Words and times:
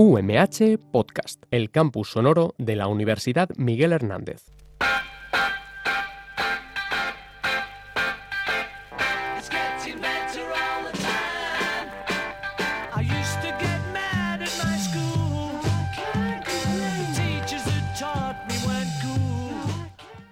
UMH 0.00 0.78
Podcast, 0.92 1.42
el 1.50 1.72
campus 1.72 2.10
sonoro 2.10 2.54
de 2.56 2.76
la 2.76 2.86
Universidad 2.86 3.48
Miguel 3.56 3.92
Hernández. 3.92 4.44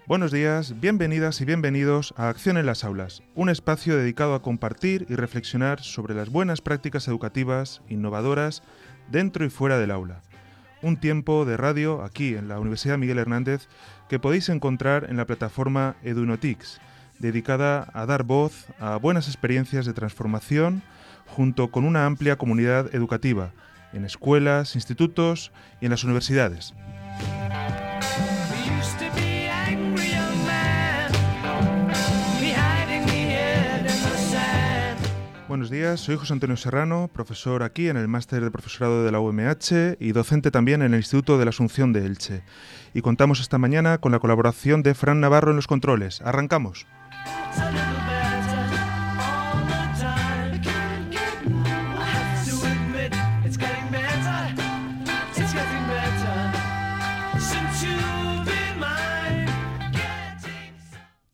Buenos 0.07 0.31
días, 0.31 0.79
bienvenidas 0.79 1.41
y 1.41 1.45
bienvenidos 1.45 2.15
a 2.17 2.29
Acción 2.29 2.57
en 2.59 2.67
las 2.67 2.85
Aulas, 2.85 3.25
un 3.35 3.49
espacio 3.49 3.97
dedicado 3.97 4.35
a 4.35 4.43
compartir 4.43 5.05
y 5.09 5.17
reflexionar 5.17 5.83
sobre 5.83 6.15
las 6.15 6.31
buenas 6.31 6.61
prácticas 6.61 7.09
educativas, 7.09 7.83
innovadoras, 7.89 8.63
dentro 9.11 9.45
y 9.45 9.51
fuera 9.51 9.79
del 9.79 9.91
aula. 9.91 10.21
Un 10.83 10.97
tiempo 10.97 11.45
de 11.45 11.57
radio 11.57 12.03
aquí 12.03 12.35
en 12.35 12.49
la 12.49 12.61
Universidad 12.61 12.99
Miguel 12.99 13.19
Hernández 13.19 13.69
que 14.09 14.19
podéis 14.19 14.49
encontrar 14.49 15.07
en 15.09 15.17
la 15.17 15.27
plataforma 15.27 15.97
Edunotix, 16.03 16.81
dedicada 17.19 17.89
a 17.95 18.07
dar 18.07 18.23
voz 18.23 18.67
a 18.79 18.97
buenas 18.97 19.27
experiencias 19.27 19.87
de 19.87 19.93
transformación 19.93 20.83
junto 21.27 21.71
con 21.71 21.85
una 21.85 22.07
amplia 22.07 22.37
comunidad 22.37 22.95
educativa 22.95 23.53
en 23.93 24.05
escuelas, 24.05 24.75
institutos 24.75 25.53
y 25.81 25.87
en 25.87 25.91
las 25.91 26.05
universidades. 26.05 26.75
Buenos 35.57 35.71
días, 35.71 36.01
soy 36.01 36.17
José 36.17 36.35
Antonio 36.35 36.59
Serrano, 36.59 37.09
profesor 37.11 37.63
aquí 37.63 37.89
en 37.89 37.97
el 37.97 38.09
máster 38.09 38.45
de 38.45 38.51
profesorado 38.51 39.07
de 39.07 39.11
la 39.11 39.21
UMH 39.21 39.97
y 39.99 40.13
docente 40.13 40.51
también 40.51 40.83
en 40.83 40.93
el 40.93 40.99
Instituto 40.99 41.39
de 41.39 41.47
la 41.47 41.49
Asunción 41.49 41.95
de 41.95 42.05
Elche. 42.05 42.43
Y 42.93 43.01
contamos 43.01 43.41
esta 43.41 43.57
mañana 43.57 43.97
con 43.97 44.13
la 44.13 44.19
colaboración 44.19 44.83
de 44.83 44.93
Fran 44.93 45.19
Navarro 45.19 45.53
en 45.53 45.57
los 45.57 45.67
controles. 45.67 46.21
Arrancamos. 46.21 46.87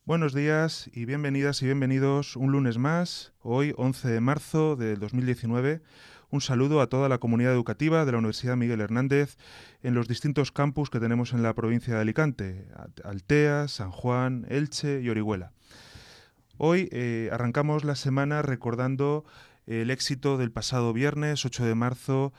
Buenos 0.04 0.34
días 0.34 0.90
y 0.92 1.04
bienvenidas 1.04 1.62
y 1.62 1.66
bienvenidos 1.66 2.34
un 2.34 2.50
lunes 2.50 2.76
más, 2.76 3.32
hoy 3.40 3.72
11 3.76 4.08
de 4.08 4.20
marzo 4.20 4.74
de 4.74 4.96
2019. 4.96 5.80
Un 6.28 6.40
saludo 6.40 6.80
a 6.80 6.88
toda 6.88 7.08
la 7.08 7.18
comunidad 7.18 7.52
educativa 7.52 8.04
de 8.04 8.10
la 8.10 8.18
Universidad 8.18 8.56
Miguel 8.56 8.80
Hernández 8.80 9.36
en 9.84 9.94
los 9.94 10.08
distintos 10.08 10.50
campus 10.50 10.90
que 10.90 10.98
tenemos 10.98 11.32
en 11.34 11.44
la 11.44 11.54
provincia 11.54 11.94
de 11.94 12.00
Alicante, 12.00 12.66
Altea, 13.04 13.68
San 13.68 13.92
Juan, 13.92 14.44
Elche 14.48 15.00
y 15.02 15.08
Orihuela. 15.08 15.52
Hoy 16.58 16.88
eh, 16.90 17.28
arrancamos 17.30 17.84
la 17.84 17.94
semana 17.94 18.42
recordando 18.42 19.24
el 19.68 19.88
éxito 19.88 20.36
del 20.36 20.50
pasado 20.50 20.92
viernes 20.92 21.44
8 21.44 21.64
de 21.64 21.76
marzo, 21.76 22.32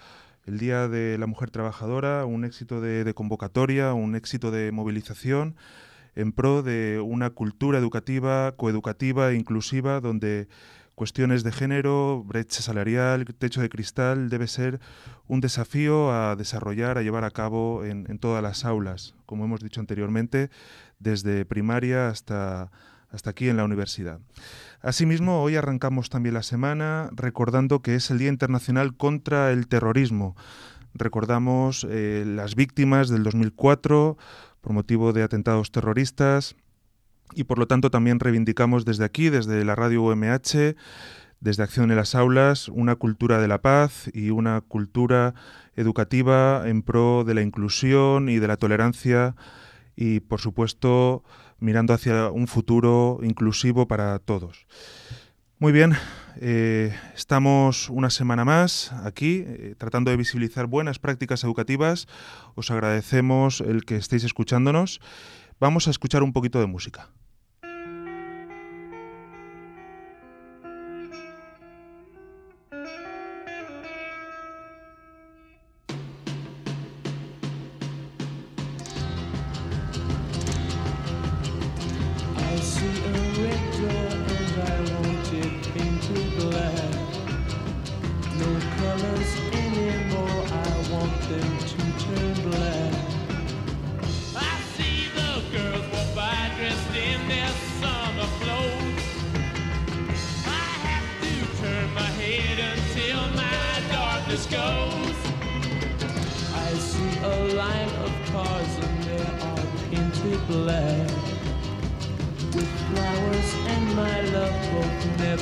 el 0.45 0.59
Día 0.59 0.89
de 0.89 1.17
la 1.17 1.28
Mujer 1.28 1.50
Trabajadora, 1.50 2.25
un 2.25 2.44
éxito 2.44 2.81
de 2.81 3.14
convocatoria, 3.14 3.94
un 3.94 4.17
éxito 4.17 4.52
de 4.52 4.73
movilización 4.73 5.56
en 6.16 6.31
pro 6.31 6.64
de 6.64 7.02
una 7.03 7.30
cultura 7.31 7.80
educativa, 7.80 8.53
coeducativa 8.56 9.31
e 9.31 9.36
inclusiva, 9.36 10.00
donde 10.00 10.47
cuestiones 10.95 11.44
de 11.44 11.52
género, 11.52 12.23
brecha 12.23 12.61
salarial, 12.61 13.25
techo 13.25 13.61
de 13.61 13.69
cristal, 13.69 14.30
debe 14.30 14.47
ser 14.47 14.80
un 15.28 15.41
desafío 15.41 16.11
a 16.11 16.36
desarrollar, 16.36 16.97
a 16.97 17.02
llevar 17.02 17.23
a 17.23 17.31
cabo 17.31 17.84
en, 17.84 18.19
todas 18.19 18.44
las 18.44 18.66
aulas, 18.66 19.16
como 19.25 19.45
hemos 19.45 19.61
dicho 19.61 19.80
anteriormente, 19.80 20.50
desde 21.00 21.46
primaria 21.46 22.09
hasta, 22.09 22.72
hasta 23.09 23.31
aquí 23.31 23.50
en 23.50 23.57
la 23.57 23.63
universidad. 23.63 24.19
Asimismo, 24.81 25.41
hoy 25.41 25.56
arrancamos 25.56 26.09
también 26.09 26.35
la 26.35 26.44
semana 26.44 27.09
recordando 27.13 27.81
que 27.81 27.95
es 27.95 28.12
el 28.12 28.19
Día 28.19 28.30
Internacional 28.30 28.95
contra 28.95 29.51
el 29.51 29.68
Terrorismo. 29.68 30.35
Recordamos 30.94 31.88
eh, 31.90 32.24
las 32.28 32.56
víctimas 32.56 33.09
del 33.09 33.24
2004 33.24 34.18
por 34.63 34.72
motivo 34.72 35.12
de 35.12 35.24
atentados 35.24 35.72
terroristas 35.72 36.56
y 37.35 37.44
por 37.44 37.59
lo 37.59 37.68
tanto 37.68 37.91
también 37.91 38.22
reivindicamos 38.22 38.85
desde 38.85 39.03
aquí, 39.03 39.29
desde 39.29 39.63
la 39.66 39.75
radio 39.75 40.01
UMH, 40.03 40.75
desde 41.41 41.63
Acción 41.63 41.91
en 41.91 41.97
las 41.97 42.16
Aulas, 42.16 42.69
una 42.69 42.96
cultura 42.96 43.41
de 43.41 43.50
la 43.50 43.62
paz 43.62 44.09
y 44.13 44.29
una 44.29 44.62
cultura 44.62 45.35
educativa 45.75 46.63
en 46.66 46.81
pro 46.81 47.25
de 47.25 47.34
la 47.34 47.41
inclusión 47.41 48.29
y 48.29 48.40
de 48.40 48.47
la 48.47 48.56
tolerancia 48.56 49.35
y 49.97 50.22
por 50.22 50.40
supuesto 50.40 51.25
mirando 51.59 51.94
hacia 51.94 52.30
un 52.30 52.47
futuro 52.47 53.19
inclusivo 53.22 53.85
para 53.88 54.18
todos. 54.19 54.66
Muy 55.63 55.72
bien, 55.72 55.94
eh, 56.41 56.94
estamos 57.16 57.90
una 57.90 58.09
semana 58.09 58.44
más 58.44 58.91
aquí 59.06 59.46
eh, 59.47 59.75
tratando 59.78 60.12
de 60.12 60.18
visibilizar 60.18 60.68
buenas 60.68 61.00
prácticas 61.00 61.46
educativas. 61.46 62.06
Os 62.56 62.69
agradecemos 62.69 63.62
el 63.62 63.85
que 63.85 63.96
estéis 63.96 64.25
escuchándonos. 64.25 65.00
Vamos 65.62 65.88
a 65.88 65.91
escuchar 65.91 66.22
un 66.22 66.34
poquito 66.34 66.59
de 66.59 66.66
música. 66.66 67.12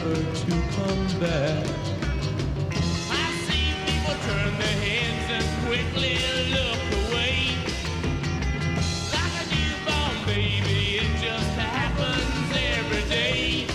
Never 0.04 0.16
to 0.16 0.52
come 0.76 1.20
back. 1.20 1.68
I 3.10 3.28
see 3.46 3.74
people 3.86 4.16
turn 4.28 4.52
their 4.58 4.78
heads 4.86 5.28
and 5.38 5.48
quickly 5.66 6.18
look 6.50 6.82
away. 7.04 7.36
Like 9.14 9.36
a 9.42 9.46
newborn 9.54 10.18
baby, 10.26 10.98
it 11.02 11.12
just 11.22 11.54
happens 11.58 12.50
every 12.52 13.04
day. 13.10 13.68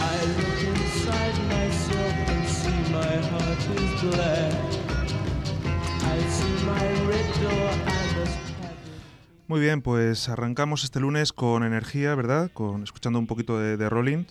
I 0.00 0.16
look 0.38 0.60
inside 0.72 1.36
myself 1.48 2.14
and 2.32 2.48
see 2.48 2.80
my 2.92 3.14
heart 3.30 3.62
is 3.78 4.00
black. 4.02 4.54
I 6.02 6.18
see 6.28 6.56
my 6.66 6.86
red 7.08 7.28
door, 7.40 7.70
I 7.70 8.04
must 8.16 8.38
have 8.60 8.72
it. 8.72 9.46
Muy 9.46 9.60
bien, 9.60 9.82
pues 9.82 10.28
arrancamos 10.28 10.84
este 10.84 11.00
lunes 11.00 11.32
con 11.32 11.64
energía, 11.64 12.14
¿verdad? 12.14 12.50
Con, 12.52 12.82
escuchando 12.82 13.18
un 13.18 13.26
poquito 13.26 13.58
de, 13.58 13.76
de 13.76 13.88
Rolling. 13.88 14.24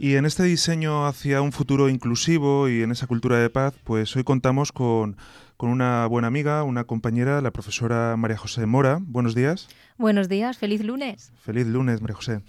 Y 0.00 0.14
en 0.14 0.26
este 0.26 0.44
diseño 0.44 1.06
hacia 1.06 1.42
un 1.42 1.50
futuro 1.50 1.88
inclusivo 1.88 2.68
y 2.68 2.82
en 2.82 2.92
esa 2.92 3.08
cultura 3.08 3.38
de 3.38 3.50
paz, 3.50 3.74
pues 3.82 4.14
hoy 4.14 4.22
contamos 4.22 4.70
con, 4.70 5.16
con 5.56 5.70
una 5.70 6.06
buena 6.06 6.28
amiga, 6.28 6.62
una 6.62 6.84
compañera, 6.84 7.40
la 7.40 7.50
profesora 7.50 8.16
María 8.16 8.36
José 8.36 8.64
Mora. 8.66 9.00
Buenos 9.02 9.34
días. 9.34 9.68
Buenos 9.96 10.28
días, 10.28 10.56
feliz 10.56 10.84
lunes. 10.84 11.32
Feliz 11.42 11.66
lunes, 11.66 12.00
María 12.00 12.14
José. 12.14 12.42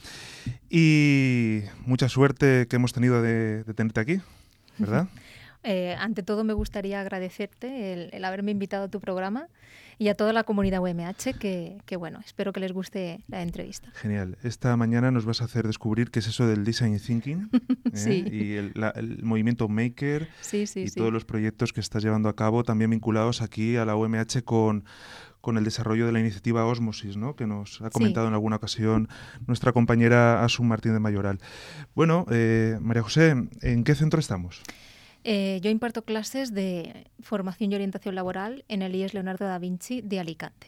Y 0.69 1.61
mucha 1.87 2.07
suerte 2.07 2.67
que 2.69 2.75
hemos 2.75 2.93
tenido 2.93 3.23
de, 3.23 3.63
de 3.63 3.73
tenerte 3.73 3.99
aquí, 3.99 4.21
¿verdad? 4.77 5.07
Eh, 5.63 5.93
ante 5.99 6.23
todo 6.23 6.45
me 6.45 6.53
gustaría 6.53 7.01
agradecerte 7.01 7.91
el, 7.91 8.09
el 8.13 8.23
haberme 8.23 8.51
invitado 8.51 8.85
a 8.85 8.87
tu 8.87 9.01
programa 9.01 9.49
y 9.99 10.07
a 10.07 10.15
toda 10.15 10.33
la 10.33 10.43
comunidad 10.45 10.79
UMH 10.81 11.37
que, 11.39 11.77
que, 11.85 11.95
bueno, 11.97 12.19
espero 12.25 12.53
que 12.53 12.59
les 12.61 12.71
guste 12.71 13.21
la 13.27 13.41
entrevista. 13.43 13.91
Genial. 13.95 14.37
Esta 14.43 14.75
mañana 14.77 15.11
nos 15.11 15.25
vas 15.25 15.41
a 15.41 15.45
hacer 15.45 15.67
descubrir 15.67 16.09
qué 16.09 16.19
es 16.19 16.27
eso 16.27 16.47
del 16.47 16.63
design 16.63 16.97
thinking 16.99 17.49
¿eh? 17.53 17.91
Sí. 17.93 18.25
y 18.31 18.53
el, 18.53 18.71
la- 18.75 18.89
el 18.95 19.21
movimiento 19.23 19.67
maker 19.67 20.29
Sí, 20.41 20.65
sí, 20.65 20.81
y 20.83 20.87
sí. 20.87 20.95
todos 20.95 21.11
los 21.13 21.25
proyectos 21.25 21.73
que 21.73 21.81
estás 21.81 22.01
llevando 22.01 22.29
a 22.29 22.35
cabo 22.35 22.63
también 22.63 22.89
vinculados 22.89 23.41
aquí 23.41 23.75
a 23.75 23.83
la 23.85 23.95
UMH 23.97 24.41
con, 24.45 24.85
con 25.41 25.57
el 25.57 25.65
desarrollo 25.65 26.05
de 26.05 26.13
la 26.13 26.19
iniciativa 26.21 26.65
Osmosis, 26.65 27.17
¿no? 27.17 27.35
que 27.35 27.45
nos 27.45 27.81
ha 27.81 27.89
comentado 27.89 28.27
en 28.29 28.33
alguna 28.33 28.55
ocasión 28.55 29.09
nuestra 29.47 29.73
compañera 29.73 30.43
Asun 30.45 30.67
Martín 30.69 30.93
de 30.93 30.99
Mayoral. 31.01 31.39
Bueno, 31.93 32.25
eh, 32.31 32.77
María 32.81 33.03
José, 33.03 33.35
¿en 33.61 33.83
qué 33.83 33.95
centro 33.95 34.19
estamos? 34.21 34.61
Eh, 35.23 35.59
yo 35.61 35.69
imparto 35.69 36.03
clases 36.03 36.53
de 36.53 37.07
formación 37.21 37.71
y 37.71 37.75
orientación 37.75 38.15
laboral 38.15 38.63
en 38.67 38.81
el 38.81 38.95
IES 38.95 39.13
Leonardo 39.13 39.45
da 39.45 39.59
Vinci 39.59 40.01
de 40.01 40.19
Alicante. 40.19 40.67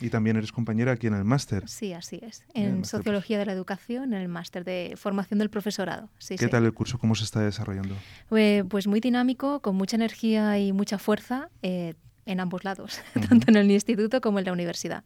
Y 0.00 0.10
también 0.10 0.36
eres 0.36 0.52
compañera 0.52 0.92
aquí 0.92 1.06
en 1.06 1.14
el 1.14 1.24
máster. 1.24 1.68
Sí, 1.68 1.92
así 1.92 2.18
es. 2.22 2.44
En 2.54 2.80
máster 2.80 2.98
Sociología 2.98 3.38
de 3.38 3.46
la 3.46 3.52
Educación, 3.52 4.12
en 4.12 4.20
el 4.20 4.28
máster 4.28 4.64
de 4.64 4.94
formación 4.96 5.38
del 5.38 5.50
profesorado. 5.50 6.08
Sí, 6.18 6.36
¿Qué 6.36 6.46
sí. 6.46 6.50
tal 6.50 6.64
el 6.64 6.74
curso? 6.74 6.98
¿Cómo 6.98 7.14
se 7.14 7.24
está 7.24 7.40
desarrollando? 7.40 7.94
Eh, 8.32 8.64
Pues 8.68 8.86
muy 8.86 9.00
dinámico, 9.00 9.60
con 9.60 9.76
mucha 9.76 9.96
energía 9.96 10.58
y 10.58 10.72
mucha 10.72 10.98
fuerza 10.98 11.48
eh, 11.62 11.94
en 12.26 12.40
ambos 12.40 12.64
lados, 12.64 13.00
tanto 13.28 13.50
en 13.50 13.56
el 13.56 13.70
instituto 13.70 14.20
como 14.20 14.38
en 14.38 14.44
la 14.44 14.52
universidad. 14.52 15.04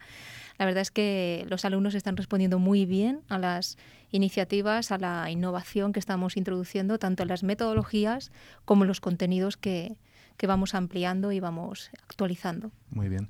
La 0.58 0.64
verdad 0.64 0.82
es 0.82 0.90
que 0.90 1.44
los 1.48 1.64
alumnos 1.64 1.94
están 1.94 2.16
respondiendo 2.16 2.58
muy 2.58 2.86
bien 2.86 3.20
a 3.28 3.38
las 3.38 3.76
iniciativas, 4.10 4.90
a 4.90 4.98
la 4.98 5.30
innovación 5.30 5.92
que 5.92 6.00
estamos 6.00 6.36
introduciendo, 6.36 6.98
tanto 6.98 7.22
en 7.22 7.28
las 7.28 7.42
metodologías 7.42 8.32
como 8.64 8.84
en 8.84 8.88
los 8.88 9.00
contenidos 9.00 9.56
que, 9.56 9.96
que 10.36 10.46
vamos 10.46 10.74
ampliando 10.74 11.32
y 11.32 11.40
vamos 11.40 11.90
actualizando. 12.08 12.70
Muy 12.90 13.08
bien. 13.08 13.28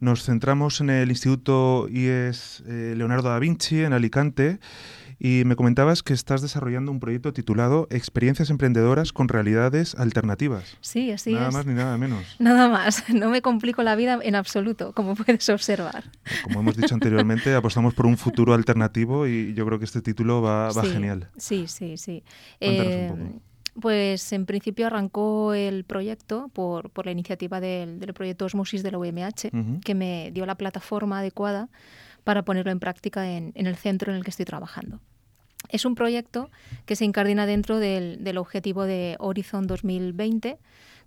Nos 0.00 0.24
centramos 0.24 0.80
en 0.80 0.90
el 0.90 1.08
Instituto 1.10 1.88
IES 1.88 2.62
eh, 2.66 2.94
Leonardo 2.96 3.28
da 3.30 3.38
Vinci 3.38 3.82
en 3.82 3.92
Alicante 3.92 4.58
y 5.20 5.42
me 5.44 5.56
comentabas 5.56 6.04
que 6.04 6.12
estás 6.12 6.42
desarrollando 6.42 6.92
un 6.92 7.00
proyecto 7.00 7.32
titulado 7.32 7.88
Experiencias 7.90 8.50
emprendedoras 8.50 9.12
con 9.12 9.28
realidades 9.28 9.96
alternativas. 9.96 10.76
Sí, 10.80 11.10
así 11.10 11.32
nada 11.32 11.48
es. 11.48 11.54
más 11.54 11.66
ni 11.66 11.74
nada 11.74 11.98
menos. 11.98 12.24
Nada 12.38 12.68
más, 12.68 13.02
no 13.12 13.28
me 13.30 13.42
complico 13.42 13.82
la 13.82 13.96
vida 13.96 14.18
en 14.22 14.34
absoluto, 14.36 14.92
como 14.92 15.16
puedes 15.16 15.48
observar. 15.48 16.04
Como 16.44 16.60
hemos 16.60 16.76
dicho 16.76 16.94
anteriormente, 16.94 17.52
apostamos 17.54 17.94
por 17.94 18.06
un 18.06 18.16
futuro 18.16 18.54
alternativo 18.54 19.26
y 19.26 19.54
yo 19.54 19.66
creo 19.66 19.78
que 19.80 19.86
este 19.86 20.02
título 20.02 20.40
va, 20.40 20.70
va 20.70 20.84
Sí, 20.84 20.90
genial. 20.92 21.28
Sí, 21.36 21.66
sí, 21.66 21.96
sí. 21.96 22.22
Cuéntanos 22.60 22.92
Eh, 22.92 23.08
un 23.12 23.18
poco. 23.28 23.42
Pues 23.80 24.32
en 24.32 24.46
principio 24.46 24.86
arrancó 24.86 25.54
el 25.54 25.84
proyecto 25.84 26.48
por, 26.52 26.90
por 26.90 27.06
la 27.06 27.12
iniciativa 27.12 27.60
del, 27.60 28.00
del 28.00 28.12
proyecto 28.12 28.44
Osmosis 28.44 28.82
de 28.82 28.90
la 28.90 28.98
UMH, 28.98 29.50
que 29.84 29.94
me 29.94 30.30
dio 30.32 30.46
la 30.46 30.56
plataforma 30.56 31.20
adecuada 31.20 31.68
para 32.24 32.44
ponerlo 32.44 32.72
en 32.72 32.80
práctica 32.80 33.30
en, 33.30 33.52
en 33.54 33.66
el 33.66 33.76
centro 33.76 34.12
en 34.12 34.18
el 34.18 34.24
que 34.24 34.30
estoy 34.30 34.46
trabajando. 34.46 35.00
Es 35.68 35.84
un 35.84 35.94
proyecto 35.94 36.50
que 36.86 36.96
se 36.96 37.04
incardina 37.04 37.46
dentro 37.46 37.78
del, 37.78 38.24
del 38.24 38.38
objetivo 38.38 38.84
de 38.84 39.16
Horizon 39.18 39.66
2020, 39.66 40.58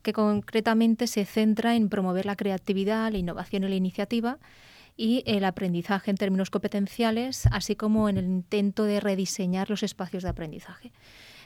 que 0.01 0.13
concretamente 0.13 1.07
se 1.07 1.25
centra 1.25 1.75
en 1.75 1.89
promover 1.89 2.25
la 2.25 2.35
creatividad, 2.35 3.11
la 3.11 3.17
innovación 3.17 3.63
y 3.63 3.69
la 3.69 3.75
iniciativa 3.75 4.37
y 4.97 5.23
el 5.25 5.45
aprendizaje 5.45 6.11
en 6.11 6.17
términos 6.17 6.49
competenciales, 6.49 7.47
así 7.47 7.75
como 7.75 8.09
en 8.09 8.17
el 8.17 8.25
intento 8.25 8.83
de 8.83 8.99
rediseñar 8.99 9.69
los 9.69 9.83
espacios 9.83 10.23
de 10.23 10.29
aprendizaje. 10.29 10.91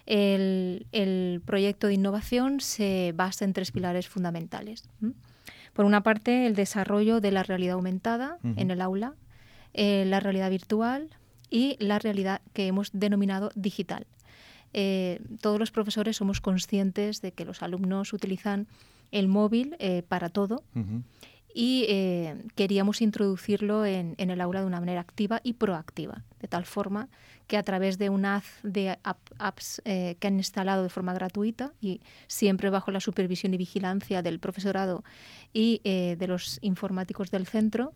El, 0.06 0.86
el 0.92 1.42
proyecto 1.46 1.88
de 1.88 1.96
innovación 1.96 2.60
se 2.60 3.14
basa 3.16 3.46
en 3.46 3.54
tres 3.54 3.72
pilares 3.72 4.08
fundamentales. 4.08 4.88
Por 5.74 5.86
una 5.86 6.04
parte, 6.04 6.48
el 6.48 6.56
desarrollo 6.56 7.20
de 7.20 7.32
la 7.32 7.44
realidad 7.44 7.74
aumentada 7.74 8.38
en 8.44 8.72
el 8.72 8.82
aula, 8.82 9.16
eh, 9.74 10.06
la 10.06 10.22
realidad 10.22 10.50
virtual 10.50 11.10
y 11.50 11.76
la 11.80 12.00
realidad 12.00 12.42
que 12.54 12.68
hemos 12.68 12.92
denominado 12.94 13.52
digital. 13.56 14.08
Eh, 14.72 15.20
todos 15.42 15.60
los 15.60 15.72
profesores 15.72 16.16
somos 16.16 16.40
conscientes 16.40 17.22
de 17.22 17.34
que 17.34 17.44
los 17.44 17.62
alumnos 17.62 18.14
utilizan 18.14 18.68
el 19.12 19.28
móvil 19.28 19.76
eh, 19.80 20.04
para 20.08 20.30
todo. 20.30 20.64
Y 21.58 21.86
eh, 21.88 22.36
queríamos 22.56 23.02
introducirlo 23.02 23.86
en, 23.86 24.14
el 24.18 24.42
aula 24.42 24.60
de 24.60 24.66
una 24.66 24.82
manera 24.82 25.00
activa 25.00 25.40
y 25.42 25.54
proactiva, 25.54 26.26
de 26.42 26.50
tal 26.50 26.66
forma 26.66 27.08
que 27.48 27.56
a 27.56 27.64
través 27.64 27.98
de 27.98 28.10
una 28.10 28.44
de 28.62 29.00
app- 29.04 29.32
apps 29.40 29.82
eh, 29.86 30.18
que 30.20 30.28
han 30.28 30.36
instalado 30.36 30.84
de 30.84 30.90
forma 30.90 31.14
gratuita 31.14 31.72
y 31.80 32.02
siempre 32.28 32.70
bajo 32.70 32.92
la 32.92 33.00
supervisión 33.00 33.54
y 33.54 33.58
vigilancia 33.58 34.22
del 34.22 34.40
profesorado 34.40 35.06
y 35.54 35.80
eh, 35.86 36.18
de 36.20 36.28
los 36.28 36.60
informáticos 36.62 37.32
del 37.32 37.48
centro, 37.48 37.94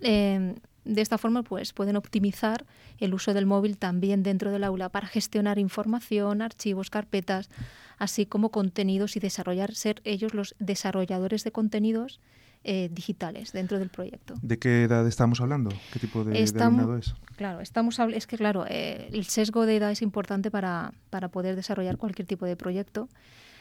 eh, 0.00 0.56
de 0.84 1.00
esta 1.00 1.16
forma 1.16 1.44
pues, 1.44 1.72
pueden 1.72 1.94
optimizar 1.94 2.66
el 2.98 3.14
uso 3.14 3.34
del 3.34 3.46
móvil 3.46 3.78
también 3.78 4.24
dentro 4.24 4.50
del 4.50 4.64
aula 4.64 4.88
para 4.88 5.06
gestionar 5.06 5.60
información, 5.60 6.42
archivos, 6.42 6.90
carpetas, 6.90 7.50
así 7.98 8.26
como 8.26 8.50
contenidos 8.50 9.14
y 9.14 9.20
desarrollar, 9.20 9.76
ser 9.76 10.00
ellos 10.02 10.34
los 10.34 10.56
desarrolladores 10.58 11.44
de 11.44 11.52
contenidos 11.52 12.18
eh, 12.64 12.88
digitales 12.92 13.52
dentro 13.52 13.78
del 13.78 13.88
proyecto. 13.88 14.34
¿De 14.42 14.58
qué 14.58 14.84
edad 14.84 15.06
estamos 15.06 15.40
hablando? 15.40 15.70
¿Qué 15.92 15.98
tipo 15.98 16.24
de, 16.24 16.32
de 16.32 16.42
Estamos- 16.42 16.78
alumnado 16.80 16.98
es? 16.98 17.14
Claro, 17.36 17.60
estamos 17.60 17.98
es 17.98 18.26
que 18.26 18.36
claro, 18.36 18.66
eh, 18.68 19.08
el 19.12 19.24
sesgo 19.24 19.64
de 19.64 19.76
edad 19.76 19.90
es 19.90 20.02
importante 20.02 20.50
para, 20.50 20.92
para 21.08 21.28
poder 21.28 21.56
desarrollar 21.56 21.96
cualquier 21.96 22.26
tipo 22.28 22.44
de 22.44 22.56
proyecto. 22.56 23.08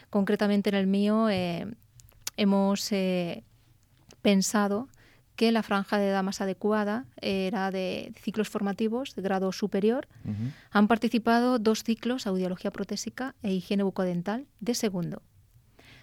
Concretamente 0.10 0.70
en 0.70 0.76
el 0.76 0.88
mío 0.88 1.30
eh, 1.30 1.66
hemos 2.36 2.92
pensado 4.22 4.90
que 5.36 5.52
la 5.54 5.64
franja 5.64 5.98
de 5.98 6.10
edad 6.10 6.22
más 6.24 6.42
adecuada 6.42 7.06
era 7.22 7.72
de 7.72 8.12
ciclos 8.22 8.50
formativos 8.50 9.16
de 9.16 9.22
grado 9.22 9.54
superior. 9.54 10.08
Han 10.72 10.90
participado 10.90 11.60
dos 11.60 11.84
ciclos, 11.84 12.28
audiología 12.28 12.72
protésica 12.72 13.36
e 13.42 13.54
higiene 13.54 13.84
bucodental, 13.84 14.48
de 14.60 14.76
segundo. 14.76 15.22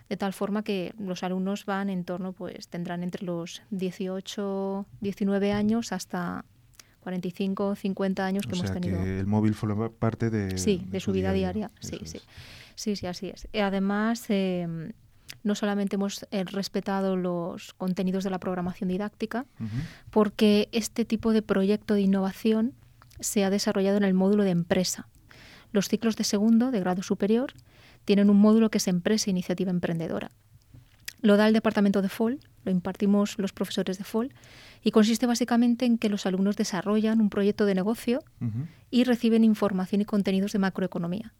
De 0.09 0.17
tal 0.17 0.33
forma 0.33 0.63
que 0.63 0.95
los 0.99 1.23
alumnos 1.23 1.67
van 1.67 1.91
en 1.91 2.05
torno, 2.05 2.33
pues 2.33 2.69
tendrán 2.69 3.03
entre 3.03 3.25
los 3.25 3.63
18, 3.71 4.87
19 5.01 5.53
años 5.53 5.93
hasta 5.93 6.45
45, 7.01 7.77
50 7.77 8.25
años 8.25 8.47
que 8.47 8.53
O 8.53 8.57
hemos 8.57 8.67
sea 8.67 8.75
tenido. 8.81 9.03
que 9.03 9.21
el 9.21 9.27
móvil 9.27 9.55
forma 9.55 9.89
parte 9.91 10.31
de, 10.31 10.59
Sí, 10.59 10.85
de, 10.89 11.01
su 11.01 11.13
vida 11.13 11.33
diaria. 11.33 11.71
Sí, 11.81 11.99
sí. 12.05 12.21
Sí, 12.75 12.97
sí, 12.97 13.07
así 13.07 13.29
es. 13.29 13.49
Y 13.53 13.59
además, 13.59 14.25
eh, 14.29 14.93
no 15.43 15.55
solamente 15.55 15.97
hemos 15.97 16.27
eh, 16.31 16.45
respetado 16.45 17.17
los 17.17 17.73
contenidos 17.75 18.25
de 18.25 18.31
la 18.31 18.39
programación 18.39 18.89
didáctica, 18.89 19.47
porque 20.11 20.69
este 20.73 21.05
tipo 21.05 21.33
de 21.33 21.43
proyecto 21.43 21.95
de 21.95 22.03
innovación 22.03 22.75
se 23.21 23.45
ha 23.45 23.51
desarrollado 23.51 23.97
en 23.97 24.05
el 24.05 24.15
módulo 24.15 24.43
de 24.45 24.51
empresa. 24.51 25.09
Los 25.73 25.89
ciclos 25.89 26.17
de 26.17 26.25
segundo, 26.25 26.71
de 26.71 26.81
grado 26.81 27.03
superior, 27.03 27.53
tienen 28.07 28.31
un 28.31 28.39
módulo 28.39 28.71
que 28.71 28.79
es 28.79 28.89
empresa 28.89 29.27
e 29.29 29.33
iniciativa 29.33 29.71
emprendedora. 29.71 30.31
Lo 31.21 31.37
da 31.37 31.47
el 31.47 31.53
departamento 31.53 32.01
de 32.01 32.09
FOL, 32.09 32.41
lo 32.65 32.71
impartimos 32.71 33.39
los 33.39 33.53
profesores 33.53 33.99
de 33.99 34.05
FOL, 34.05 34.33
y 34.83 34.93
consiste 34.93 35.27
básicamente 35.27 35.85
en 35.85 35.99
que 35.99 36.09
los 36.09 36.25
alumnos 36.25 36.57
desarrollan 36.57 37.21
un 37.21 37.29
proyecto 37.29 37.67
de 37.67 37.75
negocio 37.75 38.23
y 38.91 39.05
reciben 39.05 39.45
información 39.45 40.01
y 40.01 40.05
contenidos 40.05 40.53
de 40.53 40.61
macroeconomía. 40.61 41.35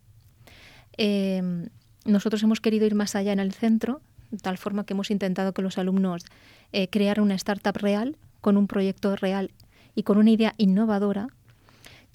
Eh, 0.99 1.69
nosotros 2.05 2.43
hemos 2.43 2.61
querido 2.61 2.87
ir 2.87 2.95
más 2.95 3.15
allá 3.15 3.33
en 3.33 3.41
el 3.41 3.53
centro, 3.53 4.01
de 4.31 4.39
tal 4.39 4.59
forma 4.59 4.85
que 4.85 4.95
hemos 4.95 5.11
intentado 5.11 5.53
que 5.53 5.63
los 5.63 5.79
alumnos 5.79 6.25
eh, 6.73 6.89
crearan 6.89 7.25
una 7.25 7.35
startup 7.35 7.77
real, 7.77 8.17
con 8.41 8.57
un 8.57 8.67
proyecto 8.67 9.15
real 9.17 9.53
y 9.95 10.03
con 10.03 10.19
una 10.19 10.31
idea 10.31 10.55
innovadora, 10.57 11.29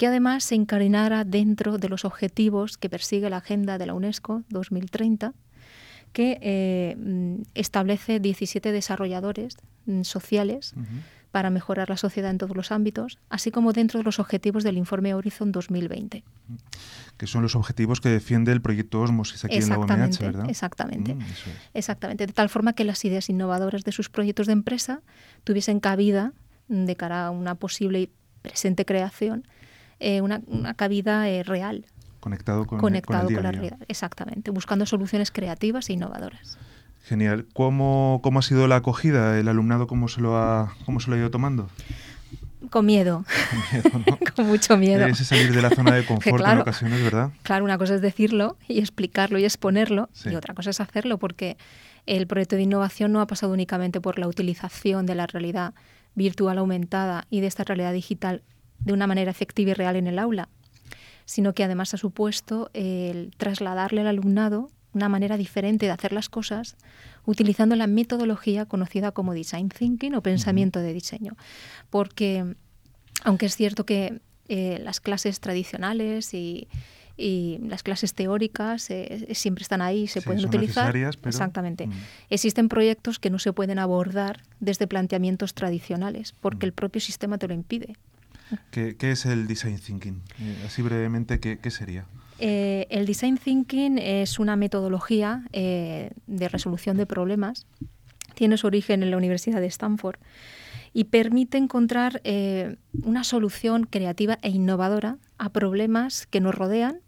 que 0.02 0.08
además 0.08 0.44
se 0.44 0.56
incardinara 0.56 1.26
dentro 1.26 1.78
de 1.78 1.88
los 1.88 2.06
objetivos 2.06 2.80
que 2.80 2.90
persigue 2.90 3.30
la 3.30 3.38
Agenda 3.38 3.78
de 3.78 3.86
la 3.86 3.94
UNESCO 3.94 4.42
2030, 4.50 5.36
que 6.12 6.40
eh, 6.42 6.96
mm, 6.98 7.44
establece 7.54 8.20
17 8.20 8.72
desarrolladores 8.72 9.58
mm, 9.86 10.02
sociales 10.02 10.74
para 11.30 11.52
mejorar 11.52 11.92
la 11.92 11.98
sociedad 11.98 12.32
en 12.32 12.40
todos 12.40 12.58
los 12.58 12.72
ámbitos, 12.72 13.20
así 13.30 13.52
como 13.52 13.74
dentro 13.74 14.00
de 14.00 14.04
los 14.04 14.18
objetivos 14.18 14.64
del 14.64 14.80
informe 14.80 15.14
Horizon 15.14 15.52
2020. 15.52 16.24
Que 17.18 17.28
son 17.28 17.44
los 17.44 17.56
objetivos 17.56 18.02
que 18.02 18.10
defiende 18.10 18.52
el 18.52 18.62
proyecto 18.64 19.02
Osmosis 19.02 19.46
aquí 19.46 19.58
en 19.58 19.70
la 19.70 19.76
Exactamente, 19.76 20.26
¿verdad? 20.26 20.50
exactamente. 20.50 21.14
Mm, 21.14 21.22
es. 21.22 21.46
Exactamente, 21.76 22.26
de 22.26 22.34
tal 22.34 22.50
forma 22.50 22.74
que 22.74 22.86
las 22.86 23.06
ideas 23.06 23.30
innovadoras 23.30 23.84
de 23.84 23.92
sus 23.92 24.10
proyectos 24.10 24.48
de 24.48 24.54
empresa 24.54 25.04
tuviesen 25.44 25.80
cabida 25.80 26.34
de 26.70 26.96
cara 26.96 27.28
a 27.28 27.30
una 27.30 27.54
posible 27.54 28.02
y 28.02 28.12
presente 28.42 28.84
creación, 28.84 29.46
eh, 30.02 30.22
una, 30.22 30.42
una 30.48 30.74
cabida 30.74 31.30
eh, 31.30 31.44
real, 31.44 31.86
Conectado 32.20 32.68
con, 32.68 32.80
conectado 32.80 33.24
con 33.26 33.32
el 33.32 33.36
con 33.36 33.44
la 33.44 33.52
realidad. 33.52 33.78
Exactamente, 33.88 34.52
buscando 34.52 34.86
soluciones 34.86 35.32
creativas 35.32 35.90
e 35.90 35.94
innovadoras. 35.94 36.58
Genial. 37.04 37.48
¿Cómo, 37.54 38.20
¿Cómo 38.22 38.40
ha 38.40 38.42
sido 38.44 38.68
la 38.68 38.76
acogida? 38.78 39.40
¿El 39.40 39.48
alumnado 39.48 39.88
cómo 39.88 40.08
se 40.08 40.22
lo 40.22 40.38
ha, 40.38 40.76
cómo 40.86 41.00
se 41.00 41.10
lo 41.10 41.16
ha 41.16 41.20
ido 41.20 41.32
tomando? 41.32 41.68
Con 42.70 42.86
miedo, 42.86 43.26
Miedo, 43.74 43.90
¿no? 44.06 44.18
con 44.36 44.46
mucho 44.48 44.78
miedo. 44.78 45.06
Ese 45.08 45.26
salir 45.26 45.52
de 45.54 45.62
la 45.64 45.72
zona 45.72 45.96
de 45.96 46.06
confort 46.06 46.46
en 46.46 46.60
ocasiones, 46.60 47.02
¿verdad? 47.04 47.32
Claro, 47.42 47.64
una 47.66 47.78
cosa 47.80 47.96
es 47.96 48.02
decirlo 48.02 48.56
y 48.68 48.78
explicarlo 48.80 49.40
y 49.40 49.46
exponerlo, 49.46 50.10
Sí. 50.14 50.30
y 50.30 50.36
otra 50.36 50.54
cosa 50.54 50.70
es 50.70 50.80
hacerlo, 50.80 51.18
porque 51.18 51.58
el 52.06 52.28
proyecto 52.28 52.56
de 52.56 52.62
innovación 52.62 53.12
no 53.12 53.20
ha 53.20 53.26
pasado 53.28 53.52
únicamente 53.52 54.00
por 54.00 54.20
la 54.20 54.28
utilización 54.28 55.06
de 55.08 55.16
la 55.16 55.26
realidad 55.26 55.74
virtual 56.14 56.60
aumentada 56.60 57.26
y 57.32 57.42
de 57.42 57.48
esta 57.48 57.64
realidad 57.64 57.94
digital 57.94 58.44
de 58.84 58.94
una 58.94 59.08
manera 59.08 59.32
efectiva 59.32 59.72
y 59.72 59.74
real 59.74 59.96
en 59.96 60.08
el 60.08 60.20
aula, 60.20 60.50
sino 61.26 61.54
que 61.54 61.64
además 61.64 61.94
ha 61.94 61.98
supuesto 61.98 62.70
el 62.74 63.32
trasladarle 63.38 64.02
al 64.02 64.08
alumnado 64.08 64.70
una 64.94 65.08
manera 65.08 65.38
diferente 65.38 65.86
de 65.86 65.92
hacer 65.94 66.12
las 66.12 66.28
cosas 66.28 66.76
utilizando 67.26 67.76
la 67.78 67.88
metodología 67.88 68.66
conocida 68.66 69.12
como 69.14 69.34
design 69.34 69.70
thinking 69.70 70.16
o 70.16 70.22
pensamiento 70.22 70.80
de 70.82 70.92
diseño. 70.94 71.38
Porque 71.90 72.56
aunque 73.24 73.46
es 73.46 73.56
cierto 73.56 73.86
que 73.86 74.20
eh, 74.50 74.80
las 74.84 75.00
clases 75.00 75.40
tradicionales 75.40 76.34
y, 76.34 76.68
y 77.16 77.60
las 77.62 77.84
clases 77.84 78.14
teóricas 78.16 78.90
eh, 78.90 79.28
siempre 79.34 79.62
están 79.62 79.82
ahí, 79.82 80.08
se 80.08 80.20
Sí, 80.20 80.26
pueden 80.26 80.42
son 80.42 80.50
utilizar. 80.50 80.92
pero- 80.92 81.30
Exactamente. 81.30 81.88
Mm. 81.88 81.92
Existen 82.30 82.68
proyectos 82.68 83.18
que 83.20 83.30
no 83.30 83.40
se 83.40 83.54
pueden 83.54 83.80
abordar 83.80 84.42
desde 84.60 84.88
planteamientos 84.88 85.54
tradicionales 85.54 86.34
porque 86.42 86.66
Mm. 86.66 86.68
el 86.68 86.74
propio 86.74 87.00
sistema 87.00 87.38
te 87.38 87.48
lo 87.48 87.54
impide. 87.54 87.96
¿Qué, 88.72 88.96
qué 88.98 89.12
es 89.12 89.26
el 89.26 89.48
design 89.48 89.80
thinking? 89.80 90.22
Eh, 90.40 90.64
así 90.66 90.82
brevemente, 90.82 91.40
¿qué, 91.40 91.60
qué 91.60 91.72
sería? 91.72 92.06
Eh, 92.40 92.88
el 92.90 93.06
design 93.06 93.38
thinking 93.38 93.98
es 94.00 94.40
una 94.40 94.56
metodología 94.56 95.44
eh, 95.54 96.12
de 96.28 96.50
resolución 96.50 96.98
de 96.98 97.06
problemas. 97.06 97.68
Tiene 98.34 98.58
su 98.58 98.68
origen 98.68 99.04
en 99.04 99.12
la 99.12 99.18
Universidad 99.18 99.62
de 99.62 99.68
Stanford 99.68 100.18
y 100.94 101.06
permite 101.06 101.58
encontrar 101.58 102.22
eh, 102.24 102.78
una 103.04 103.24
solución 103.24 103.86
creativa 103.86 104.38
e 104.42 104.50
innovadora 104.50 105.18
a 105.38 105.50
problemas 105.50 106.28
que 106.28 106.42
nos 106.42 106.56
rodean 106.56 107.00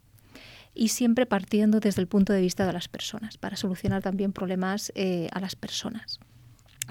y 0.73 0.89
siempre 0.89 1.25
partiendo 1.25 1.79
desde 1.79 2.01
el 2.01 2.07
punto 2.07 2.33
de 2.33 2.41
vista 2.41 2.65
de 2.65 2.73
las 2.73 2.87
personas, 2.87 3.37
para 3.37 3.57
solucionar 3.57 4.01
también 4.01 4.33
problemas 4.33 4.91
eh, 4.95 5.29
a 5.31 5.39
las 5.39 5.55
personas. 5.55 6.19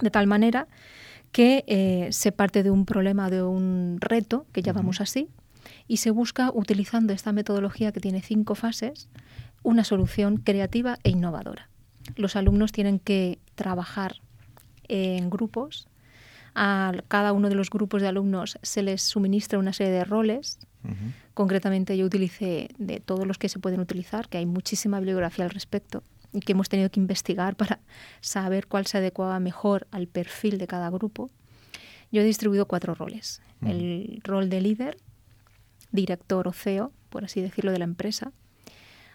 De 0.00 0.10
tal 0.10 0.26
manera 0.26 0.68
que 1.32 1.64
eh, 1.66 2.08
se 2.12 2.30
parte 2.30 2.62
de 2.62 2.70
un 2.70 2.84
problema, 2.84 3.30
de 3.30 3.42
un 3.42 3.96
reto, 4.00 4.46
que 4.52 4.62
llamamos 4.62 5.00
así, 5.00 5.28
y 5.88 5.96
se 5.96 6.10
busca, 6.10 6.50
utilizando 6.52 7.12
esta 7.12 7.32
metodología 7.32 7.90
que 7.92 8.00
tiene 8.00 8.20
cinco 8.20 8.54
fases, 8.54 9.08
una 9.62 9.84
solución 9.84 10.36
creativa 10.36 10.98
e 11.02 11.10
innovadora. 11.10 11.68
Los 12.16 12.36
alumnos 12.36 12.72
tienen 12.72 12.98
que 12.98 13.38
trabajar 13.54 14.16
en 14.88 15.30
grupos. 15.30 15.88
A 16.54 16.92
cada 17.08 17.32
uno 17.32 17.48
de 17.48 17.54
los 17.54 17.70
grupos 17.70 18.02
de 18.02 18.08
alumnos 18.08 18.58
se 18.62 18.82
les 18.82 19.02
suministra 19.02 19.58
una 19.58 19.72
serie 19.72 19.92
de 19.92 20.04
roles. 20.04 20.58
Concretamente 21.32 21.96
yo 21.96 22.04
utilicé 22.04 22.70
de 22.76 23.00
todos 23.00 23.26
los 23.26 23.38
que 23.38 23.48
se 23.48 23.60
pueden 23.60 23.80
utilizar, 23.80 24.28
que 24.28 24.38
hay 24.38 24.46
muchísima 24.46 24.98
bibliografía 24.98 25.44
al 25.44 25.50
respecto 25.50 26.02
y 26.32 26.40
que 26.40 26.52
hemos 26.52 26.68
tenido 26.68 26.90
que 26.90 27.00
investigar 27.00 27.56
para 27.56 27.80
saber 28.20 28.66
cuál 28.66 28.86
se 28.86 28.98
adecuaba 28.98 29.38
mejor 29.40 29.86
al 29.90 30.06
perfil 30.06 30.58
de 30.58 30.66
cada 30.66 30.90
grupo. 30.90 31.30
Yo 32.10 32.20
he 32.20 32.24
distribuido 32.24 32.66
cuatro 32.66 32.94
roles. 32.94 33.40
El 33.64 34.20
rol 34.24 34.50
de 34.50 34.60
líder, 34.60 34.96
director 35.92 36.48
o 36.48 36.52
CEO, 36.52 36.92
por 37.10 37.24
así 37.24 37.40
decirlo, 37.40 37.70
de 37.70 37.78
la 37.78 37.84
empresa. 37.84 38.32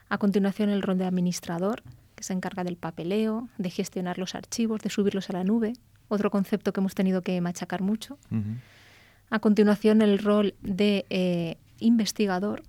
A 0.09 0.17
continuación 0.17 0.69
el 0.69 0.81
rol 0.81 0.97
de 0.97 1.05
administrador, 1.05 1.83
que 2.15 2.23
se 2.23 2.33
encarga 2.33 2.63
del 2.63 2.77
papeleo, 2.77 3.49
de 3.57 3.69
gestionar 3.69 4.17
los 4.17 4.35
archivos, 4.35 4.81
de 4.81 4.89
subirlos 4.89 5.29
a 5.29 5.33
la 5.33 5.43
nube, 5.43 5.73
otro 6.07 6.31
concepto 6.31 6.71
que 6.71 6.79
hemos 6.79 6.95
tenido 6.95 7.21
que 7.21 7.39
machacar 7.41 7.81
mucho. 7.81 8.17
A 9.29 9.39
continuación, 9.39 10.01
el 10.01 10.19
rol 10.19 10.55
de 10.61 11.05
eh, 11.09 11.57
investigador, 11.79 12.63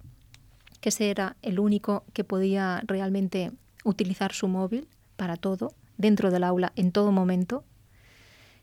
que 0.80 0.88
ese 0.88 1.10
era 1.10 1.36
el 1.42 1.60
único 1.60 2.04
que 2.12 2.24
podía 2.24 2.82
realmente 2.86 3.52
utilizar 3.84 4.32
su 4.32 4.48
móvil 4.48 4.88
para 5.16 5.36
todo, 5.36 5.74
dentro 5.96 6.30
del 6.30 6.44
aula, 6.44 6.72
en 6.76 6.92
todo 6.92 7.12
momento. 7.12 7.64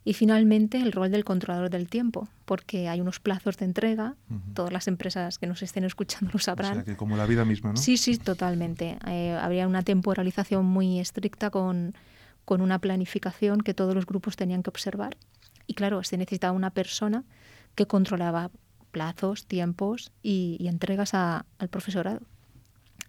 Y 0.03 0.13
finalmente, 0.13 0.77
el 0.77 0.91
rol 0.91 1.09
del 1.11 1.23
controlador 1.23 1.69
del 1.71 1.87
tiempo, 1.89 2.27
porque 2.45 2.87
hay 2.89 3.01
unos 3.01 3.19
plazos 3.19 3.57
de 3.57 3.65
entrega, 3.65 4.15
todas 4.53 4.71
las 4.71 4.87
empresas 4.87 5.39
que 5.39 5.47
nos 5.47 5.63
estén 5.63 5.83
escuchando 5.83 6.29
lo 6.31 6.37
O 6.37 6.39
sabrán. 6.39 6.75
sea, 6.75 6.83
que 6.83 6.95
como 6.95 7.17
la 7.17 7.25
vida 7.25 7.43
misma, 7.43 7.71
¿no? 7.71 7.77
Sí, 7.77 7.97
sí, 7.97 8.17
totalmente. 8.17 8.97
Eh, 9.07 9.31
habría 9.41 9.67
una 9.67 9.81
temporalización 9.81 10.63
muy 10.65 10.99
estricta 10.99 11.49
con, 11.49 11.95
con 12.45 12.61
una 12.61 12.77
planificación 12.79 13.61
que 13.61 13.73
todos 13.73 13.95
los 13.95 14.05
grupos 14.05 14.35
tenían 14.35 14.61
que 14.61 14.69
observar. 14.69 15.17
Y 15.65 15.73
claro, 15.73 16.03
se 16.03 16.17
necesitaba 16.17 16.53
una 16.55 16.69
persona 16.69 17.23
que 17.73 17.87
controlaba 17.87 18.51
plazos, 18.91 19.45
tiempos 19.47 20.11
y, 20.21 20.55
y 20.59 20.67
entregas 20.67 21.15
a- 21.15 21.45
al 21.57 21.67
profesorado. 21.69 22.21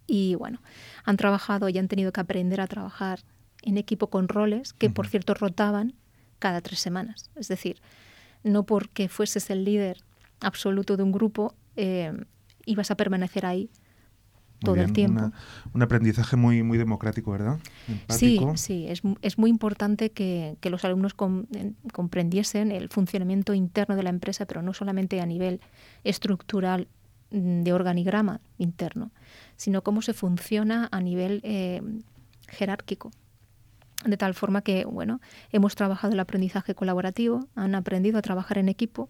Y 0.06 0.34
bueno, 0.36 0.60
han 1.04 1.16
trabajado 1.16 1.68
y 1.68 1.78
han 1.78 1.88
tenido 1.88 2.12
que 2.12 2.20
aprender 2.20 2.60
a 2.60 2.66
trabajar 2.66 3.20
en 3.62 3.78
equipo 3.78 4.08
con 4.08 4.28
roles 4.28 4.72
que, 4.72 4.90
por 4.90 5.08
cierto, 5.08 5.34
rotaban 5.34 5.94
cada 6.38 6.60
tres 6.60 6.78
semanas. 6.80 7.30
Es 7.34 7.48
decir, 7.48 7.80
no 8.44 8.64
porque 8.64 9.08
fueses 9.08 9.50
el 9.50 9.64
líder 9.64 9.98
absoluto 10.40 10.96
de 10.96 11.02
un 11.02 11.10
grupo, 11.12 11.54
eh, 11.76 12.12
ibas 12.66 12.90
a 12.90 12.96
permanecer 12.96 13.44
ahí 13.46 13.70
Muy 14.60 14.64
todo 14.64 14.76
el 14.76 14.92
tiempo. 14.92 15.18
una- 15.18 15.32
un 15.74 15.82
aprendizaje 15.82 16.36
muy, 16.36 16.62
muy 16.62 16.78
democrático, 16.78 17.32
¿verdad? 17.32 17.58
Sí, 18.08 18.36
Empático. 18.36 18.56
sí, 18.56 18.86
es, 18.88 19.02
es 19.22 19.38
muy 19.38 19.50
importante 19.50 20.10
que, 20.12 20.56
que 20.60 20.70
los 20.70 20.84
alumnos 20.84 21.14
com- 21.14 21.46
en- 21.54 21.76
comprendiesen 21.92 22.70
el 22.70 22.88
funcionamiento 22.90 23.54
interno 23.54 23.96
de 23.96 24.02
la 24.04 24.10
empresa, 24.10 24.46
pero 24.46 24.62
no 24.62 24.72
solamente 24.74 25.20
a 25.20 25.26
nivel 25.26 25.60
estructural 26.04 26.86
mm, 27.30 27.62
de 27.62 27.72
organigrama 27.72 28.40
interno, 28.58 29.10
sino 29.56 29.82
cómo 29.82 30.02
se 30.02 30.12
funciona 30.12 30.88
a 30.92 31.00
nivel 31.00 31.40
eh, 31.44 31.82
jerárquico. 32.48 33.10
De 34.04 34.16
tal 34.16 34.34
forma 34.34 34.60
que, 34.62 34.84
bueno, 34.84 35.20
hemos 35.50 35.74
trabajado 35.74 36.12
el 36.12 36.20
aprendizaje 36.20 36.74
colaborativo, 36.74 37.48
han 37.54 37.74
aprendido 37.74 38.18
a 38.18 38.22
trabajar 38.22 38.58
en 38.58 38.68
equipo, 38.68 39.08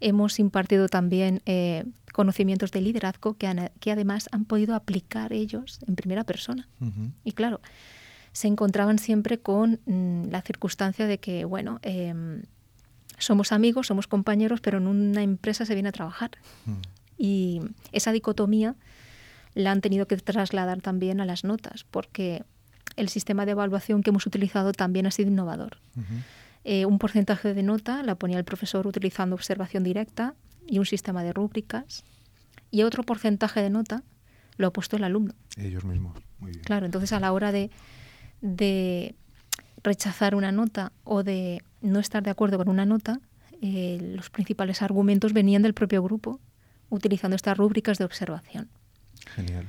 hemos 0.00 0.38
impartido 0.38 0.88
también 0.88 1.40
eh, 1.46 1.84
conocimientos 2.12 2.70
de 2.72 2.80
liderazgo 2.82 3.34
que, 3.34 3.46
han- 3.46 3.70
que 3.80 3.90
además 3.90 4.28
han 4.32 4.44
podido 4.44 4.74
aplicar 4.74 5.32
ellos 5.32 5.80
en 5.86 5.96
primera 5.96 6.24
persona. 6.24 6.68
Y 7.24 7.32
claro, 7.32 7.60
se 8.32 8.48
encontraban 8.48 8.98
siempre 8.98 9.38
con 9.38 9.80
mm, 9.86 10.28
la 10.30 10.42
circunstancia 10.42 11.06
de 11.06 11.18
que, 11.18 11.44
bueno, 11.44 11.78
em, 11.82 12.42
somos 13.18 13.52
amigos, 13.52 13.86
somos 13.86 14.06
compañeros, 14.06 14.60
pero 14.60 14.78
en 14.78 14.86
una 14.86 15.22
empresa 15.22 15.64
se 15.64 15.74
viene 15.74 15.88
a 15.88 15.92
trabajar. 15.92 16.30
Y 17.18 17.60
esa 17.92 18.10
dicotomía 18.12 18.74
la 19.54 19.70
han 19.72 19.80
tenido 19.80 20.06
que 20.06 20.16
trasladar 20.16 20.80
también 20.80 21.20
a 21.20 21.26
las 21.26 21.44
notas, 21.44 21.84
porque 21.90 22.44
el 22.96 23.08
sistema 23.08 23.44
de 23.46 23.52
evaluación 23.52 24.02
que 24.02 24.10
hemos 24.10 24.26
utilizado 24.26 24.72
también 24.72 25.06
ha 25.06 25.10
sido 25.10 25.30
innovador. 25.30 25.78
Eh, 26.64 26.86
un 26.86 26.98
porcentaje 26.98 27.54
de 27.54 27.62
nota 27.62 28.02
la 28.02 28.14
ponía 28.14 28.38
el 28.38 28.44
profesor 28.44 28.86
utilizando 28.86 29.34
observación 29.34 29.82
directa 29.82 30.34
y 30.66 30.78
un 30.78 30.86
sistema 30.86 31.22
de 31.22 31.32
rúbricas, 31.32 32.04
y 32.70 32.82
otro 32.82 33.02
porcentaje 33.02 33.60
de 33.60 33.70
nota 33.70 34.02
lo 34.56 34.66
ha 34.68 34.72
puesto 34.72 34.96
el 34.96 35.04
alumno. 35.04 35.34
Ellos 35.56 35.84
mismos. 35.84 36.16
Muy 36.38 36.52
bien. 36.52 36.64
Claro, 36.64 36.86
entonces 36.86 37.12
a 37.12 37.20
la 37.20 37.32
hora 37.32 37.52
de, 37.52 37.70
de 38.40 39.14
rechazar 39.82 40.34
una 40.34 40.52
nota 40.52 40.92
o 41.04 41.22
de 41.22 41.62
no 41.80 41.98
estar 41.98 42.22
de 42.22 42.30
acuerdo 42.30 42.58
con 42.58 42.68
una 42.68 42.86
nota, 42.86 43.20
eh, 43.60 43.98
los 44.16 44.30
principales 44.30 44.82
argumentos 44.82 45.32
venían 45.32 45.62
del 45.62 45.74
propio 45.74 46.02
grupo, 46.02 46.40
utilizando 46.88 47.36
estas 47.36 47.56
rúbricas 47.56 47.98
de 47.98 48.04
observación. 48.04 48.68
Genial. 49.26 49.66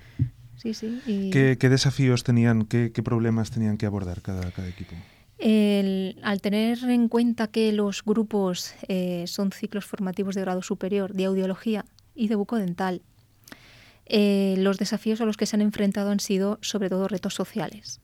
Sí, 0.56 0.74
sí. 0.74 1.02
y 1.06 1.30
¿Qué, 1.32 1.58
qué 1.60 1.70
desafíos 1.70 2.24
tenían, 2.24 2.64
qué, 2.66 2.92
qué 2.94 3.04
problemas 3.04 3.52
tenían 3.52 3.78
que 3.78 3.86
abordar 3.86 4.22
cada, 4.22 4.52
cada 4.52 4.68
equipo? 4.68 4.96
el- 5.40 6.20
al 6.24 6.40
tener 6.42 6.82
en 6.86 7.10
cuenta 7.10 7.48
que 7.48 7.74
los 7.74 8.04
grupos 8.06 8.76
eh, 8.88 9.26
son 9.28 9.52
ciclos 9.52 9.84
formativos 9.86 10.36
de 10.36 10.42
grado 10.42 10.62
superior 10.62 11.14
de 11.14 11.26
audiología 11.26 11.84
y 12.16 12.28
de 12.30 12.36
bucodental, 12.36 13.02
eh, 14.06 14.56
los 14.58 14.78
desafíos 14.78 15.20
a 15.22 15.26
los 15.26 15.36
que 15.36 15.46
se 15.46 15.56
han 15.58 15.62
enfrentado 15.62 16.12
han 16.12 16.20
sido 16.22 16.60
sobre 16.62 16.90
todo 16.90 17.08
retos 17.10 17.34
sociales. 17.34 18.00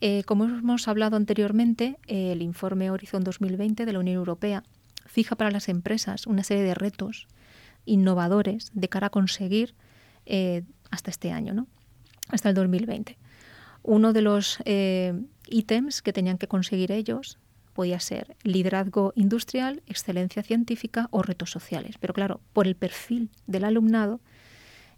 Eh, 0.00 0.24
como 0.24 0.44
hemos 0.44 0.88
hablado 0.88 1.16
anteriormente, 1.16 1.98
el 2.08 2.42
informe 2.42 2.90
Horizon 2.90 3.22
2020 3.22 3.86
de 3.86 3.92
la 3.92 4.00
Unión 4.00 4.16
Europea 4.16 4.64
fija 5.06 5.36
para 5.36 5.50
las 5.52 5.68
empresas 5.68 6.26
una 6.26 6.42
serie 6.42 6.64
de 6.64 6.74
retos 6.74 7.28
innovadores 7.86 8.70
de 8.74 8.88
cara 8.88 9.06
a 9.08 9.10
conseguir 9.10 9.74
eh, 10.26 10.62
hasta 10.90 11.10
este 11.10 11.32
año, 11.32 11.54
¿no? 11.54 11.66
hasta 12.28 12.48
el 12.48 12.54
2020. 12.54 13.16
Uno 13.82 14.12
de 14.12 14.22
los 14.22 14.58
eh, 14.64 15.14
ítems 15.48 16.02
que 16.02 16.12
tenían 16.12 16.38
que 16.38 16.48
conseguir 16.48 16.90
ellos 16.92 17.38
podía 17.74 18.00
ser 18.00 18.36
liderazgo 18.44 19.12
industrial, 19.16 19.82
excelencia 19.86 20.42
científica 20.42 21.08
o 21.10 21.22
retos 21.22 21.50
sociales. 21.50 21.96
Pero 22.00 22.14
claro, 22.14 22.40
por 22.52 22.66
el 22.66 22.76
perfil 22.76 23.30
del 23.46 23.64
alumnado 23.64 24.20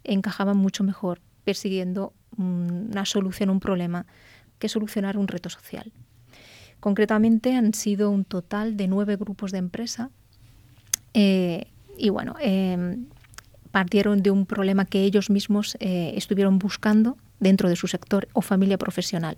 encajaban 0.03 0.57
mucho 0.57 0.83
mejor 0.83 1.19
persiguiendo 1.43 2.13
una 2.37 3.05
solución 3.05 3.49
a 3.49 3.53
un 3.53 3.59
problema 3.59 4.05
que 4.59 4.69
solucionar 4.69 5.17
un 5.17 5.27
reto 5.27 5.49
social. 5.49 5.91
Concretamente 6.79 7.55
han 7.55 7.73
sido 7.73 8.11
un 8.11 8.23
total 8.25 8.77
de 8.77 8.87
nueve 8.87 9.15
grupos 9.15 9.51
de 9.51 9.57
empresa 9.57 10.11
eh, 11.13 11.67
y 11.97 12.09
bueno, 12.09 12.35
eh, 12.39 12.97
partieron 13.71 14.21
de 14.23 14.31
un 14.31 14.45
problema 14.45 14.85
que 14.85 15.03
ellos 15.03 15.29
mismos 15.29 15.75
eh, 15.79 16.13
estuvieron 16.15 16.59
buscando 16.59 17.17
dentro 17.39 17.69
de 17.69 17.75
su 17.75 17.87
sector 17.87 18.27
o 18.33 18.41
familia 18.41 18.77
profesional. 18.77 19.37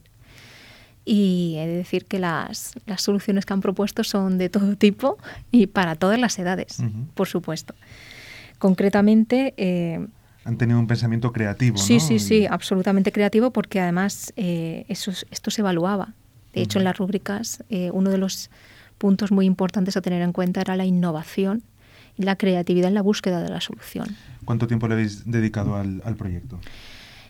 Y 1.06 1.56
he 1.58 1.66
de 1.68 1.76
decir 1.76 2.06
que 2.06 2.20
las, 2.20 2.74
las 2.86 3.02
soluciones 3.02 3.46
que 3.46 3.54
han 3.54 3.62
propuesto 3.62 4.04
son 4.04 4.38
de 4.38 4.50
todo 4.50 4.76
tipo 4.76 5.18
y 5.52 5.68
para 5.68 5.96
todas 5.96 6.20
las 6.20 6.38
edades, 6.40 6.84
por 7.16 7.28
supuesto. 7.28 7.74
Concretamente, 8.58 9.54
eh, 9.58 10.06
Han 10.46 10.58
tenido 10.58 10.80
un 10.80 10.88
pensamiento 10.88 11.32
creativo, 11.32 11.78
Sí, 11.78 11.96
¿no? 11.96 12.00
sí, 12.00 12.20
sí, 12.20 12.36
Y- 12.42 12.46
absolutamente 12.46 13.12
creativo 13.12 13.52
porque 13.52 13.80
además 13.80 14.34
eh, 14.36 14.86
eso, 14.88 15.12
es- 15.12 15.26
esto 15.32 15.52
se 15.52 15.62
evaluaba. 15.62 16.14
De 16.54 16.62
hecho, 16.62 16.80
en 16.80 16.86
las 16.86 16.98
rúbricas, 16.98 17.64
uno 17.94 18.10
de 18.10 18.18
los 18.18 18.50
puntos 18.98 19.32
muy 19.32 19.46
importantes 19.46 19.96
a 19.98 20.02
tener 20.02 20.22
en 20.24 20.34
cuenta 20.34 20.62
era 20.62 20.76
la 20.76 20.86
innovación 20.86 21.62
la 22.20 22.36
creatividad 22.36 22.90
en 22.90 22.94
la 22.94 23.02
búsqueda 23.02 23.42
de 23.42 23.50
la 23.50 23.62
solución. 23.62 24.16
¿Cuánto 24.46 24.68
tiempo 24.68 24.88
le 24.88 24.94
habéis 24.94 25.24
dedicado 25.26 25.76
al, 25.76 26.02
al 26.06 26.16
proyecto? 26.16 26.60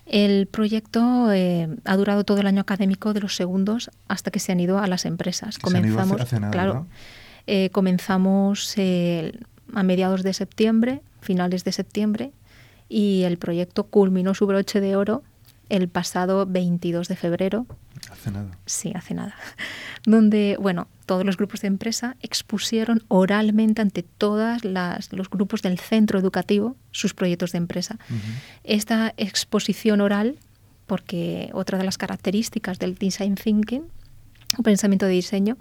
El 0.06 0.48
proyecto 0.48 1.32
eh, 1.32 1.68
ha 1.86 1.96
durado 1.96 2.24
todo 2.24 2.40
el 2.40 2.48
año 2.48 2.62
académico 2.62 3.14
de 3.14 3.20
los 3.22 3.36
segundos 3.36 3.92
hasta 4.08 4.32
que 4.32 4.40
se 4.40 4.52
han 4.52 4.60
ido 4.60 4.80
a 4.80 4.88
las 4.88 5.06
empresas. 5.06 5.50
Hace- 5.50 5.62
comenzamos, 5.62 6.20
hace 6.20 6.40
nada, 6.40 6.52
claro, 6.52 6.88
eh, 7.46 7.70
comenzamos 7.72 8.74
eh, 8.78 9.34
a 9.74 9.84
mediados 9.84 10.24
de 10.24 10.34
septiembre, 10.34 11.02
finales 11.22 11.64
de 11.64 11.72
septiembre, 11.72 12.32
y 12.90 13.22
el 13.24 13.38
proyecto 13.38 13.84
culminó 13.84 14.34
su 14.34 14.48
broche 14.48 14.82
de 14.82 14.96
oro 14.96 15.22
el 15.70 15.88
pasado 15.88 16.46
22 16.46 17.08
de 17.08 17.16
febrero, 17.16 17.66
Hace 18.12 18.32
nada. 18.32 18.52
sí, 18.66 18.92
hace 18.96 19.14
nada, 19.14 19.36
donde, 20.06 20.58
bueno, 20.60 20.88
todos 21.06 21.26
los 21.26 21.38
grupos 21.38 21.62
de 21.62 21.68
empresa 21.68 22.16
expusieron 22.22 23.04
oralmente 23.08 23.82
ante 23.82 24.04
todos 24.04 24.64
los 24.64 25.30
grupos 25.30 25.62
del 25.62 25.80
centro 25.80 26.20
educativo 26.20 26.76
sus 26.92 27.14
proyectos 27.14 27.52
de 27.52 27.58
empresa. 27.60 27.98
Esta 28.64 29.14
exposición 29.18 30.02
oral, 30.02 30.38
porque 30.88 31.50
otra 31.54 31.78
de 31.78 31.84
las 31.84 31.98
características 31.98 32.80
del 32.80 32.96
design 32.96 33.36
thinking, 33.36 33.84
o 34.58 34.64
pensamiento 34.64 35.06
de 35.06 35.14
diseño, 35.14 35.58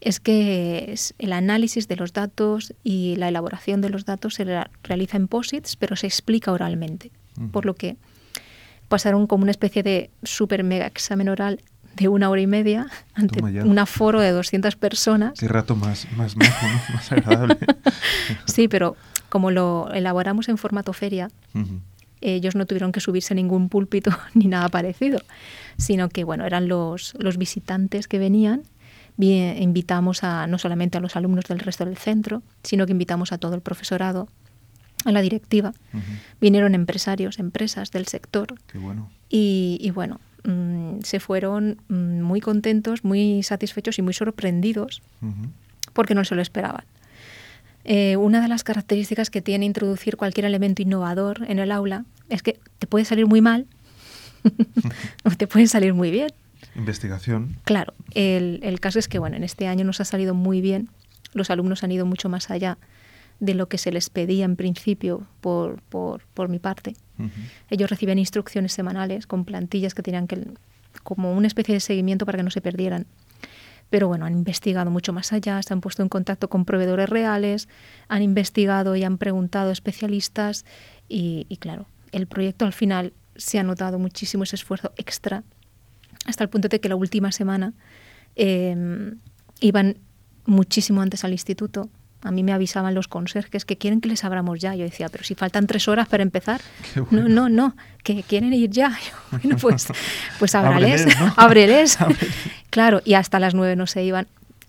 es 0.00 0.18
que 0.18 0.94
el 1.18 1.32
análisis 1.32 1.86
de 1.86 1.96
los 1.96 2.12
datos 2.12 2.74
y 2.82 3.16
la 3.16 3.28
elaboración 3.28 3.80
de 3.80 3.90
los 3.90 4.04
datos 4.06 4.34
se 4.34 4.44
realiza 4.82 5.16
en 5.16 5.28
posits, 5.28 5.76
pero 5.76 5.94
se 5.96 6.06
explica 6.06 6.52
oralmente. 6.52 7.10
Por 7.52 7.64
lo 7.64 7.74
que 7.74 7.96
pasaron 8.90 9.28
como 9.28 9.42
una 9.42 9.52
especie 9.52 9.82
de 9.82 10.10
super 10.24 10.64
mega 10.64 10.86
examen 10.86 11.28
oral 11.28 11.62
de 11.94 12.08
una 12.08 12.28
hora 12.28 12.40
y 12.40 12.46
media 12.46 12.88
ante 13.14 13.42
un 13.42 13.78
aforo 13.78 14.20
de 14.20 14.32
200 14.32 14.74
personas. 14.74 15.38
Qué 15.38 15.46
rato 15.48 15.76
más, 15.76 16.06
más 16.16 16.36
¿no? 16.36 16.44
Más 16.92 17.10
agradable. 17.12 17.56
Sí, 18.46 18.68
pero 18.68 18.96
como 19.28 19.50
lo 19.50 19.90
elaboramos 19.92 20.48
en 20.48 20.58
formato 20.58 20.92
feria, 20.92 21.30
ellos 22.20 22.56
no 22.56 22.66
tuvieron 22.66 22.90
que 22.90 23.00
subirse 23.00 23.32
a 23.32 23.36
ningún 23.36 23.68
púlpito 23.68 24.10
ni 24.34 24.46
nada 24.46 24.68
parecido, 24.68 25.20
sino 25.76 26.08
que 26.08 26.24
bueno, 26.24 26.44
eran 26.44 26.68
los, 26.68 27.14
los 27.18 27.38
visitantes 27.38 28.08
que 28.08 28.18
venían. 28.18 28.62
Bien, 29.16 29.62
invitamos 29.62 30.24
a 30.24 30.46
no 30.46 30.58
solamente 30.58 30.98
a 30.98 31.00
los 31.00 31.14
alumnos 31.14 31.44
del 31.44 31.60
resto 31.60 31.84
del 31.84 31.96
centro, 31.96 32.42
sino 32.64 32.86
que 32.86 32.92
invitamos 32.92 33.32
a 33.32 33.38
todo 33.38 33.54
el 33.54 33.60
profesorado, 33.60 34.28
a 35.04 35.12
la 35.12 35.20
directiva. 35.20 35.72
Vinieron 36.40 36.74
empresarios, 36.74 37.38
empresas 37.38 37.90
del 37.90 38.06
sector 38.06 38.54
Qué 38.66 38.78
bueno. 38.78 39.10
y, 39.28 39.78
y 39.80 39.90
bueno, 39.90 40.20
mm, 40.44 41.00
se 41.02 41.20
fueron 41.20 41.80
mm, 41.88 42.20
muy 42.20 42.40
contentos, 42.40 43.04
muy 43.04 43.42
satisfechos 43.42 43.98
y 43.98 44.02
muy 44.02 44.12
sorprendidos 44.12 45.02
porque 45.92 46.14
no 46.14 46.24
se 46.24 46.34
lo 46.34 46.42
esperaban. 46.42 46.84
Eh, 47.84 48.16
una 48.16 48.42
de 48.42 48.48
las 48.48 48.62
características 48.62 49.30
que 49.30 49.40
tiene 49.40 49.64
introducir 49.64 50.16
cualquier 50.16 50.44
elemento 50.44 50.82
innovador 50.82 51.46
en 51.48 51.58
el 51.58 51.72
aula 51.72 52.04
es 52.28 52.42
que 52.42 52.58
te 52.78 52.86
puede 52.86 53.06
salir 53.06 53.26
muy 53.26 53.40
mal 53.40 53.66
o 55.24 55.30
te 55.30 55.46
puede 55.46 55.66
salir 55.66 55.94
muy 55.94 56.10
bien. 56.10 56.28
Investigación. 56.76 57.56
Claro, 57.64 57.94
el, 58.14 58.60
el 58.62 58.80
caso 58.80 58.98
es 58.98 59.08
que 59.08 59.18
bueno, 59.18 59.36
en 59.36 59.44
este 59.44 59.66
año 59.66 59.84
nos 59.84 60.00
ha 60.00 60.04
salido 60.04 60.34
muy 60.34 60.60
bien. 60.60 60.90
Los 61.32 61.48
alumnos 61.50 61.82
han 61.82 61.90
ido 61.92 62.04
mucho 62.04 62.28
más 62.28 62.50
allá 62.50 62.76
de 63.40 63.54
lo 63.54 63.68
que 63.68 63.78
se 63.78 63.90
les 63.90 64.10
pedía 64.10 64.44
en 64.44 64.56
principio 64.56 65.26
por, 65.40 65.82
por, 65.82 66.22
por 66.34 66.48
mi 66.48 66.58
parte. 66.58 66.94
Ellos 67.68 67.90
recibían 67.90 68.18
instrucciones 68.18 68.72
semanales 68.72 69.26
con 69.26 69.44
plantillas 69.44 69.94
que 69.94 70.02
tenían 70.02 70.26
que, 70.26 70.46
como 71.02 71.32
una 71.32 71.46
especie 71.46 71.74
de 71.74 71.80
seguimiento 71.80 72.24
para 72.24 72.38
que 72.38 72.42
no 72.42 72.50
se 72.50 72.60
perdieran. 72.62 73.06
Pero 73.90 74.08
bueno, 74.08 74.24
han 74.24 74.34
investigado 74.34 74.90
mucho 74.90 75.12
más 75.12 75.32
allá, 75.32 75.60
se 75.62 75.74
han 75.74 75.80
puesto 75.80 76.02
en 76.02 76.08
contacto 76.08 76.48
con 76.48 76.64
proveedores 76.64 77.08
reales, 77.08 77.68
han 78.08 78.22
investigado 78.22 78.94
y 78.94 79.02
han 79.02 79.18
preguntado 79.18 79.70
a 79.70 79.72
especialistas 79.72 80.64
y, 81.08 81.46
y 81.48 81.56
claro, 81.56 81.86
el 82.12 82.26
proyecto 82.26 82.64
al 82.64 82.72
final 82.72 83.12
se 83.36 83.58
ha 83.58 83.62
notado 83.62 83.98
muchísimo 83.98 84.44
ese 84.44 84.56
esfuerzo 84.56 84.92
extra, 84.96 85.42
hasta 86.26 86.44
el 86.44 86.50
punto 86.50 86.68
de 86.68 86.80
que 86.80 86.88
la 86.88 86.96
última 86.96 87.32
semana 87.32 87.72
eh, 88.36 89.12
iban 89.60 89.98
muchísimo 90.46 91.00
antes 91.00 91.24
al 91.24 91.32
instituto. 91.32 91.88
A 92.22 92.30
mí 92.30 92.42
me 92.42 92.52
avisaban 92.52 92.94
los 92.94 93.08
conserjes 93.08 93.64
que 93.64 93.78
quieren 93.78 94.00
que 94.00 94.08
les 94.08 94.24
abramos 94.24 94.60
ya. 94.60 94.74
Yo 94.74 94.84
decía, 94.84 95.08
pero 95.08 95.24
si 95.24 95.34
faltan 95.34 95.66
tres 95.66 95.88
horas 95.88 96.08
para 96.08 96.22
empezar. 96.22 96.60
Bueno. 97.10 97.28
No, 97.28 97.48
no, 97.48 97.48
no, 97.48 97.76
que 98.04 98.22
quieren 98.22 98.52
ir 98.52 98.68
ya. 98.70 98.90
Yo, 99.32 99.38
bueno, 99.38 99.56
pues, 99.56 99.86
pues 100.38 100.54
Ábreles, 100.54 101.06
¿no? 101.18 101.32
ábreles. 101.36 101.96
Claro, 102.70 103.00
y 103.04 103.14
hasta 103.14 103.38
las 103.40 103.54
nueve 103.54 103.74
no 103.76 103.86
se 103.86 104.04
iban. 104.04 104.26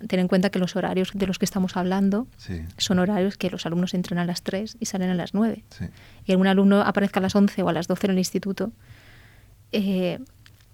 Ten 0.08 0.20
en 0.20 0.28
cuenta 0.28 0.50
que 0.50 0.58
los 0.58 0.76
horarios 0.76 1.12
de 1.14 1.28
los 1.28 1.38
que 1.38 1.46
estamos 1.46 1.78
hablando 1.78 2.26
Sí. 2.38 2.62
son 2.78 2.98
horarios 2.98 3.38
que 3.38 3.50
los 3.52 3.66
alumnos 3.68 3.94
entran 3.94 4.18
a 4.18 4.26
las 4.26 4.42
tres 4.42 4.76
y 4.80 4.86
salen 4.88 5.10
a 5.12 5.14
las 5.16 5.34
nueve. 5.36 5.64
Sí. 5.78 5.86
Y 6.26 6.32
algún 6.32 6.48
alumno 6.48 6.82
aparezca 6.82 7.20
a 7.20 7.22
las 7.24 7.36
once 7.36 7.62
o 7.62 7.70
a 7.70 7.74
las 7.74 7.88
doce 7.88 8.08
en 8.08 8.12
el 8.14 8.18
instituto, 8.18 8.72
eh, 9.72 10.18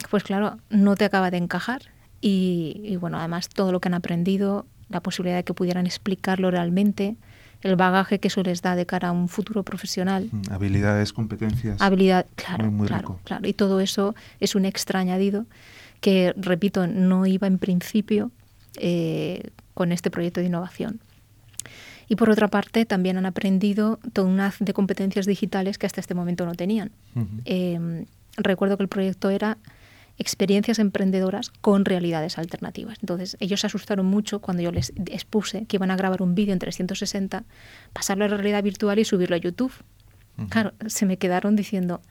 pues 0.10 0.24
claro, 0.24 0.58
no 0.70 0.96
te 0.96 1.06
acaba 1.06 1.30
de 1.32 1.38
encajar. 1.38 1.82
Y, 2.22 2.82
y 2.84 2.96
bueno, 2.96 3.18
además 3.20 3.50
todo 3.50 3.72
lo 3.72 3.80
que 3.80 3.90
han 3.90 3.94
aprendido, 3.96 4.66
la 4.90 5.02
posibilidad 5.02 5.38
de 5.38 5.44
que 5.44 5.54
pudieran 5.54 5.86
explicarlo 5.86 6.52
realmente, 6.52 7.16
el 7.62 7.76
bagaje 7.76 8.20
que 8.20 8.28
eso 8.28 8.44
les 8.44 8.62
da 8.62 8.76
de 8.76 8.86
cara 8.86 9.10
a 9.10 9.12
un 9.12 9.28
futuro 9.30 9.64
profesional, 9.64 10.30
Mm, 10.32 10.42
Habilidades, 10.52 11.12
competencias. 11.14 11.82
habilidad, 11.82 12.26
claro, 12.36 12.66
Muy, 12.66 12.74
muy 12.74 12.88
claro, 12.88 13.02
rico. 13.02 13.20
claro. 13.24 13.48
Y 13.48 13.54
todo 13.54 13.80
eso 13.80 14.16
es 14.40 14.54
un 14.56 14.66
extra 14.66 15.00
añadido 15.00 15.46
que, 16.02 16.34
repito, 16.38 16.86
no 16.88 17.26
iba 17.26 17.48
en 17.48 17.58
principio 17.58 18.32
eh, 18.80 19.50
con 19.74 19.92
este 19.92 20.12
proyecto 20.12 20.40
de 20.40 20.46
innovación. 20.48 21.00
Y 22.10 22.16
por 22.16 22.30
otra 22.30 22.48
parte, 22.48 22.86
también 22.86 23.18
han 23.18 23.26
aprendido 23.26 24.00
todo 24.14 24.26
un 24.28 24.40
haz 24.40 24.58
de 24.60 24.72
competencias 24.74 25.26
digitales 25.26 25.78
que 25.80 25.88
hasta 25.88 26.00
este 26.00 26.14
momento 26.14 26.46
no 26.46 26.54
tenían. 26.54 26.92
Eh, 27.46 28.06
recuerdo 28.38 28.78
que 28.78 28.84
el 28.84 28.90
proyecto 28.90 29.30
era 29.32 29.58
experiencias 30.18 30.80
emprendedoras 30.80 31.52
con 31.62 31.86
realidades 31.86 32.38
alternativas. 32.38 32.98
Entonces, 33.02 33.38
ellos 33.40 33.62
se 33.62 33.68
asustaron 33.68 34.06
mucho 34.06 34.40
cuando 34.40 34.64
yo 34.64 34.72
les 34.72 34.92
expuse 35.06 35.66
que 35.66 35.78
iban 35.78 35.92
a 35.92 35.96
grabar 35.96 36.22
un 36.22 36.34
vídeo 36.36 36.54
en 36.54 36.60
360, 36.60 37.44
pasarlo 37.94 38.26
a 38.26 38.28
la 38.28 38.38
realidad 38.38 38.64
virtual 38.64 38.98
y 39.00 39.06
subirlo 39.06 39.36
a 39.36 39.40
YouTube. 39.40 39.74
Claro, 40.50 40.74
se 40.86 41.08
me 41.08 41.18
quedaron 41.18 41.56
diciendo, 41.56 42.02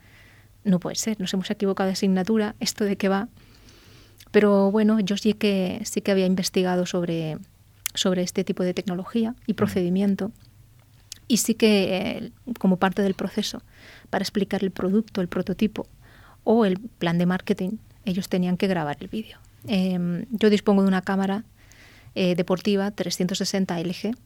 no 0.64 0.80
puede 0.80 0.96
ser, 0.96 1.20
nos 1.20 1.32
hemos 1.32 1.48
equivocado 1.50 1.86
de 1.86 1.92
asignatura, 1.92 2.56
¿esto 2.58 2.84
de 2.84 2.96
qué 2.96 3.08
va? 3.08 3.28
Pero 4.32 4.70
bueno, 4.72 4.98
yo 5.00 5.16
sí 5.16 5.32
que, 5.32 5.80
sí 5.84 6.00
que 6.00 6.10
había 6.10 6.26
investigado 6.26 6.86
sobre, 6.86 7.38
sobre 7.94 8.22
este 8.22 8.42
tipo 8.42 8.64
de 8.64 8.74
tecnología 8.74 9.34
y 9.46 9.54
procedimiento. 9.54 10.32
Y 11.28 11.38
sí 11.38 11.54
que, 11.54 11.96
eh, 11.96 12.32
como 12.58 12.78
parte 12.78 13.02
del 13.02 13.14
proceso, 13.14 13.62
para 14.10 14.22
explicar 14.22 14.62
el 14.62 14.70
producto, 14.70 15.20
el 15.20 15.28
prototipo 15.28 15.86
o 16.44 16.64
el 16.64 16.78
plan 16.78 17.18
de 17.18 17.26
marketing, 17.26 17.78
ellos 18.06 18.28
tenían 18.28 18.56
que 18.56 18.66
grabar 18.66 18.96
el 19.00 19.08
vídeo. 19.08 19.38
Eh, 19.68 20.24
yo 20.30 20.48
dispongo 20.48 20.82
de 20.82 20.88
una 20.88 21.02
cámara 21.02 21.44
eh, 22.14 22.34
deportiva 22.34 22.90
360 22.90 23.78
LG, 23.80 24.16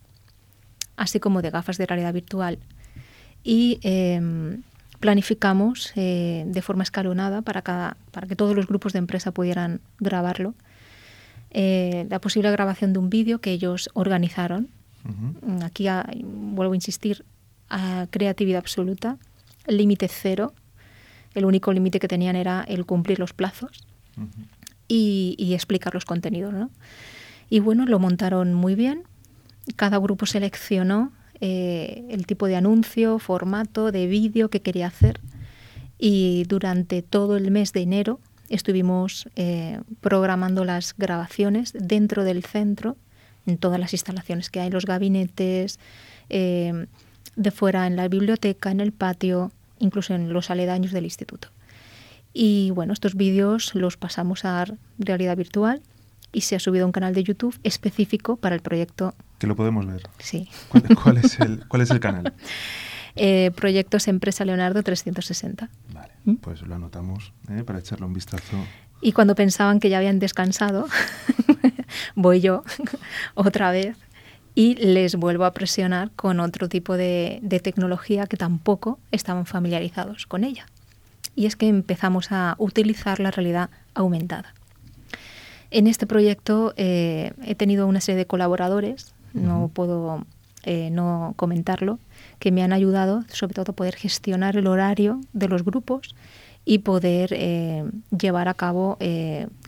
así 0.96 1.18
como 1.18 1.42
de 1.42 1.50
gafas 1.50 1.76
de 1.78 1.86
realidad 1.86 2.12
virtual. 2.12 2.58
Y 3.42 3.80
eh, 3.82 4.20
planificamos 5.00 5.92
eh, 5.96 6.44
de 6.46 6.62
forma 6.62 6.82
escalonada 6.82 7.42
para, 7.42 7.62
cada, 7.62 7.96
para 8.12 8.26
que 8.26 8.36
todos 8.36 8.54
los 8.54 8.66
grupos 8.66 8.92
de 8.92 8.98
empresa 8.98 9.32
pudieran 9.32 9.80
grabarlo. 9.98 10.54
eh, 11.50 12.06
la 12.08 12.20
posible 12.20 12.50
grabación 12.50 12.92
de 12.92 12.98
un 12.98 13.10
vídeo 13.10 13.40
que 13.40 13.50
ellos 13.50 13.90
organizaron. 13.94 14.68
Aquí 15.62 15.88
ah, 15.88 16.06
vuelvo 16.22 16.74
a 16.74 16.76
insistir, 16.76 17.24
a 17.70 18.06
creatividad 18.10 18.58
absoluta, 18.58 19.16
límite 19.66 20.08
cero. 20.08 20.52
El 21.34 21.44
único 21.44 21.72
límite 21.72 22.00
que 22.00 22.08
tenían 22.08 22.36
era 22.36 22.64
el 22.66 22.86
cumplir 22.86 23.18
los 23.18 23.32
plazos 23.32 23.86
y 24.88 25.54
explicar 25.54 25.94
los 25.94 26.04
contenidos. 26.04 26.52
¿no? 26.52 26.70
Y 27.50 27.58
bueno, 27.58 27.84
lo 27.84 27.98
montaron 27.98 28.54
muy 28.54 28.74
bien. 28.74 29.02
Cada 29.76 29.98
grupo 29.98 30.26
seleccionó 30.26 31.12
eh, 31.40 32.04
el 32.10 32.26
tipo 32.26 32.46
de 32.46 32.56
anuncio, 32.56 33.18
formato 33.18 33.92
de 33.92 34.06
vídeo 34.06 34.50
que 34.50 34.60
quería 34.60 34.86
hacer. 34.86 35.20
Y 35.98 36.44
durante 36.48 37.02
todo 37.02 37.36
el 37.36 37.50
mes 37.50 37.72
de 37.72 37.80
enero 37.80 38.20
estuvimos 38.48 39.28
eh, 39.36 39.80
programando 40.00 40.64
las 40.64 40.94
grabaciones 40.96 41.72
dentro 41.72 42.24
del 42.24 42.44
centro, 42.44 42.96
en 43.46 43.58
todas 43.58 43.80
las 43.80 43.92
instalaciones 43.92 44.50
que 44.50 44.60
hay, 44.60 44.70
los 44.70 44.86
gabinetes, 44.86 45.78
eh, 46.28 46.86
de 47.36 47.50
fuera 47.50 47.86
en 47.86 47.96
la 47.96 48.06
biblioteca, 48.08 48.70
en 48.70 48.80
el 48.80 48.92
patio, 48.92 49.50
incluso 49.80 50.14
en 50.14 50.32
los 50.32 50.50
aledaños 50.50 50.92
del 50.92 51.04
instituto. 51.04 51.48
Y 52.32 52.70
bueno, 52.70 52.92
estos 52.92 53.16
vídeos 53.16 53.74
los 53.74 53.96
pasamos 53.96 54.44
a 54.44 54.64
realidad 54.98 55.36
virtual 55.36 55.82
y 56.32 56.42
se 56.42 56.54
ha 56.54 56.60
subido 56.60 56.84
a 56.84 56.86
un 56.86 56.92
canal 56.92 57.12
de 57.12 57.24
YouTube 57.24 57.58
específico 57.64 58.36
para 58.36 58.54
el 58.54 58.60
proyecto. 58.60 59.14
Que 59.38 59.48
lo 59.48 59.56
podemos 59.56 59.84
ver. 59.86 60.02
Sí. 60.18 60.48
¿Cuál, 60.68 60.84
cuál 61.02 61.16
es, 61.16 61.40
el, 61.40 61.66
cuál 61.66 61.82
es 61.82 61.90
el 61.90 61.98
canal? 62.00 62.32
Eh, 63.16 63.50
proyectos 63.56 64.06
Empresa 64.06 64.44
Leonardo 64.44 64.84
360. 64.84 65.68
Vale, 65.92 66.12
¿Mm? 66.24 66.34
pues 66.36 66.62
lo 66.62 66.76
anotamos 66.76 67.32
¿eh? 67.50 67.64
para 67.64 67.80
echarle 67.80 68.06
un 68.06 68.12
vistazo. 68.12 68.56
Y 69.00 69.12
cuando 69.12 69.34
pensaban 69.34 69.80
que 69.80 69.88
ya 69.88 69.98
habían 69.98 70.20
descansado, 70.20 70.86
voy 72.14 72.40
yo 72.40 72.62
otra 73.34 73.72
vez 73.72 73.96
y 74.62 74.66
les 74.74 75.12
vuelvo 75.16 75.44
a 75.46 75.52
presionar 75.58 76.06
con 76.22 76.34
otro 76.40 76.68
tipo 76.68 76.92
de, 77.02 77.38
de 77.42 77.60
tecnología 77.60 78.26
que 78.26 78.36
tampoco 78.36 78.98
estaban 79.10 79.46
familiarizados 79.46 80.26
con 80.26 80.40
ella. 80.44 80.64
Y 81.34 81.46
es 81.46 81.54
que 81.56 81.68
empezamos 81.68 82.24
a 82.30 82.56
utilizar 82.58 83.20
la 83.20 83.30
realidad 83.30 83.70
aumentada. 83.94 84.52
En 85.70 85.86
este 85.86 86.06
proyecto 86.06 86.74
eh, 86.76 87.32
he 87.50 87.54
tenido 87.54 87.86
una 87.86 88.00
serie 88.00 88.18
de 88.18 88.26
colaboradores, 88.26 89.14
no 89.32 89.70
puedo 89.72 90.26
eh, 90.64 90.90
no 90.90 91.32
comentarlo, 91.36 91.98
que 92.40 92.50
me 92.50 92.62
han 92.62 92.72
ayudado 92.72 93.24
sobre 93.32 93.54
todo 93.54 93.70
a 93.72 93.76
poder 93.80 93.94
gestionar 93.94 94.56
el 94.56 94.66
horario 94.66 95.20
de 95.32 95.48
los 95.48 95.62
grupos 95.64 96.14
y 96.64 96.78
poder 96.78 97.30
eh, 97.32 97.84
llevar 98.10 98.48
a 98.48 98.54
cabo 98.54 98.98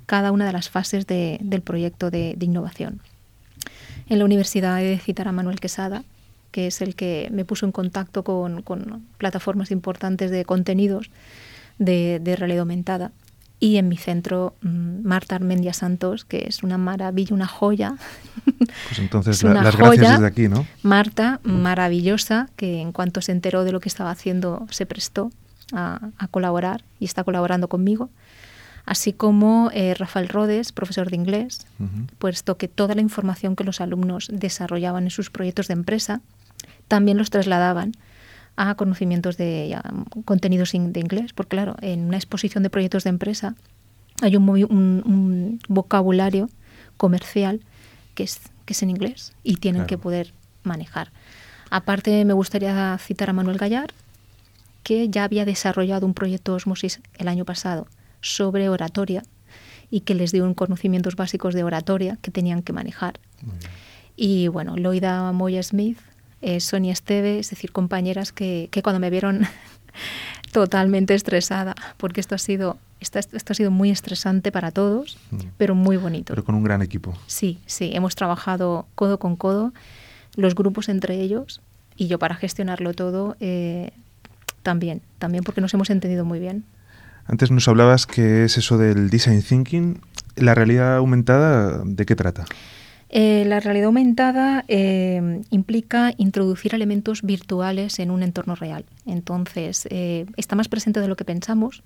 cada 0.07 0.33
una 0.33 0.45
de 0.45 0.53
las 0.53 0.69
fases 0.69 1.07
de- 1.07 1.39
del 1.41 1.63
proyecto 1.63 2.11
de, 2.11 2.35
de 2.37 2.45
innovación. 2.45 3.01
En 4.09 4.19
la 4.19 4.25
universidad 4.25 4.81
he 4.83 4.85
de 4.85 4.99
citar 4.99 5.29
a 5.29 5.33
Manuel 5.33 5.61
Quesada, 5.61 6.05
que 6.51 6.67
es 6.67 6.81
el 6.83 6.95
que 6.95 7.29
me 7.33 7.45
puso 7.45 7.67
en 7.67 7.73
contacto 7.73 8.25
con, 8.25 8.63
con 8.63 9.03
plataformas 9.19 9.71
importantes 9.71 10.31
de 10.31 10.45
contenidos 10.45 11.11
de, 11.79 12.21
de 12.23 12.37
realidad 12.37 12.61
aumentada. 12.61 13.13
Y 13.59 13.77
en 13.77 13.89
mi 13.89 13.97
centro, 13.97 14.57
mm, 14.63 15.07
Marta 15.07 15.37
Armendia 15.37 15.73
Santos, 15.73 16.25
que 16.25 16.47
es 16.49 16.63
una 16.63 16.79
maravilla, 16.79 17.35
una 17.35 17.47
joya. 17.47 17.95
Pues 18.89 18.99
entonces 18.99 19.37
Es 19.39 19.45
una 19.45 19.63
las 19.63 19.77
gracias 19.77 19.89
joya. 19.89 20.13
desde 20.13 20.27
aquí, 20.27 20.49
¿no? 20.49 20.67
Marta, 20.83 21.41
maravillosa, 21.45 22.49
que 22.57 22.81
en 22.81 22.93
cuanto 22.93 23.21
se 23.23 23.33
enteró 23.33 23.65
de 23.65 23.73
lo 23.73 23.81
que 23.81 23.89
estaba 23.89 24.11
haciendo, 24.11 24.67
se 24.71 24.85
prestó 24.85 25.31
a, 25.73 26.09
a 26.19 26.29
colaborar 26.29 26.83
y 26.99 27.05
está 27.05 27.23
colaborando 27.25 27.69
conmigo. 27.69 28.11
Así 28.85 29.13
como 29.13 29.71
eh, 29.73 29.95
Rafael 29.95 30.29
Rodes, 30.29 30.73
profesor 30.73 31.09
de 31.11 31.17
inglés, 31.17 31.67
puesto 32.19 32.57
que 32.57 32.67
toda 32.69 32.95
la 32.95 33.01
información 33.01 33.55
que 33.57 33.65
los 33.65 33.81
alumnos 33.81 34.29
desarrollaban 34.33 35.05
en 35.05 35.11
sus 35.11 35.31
proyectos 35.31 35.69
de 35.69 35.75
empresa 35.75 36.21
también 36.89 37.17
los 37.17 37.31
trasladaban 37.31 37.93
a 38.57 38.75
conocimientos 38.75 39.37
de 39.37 39.79
contenidos 40.25 40.75
in- 40.75 40.93
de 40.93 41.01
inglés, 41.01 41.33
porque 41.33 41.57
claro, 41.57 41.77
en 41.81 42.01
una 42.07 42.17
exposición 42.17 42.63
de 42.63 42.71
proyectos 42.71 43.05
de 43.05 43.11
empresa 43.11 43.55
hay 44.21 44.37
un, 44.37 44.49
un- 44.49 45.03
un 45.07 45.61
vocabulario 45.69 46.49
comercial 46.97 47.61
que 48.15 48.25
es, 48.25 48.41
que 48.67 48.73
es 48.75 48.83
en 48.83 48.91
inglés 48.91 49.33
y 49.43 49.57
tienen 49.57 49.83
Claro. 49.83 49.87
que 49.89 49.99
poder 49.99 50.35
manejar. 50.65 51.11
Aparte, 51.71 52.25
me 52.25 52.35
gustaría 52.35 52.99
citar 52.99 53.31
a 53.31 53.33
Manuel 53.33 53.57
Gallar, 53.59 53.93
que 54.83 55.09
ya 55.09 55.25
había 55.25 55.45
desarrollado 55.45 56.05
un 56.05 56.13
proyecto 56.15 56.53
Osmosis 56.55 57.01
el 57.17 57.29
año 57.29 57.45
pasado 57.45 57.87
sobre 58.23 58.71
oratoria 58.71 59.23
y 59.91 60.01
que 60.01 60.15
les 60.15 60.33
dio 60.33 60.45
un 60.45 60.55
conocimientos 60.55 61.15
básicos 61.17 61.53
de 61.55 61.65
oratoria 61.65 62.17
que 62.23 62.31
tenían 62.31 62.63
que 62.63 62.73
manejar. 62.73 63.21
Y 64.17 64.49
bueno, 64.49 64.77
Loida 64.77 65.31
Moya 65.33 65.63
Smith, 65.63 65.99
eh, 66.41 66.61
Sonia 66.61 66.93
Esteve, 66.95 67.39
es 67.39 67.51
decir, 67.51 67.73
compañeras 67.73 68.33
que, 68.33 68.69
que 68.71 68.83
cuando 68.83 69.01
me 69.01 69.11
vieron 69.11 69.43
totalmente 70.53 71.15
estresada, 71.15 71.75
porque 71.97 72.21
esto 72.21 72.35
ha 72.35 72.39
sido, 72.39 72.79
esto, 73.01 73.19
esto 73.19 73.53
ha 73.53 73.55
sido 73.55 73.71
muy 73.71 73.91
estresante 73.91 74.53
para 74.53 74.71
todos, 74.71 75.19
Mm. 75.31 75.37
pero 75.57 75.75
muy 75.75 75.97
bonito. 75.97 76.33
Pero 76.33 76.45
con 76.45 76.55
un 76.55 76.63
gran 76.63 76.83
equipo. 76.83 77.15
Sí, 77.27 77.59
sí, 77.67 77.91
hemos 77.95 78.15
trabajado 78.15 78.87
codo 78.95 79.19
con 79.19 79.37
codo, 79.37 79.73
los 80.37 80.55
grupos 80.55 80.89
entre 80.89 81.21
ellos 81.21 81.61
y 81.97 82.07
yo 82.07 82.19
para 82.19 82.35
gestionarlo 82.35 82.95
todo 82.95 83.37
eh, 83.41 83.91
también, 84.63 85.03
también 85.19 85.45
porque 85.45 85.61
nos 85.61 85.75
hemos 85.75 85.91
entendido 85.91 86.25
muy 86.25 86.39
bien. 86.39 86.65
Antes 87.27 87.51
nos 87.51 87.69
hablabas 87.69 88.07
que 88.07 88.45
es 88.45 88.59
eso 88.59 88.79
del 88.79 89.11
design 89.11 89.43
thinking. 89.43 90.01
¿La 90.37 90.55
realidad 90.55 90.97
aumentada 90.97 91.83
de 91.85 92.07
qué 92.07 92.17
trata? 92.17 92.45
Eh, 93.15 93.45
la 93.47 93.61
realidad 93.61 93.87
aumentada 93.87 94.65
eh, 94.69 95.43
implica 95.51 96.15
introducir 96.17 96.75
elementos 96.75 97.21
virtuales 97.21 97.99
en 97.99 98.11
un 98.11 98.23
entorno 98.23 98.55
real. 98.55 98.87
Entonces, 99.05 99.87
eh, 99.91 100.25
está 100.39 100.57
más 100.57 100.69
presente 100.69 100.99
de 100.99 101.09
lo 101.09 101.17
que 101.17 101.27
pensamos. 101.27 101.83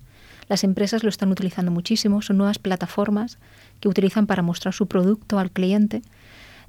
Las 0.47 0.63
empresas 0.63 1.03
lo 1.03 1.09
están 1.09 1.29
utilizando 1.29 1.69
muchísimo. 1.69 2.21
Son 2.21 2.37
nuevas 2.37 2.59
plataformas 2.59 3.39
que 3.81 3.89
utilizan 3.89 4.25
para 4.25 4.41
mostrar 4.41 4.73
su 4.73 4.87
producto 4.87 5.37
al 5.37 5.51
cliente. 5.51 6.01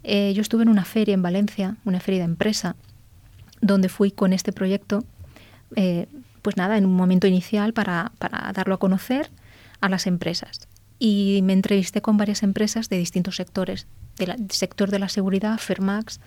Yo 0.05 0.41
estuve 0.41 0.63
en 0.63 0.69
una 0.69 0.85
feria 0.85 1.15
en 1.15 1.23
Valencia, 1.23 1.77
una 1.85 2.01
feria 2.01 2.21
de 2.21 2.27
empresa, 2.27 2.77
donde 3.61 3.89
fui 3.89 4.11
con 4.11 4.33
este 4.33 4.53
proyecto, 4.53 5.05
pues 6.43 6.57
nada, 6.57 6.77
en 6.77 6.87
un 6.87 6.95
momento 6.95 7.27
inicial 7.27 7.73
para, 7.73 8.13
para 8.19 8.53
darlo 8.53 8.75
a 8.75 8.79
conocer 8.79 9.31
a 9.81 9.89
las 9.89 10.07
empresas. 10.07 10.69
Y 10.99 11.41
me 11.45 11.53
entrevisté 11.53 12.03
con 12.03 12.17
varias 12.17 12.43
empresas 12.43 12.89
de 12.89 12.99
distintos 12.99 13.37
sectores, 13.37 13.87
del 14.17 14.51
sector 14.51 14.91
de 14.91 14.99
la 14.99 15.09
seguridad, 15.09 15.59
Fermax, 15.59 16.21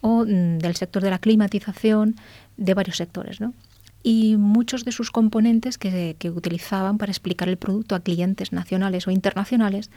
o 0.00 0.24
mm, 0.24 0.58
del 0.58 0.76
sector 0.76 1.02
de 1.02 1.10
la 1.10 1.18
climatización, 1.18 2.16
de 2.56 2.74
varios 2.74 2.96
sectores, 2.96 3.40
¿no? 3.40 3.54
Y 4.02 4.36
muchos 4.36 4.84
de 4.84 4.92
sus 4.92 5.10
componentes 5.10 5.76
que, 5.76 6.16
utilizaban 6.34 6.96
para 6.96 7.12
explicar 7.12 7.48
el 7.50 7.58
producto 7.58 7.94
a 7.94 8.00
clientes 8.00 8.52
nacionales 8.52 9.06
o 9.06 9.10
internacionales 9.10 9.90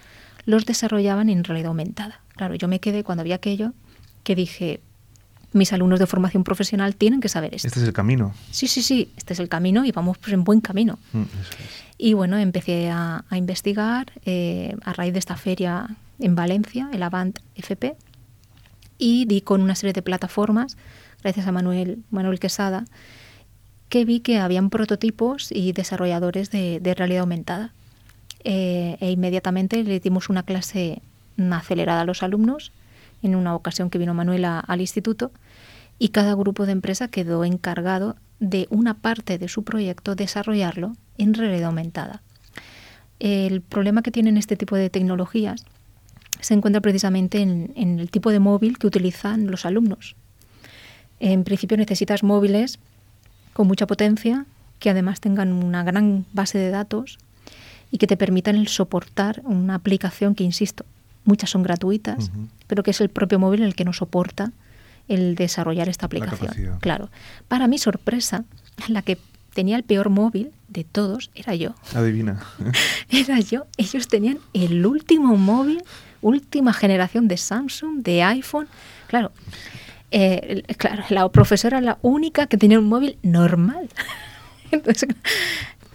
los 0.45 0.65
desarrollaban 0.65 1.29
en 1.29 1.45
realidad 1.45 1.69
aumentada. 1.69 2.19
Claro, 2.35 2.55
yo 2.55 2.67
me 2.67 2.81
quedé 2.81 3.05
cuando 3.05 3.23
vi 3.23 3.31
aquello 3.31 3.71
que 4.23 4.35
dije, 4.35 4.81
mis 5.53 5.73
alumnos 5.73 5.99
de 5.99 6.07
formación 6.07 6.43
profesional 6.43 6.95
tienen 6.95 7.21
que 7.21 7.29
saber 7.29 7.53
esto. 7.53 7.67
Este 7.67 7.79
es 7.79 7.85
el 7.85 7.93
camino. 7.93 8.33
Sí, 8.51 8.67
sí, 8.67 8.81
sí, 8.81 9.11
este 9.17 9.33
es 9.33 9.39
el 9.39 9.49
camino 9.49 9.85
y 9.85 9.91
vamos 9.91 10.17
pues, 10.17 10.33
en 10.33 10.43
buen 10.43 10.61
camino. 10.61 10.99
Mm, 11.13 11.21
eso 11.21 11.51
es. 11.59 11.83
Y 11.97 12.13
bueno, 12.13 12.37
empecé 12.37 12.89
a, 12.89 13.23
a 13.29 13.37
investigar 13.37 14.11
eh, 14.25 14.75
a 14.83 14.93
raíz 14.93 15.13
de 15.13 15.19
esta 15.19 15.35
feria 15.37 15.95
en 16.19 16.35
Valencia, 16.35 16.89
el 16.91 17.03
Avant 17.03 17.39
FP, 17.55 17.95
y 18.97 19.25
di 19.25 19.41
con 19.41 19.61
una 19.61 19.75
serie 19.75 19.93
de 19.93 20.01
plataformas, 20.01 20.77
gracias 21.21 21.47
a 21.47 21.51
Manuel, 21.51 22.03
Manuel 22.09 22.39
Quesada, 22.39 22.85
que 23.89 24.05
vi 24.05 24.21
que 24.21 24.39
habían 24.39 24.69
prototipos 24.69 25.51
y 25.51 25.71
desarrolladores 25.71 26.49
de, 26.49 26.79
de 26.79 26.93
realidad 26.95 27.21
aumentada. 27.21 27.73
Eh, 28.43 28.97
e 28.99 29.11
inmediatamente 29.11 29.83
le 29.83 29.99
dimos 29.99 30.29
una 30.29 30.43
clase 30.43 31.01
acelerada 31.51 32.01
a 32.01 32.05
los 32.05 32.23
alumnos, 32.23 32.71
en 33.23 33.35
una 33.35 33.55
ocasión 33.55 33.89
que 33.89 33.97
vino 33.97 34.13
Manuel 34.13 34.45
a- 34.45 34.59
al 34.59 34.81
instituto, 34.81 35.31
y 35.99 36.09
cada 36.09 36.33
grupo 36.35 36.65
de 36.65 36.73
empresa 36.73 37.07
quedó 37.07 37.43
encargado 37.45 38.15
de 38.39 38.67
una 38.69 38.93
parte 38.95 39.37
de 39.37 39.47
su 39.47 39.63
proyecto 39.63 40.15
desarrollarlo 40.15 40.93
en 41.17 41.33
realidad 41.33 41.67
aumentada. 41.67 42.21
El 43.19 43.61
problema 43.61 44.01
que 44.01 44.11
tienen 44.11 44.37
este 44.37 44.57
tipo 44.57 44.75
de 44.75 44.89
tecnologías 44.89 45.65
se 46.41 46.53
encuentra 46.53 46.81
precisamente 46.81 47.39
en, 47.41 47.71
en 47.75 47.99
el 47.99 48.09
tipo 48.11 48.31
de 48.31 48.39
móvil 48.39 48.77
que 48.77 48.87
utilizan 48.87 49.49
los 49.49 49.65
alumnos. 49.65 50.15
En 51.19 51.45
principio 51.45 51.77
necesitas 51.77 52.23
móviles 52.23 52.79
con 53.53 53.67
mucha 53.67 53.87
potencia, 53.87 54.45
que 54.79 54.89
además 54.89 55.21
tengan 55.21 55.53
una 55.53 55.83
gran 55.83 56.25
base 56.33 56.57
de 56.57 56.69
datos 56.69 57.17
y 57.91 57.97
que 57.99 58.07
te 58.07 58.17
permitan 58.17 58.55
el 58.57 58.67
soportar 58.67 59.41
una 59.45 59.75
aplicación 59.75 60.35
que, 60.35 60.43
insisto, 60.43 60.83
muchas 61.25 61.49
son 61.49 61.63
gratuitas, 61.63 62.31
pero 62.67 62.83
que 62.83 62.91
es 62.91 63.01
el 63.01 63.09
propio 63.09 63.39
móvil 63.39 63.63
el 63.63 63.75
que 63.75 63.85
no 63.85 63.93
soporta 63.93 64.51
el 65.07 65.35
desarrollar 65.35 65.89
esta 65.89 66.05
aplicación. 66.05 66.79
Claro. 66.79 67.09
Para 67.47 67.67
mi 67.67 67.77
sorpresa, 67.77 68.45
la 68.87 69.01
que 69.01 69.17
tenía 69.53 69.75
el 69.75 69.83
peor 69.83 70.09
móvil 70.09 70.51
de 70.67 70.83
todos 70.83 71.29
era 71.35 71.55
yo. 71.55 71.75
Adivina. 71.93 72.41
Era 73.09 73.39
yo. 73.39 73.67
Ellos 73.77 74.07
tenían 74.07 74.39
el 74.53 74.85
último 74.85 75.35
móvil, 75.35 75.83
última 76.21 76.73
generación 76.73 77.27
de 77.27 77.37
Samsung, 77.37 78.01
de 78.01 78.23
iPhone. 78.23 78.67
Claro, 79.07 79.31
eh, 80.09 80.63
claro, 80.77 81.03
la 81.09 81.29
profesora 81.29 81.77
era 81.77 81.85
la 81.85 81.97
única 82.01 82.47
que 82.47 82.57
tenía 82.57 82.79
un 82.79 82.87
móvil 82.87 83.17
normal. 83.21 83.89
Entonces, 84.71 85.09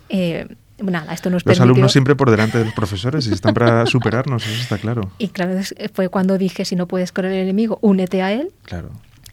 eh, 0.09 0.47
nada, 0.83 1.12
esto 1.12 1.29
nos 1.31 1.45
Los 1.45 1.45
permitió- 1.45 1.62
alumnos 1.64 1.93
siempre 1.93 2.14
por 2.17 2.31
delante 2.31 2.59
de 2.59 2.64
los 2.67 2.75
profesores 2.75 3.27
y 3.27 3.33
están 3.33 3.55
para 3.55 3.85
superarnos, 3.87 4.47
eso 4.47 4.61
está 4.62 4.79
claro. 4.79 5.11
Y 5.19 5.29
claro, 5.29 5.59
fue 5.93 6.09
cuando 6.09 6.38
dije, 6.38 6.64
si 6.64 6.77
no 6.77 6.87
puedes 6.87 7.12
con 7.12 7.25
el 7.25 7.33
enemigo, 7.33 7.79
únete 7.83 8.23
a 8.23 8.33
él. 8.33 8.51
Claro. 8.64 8.91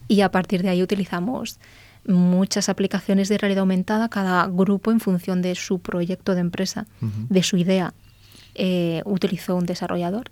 Y 0.07 0.21
a 0.21 0.29
partir 0.31 0.61
de 0.63 0.69
ahí 0.69 0.83
utilizamos 0.83 1.57
muchas 2.07 2.69
aplicaciones 2.69 3.29
de 3.29 3.37
realidad 3.39 3.61
aumentada, 3.61 4.09
cada 4.09 4.45
grupo 4.47 4.91
en 4.91 4.99
función 4.99 5.41
de 5.41 5.55
su 5.55 5.79
proyecto 5.79 6.35
de 6.35 6.41
empresa, 6.41 6.85
de 7.01 7.41
su 7.41 7.57
idea, 7.57 7.93
eh, 8.53 9.01
utilizó 9.05 9.55
un 9.55 9.65
desarrollador. 9.65 10.29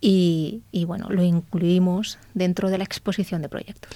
Y, 0.00 0.62
y 0.72 0.86
bueno, 0.86 1.08
lo 1.10 1.22
incluimos 1.22 2.18
dentro 2.34 2.70
de 2.70 2.78
la 2.78 2.84
exposición 2.84 3.42
de 3.42 3.48
proyectos. 3.48 3.90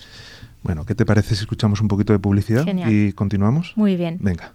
Bueno, 0.62 0.84
¿qué 0.84 0.94
te 0.94 1.04
parece 1.06 1.34
si 1.34 1.40
escuchamos 1.42 1.80
un 1.80 1.88
poquito 1.88 2.12
de 2.12 2.18
publicidad 2.18 2.64
Genial. 2.64 2.92
y 2.92 3.12
continuamos? 3.12 3.72
Muy 3.76 3.96
bien. 3.96 4.18
Venga. 4.20 4.52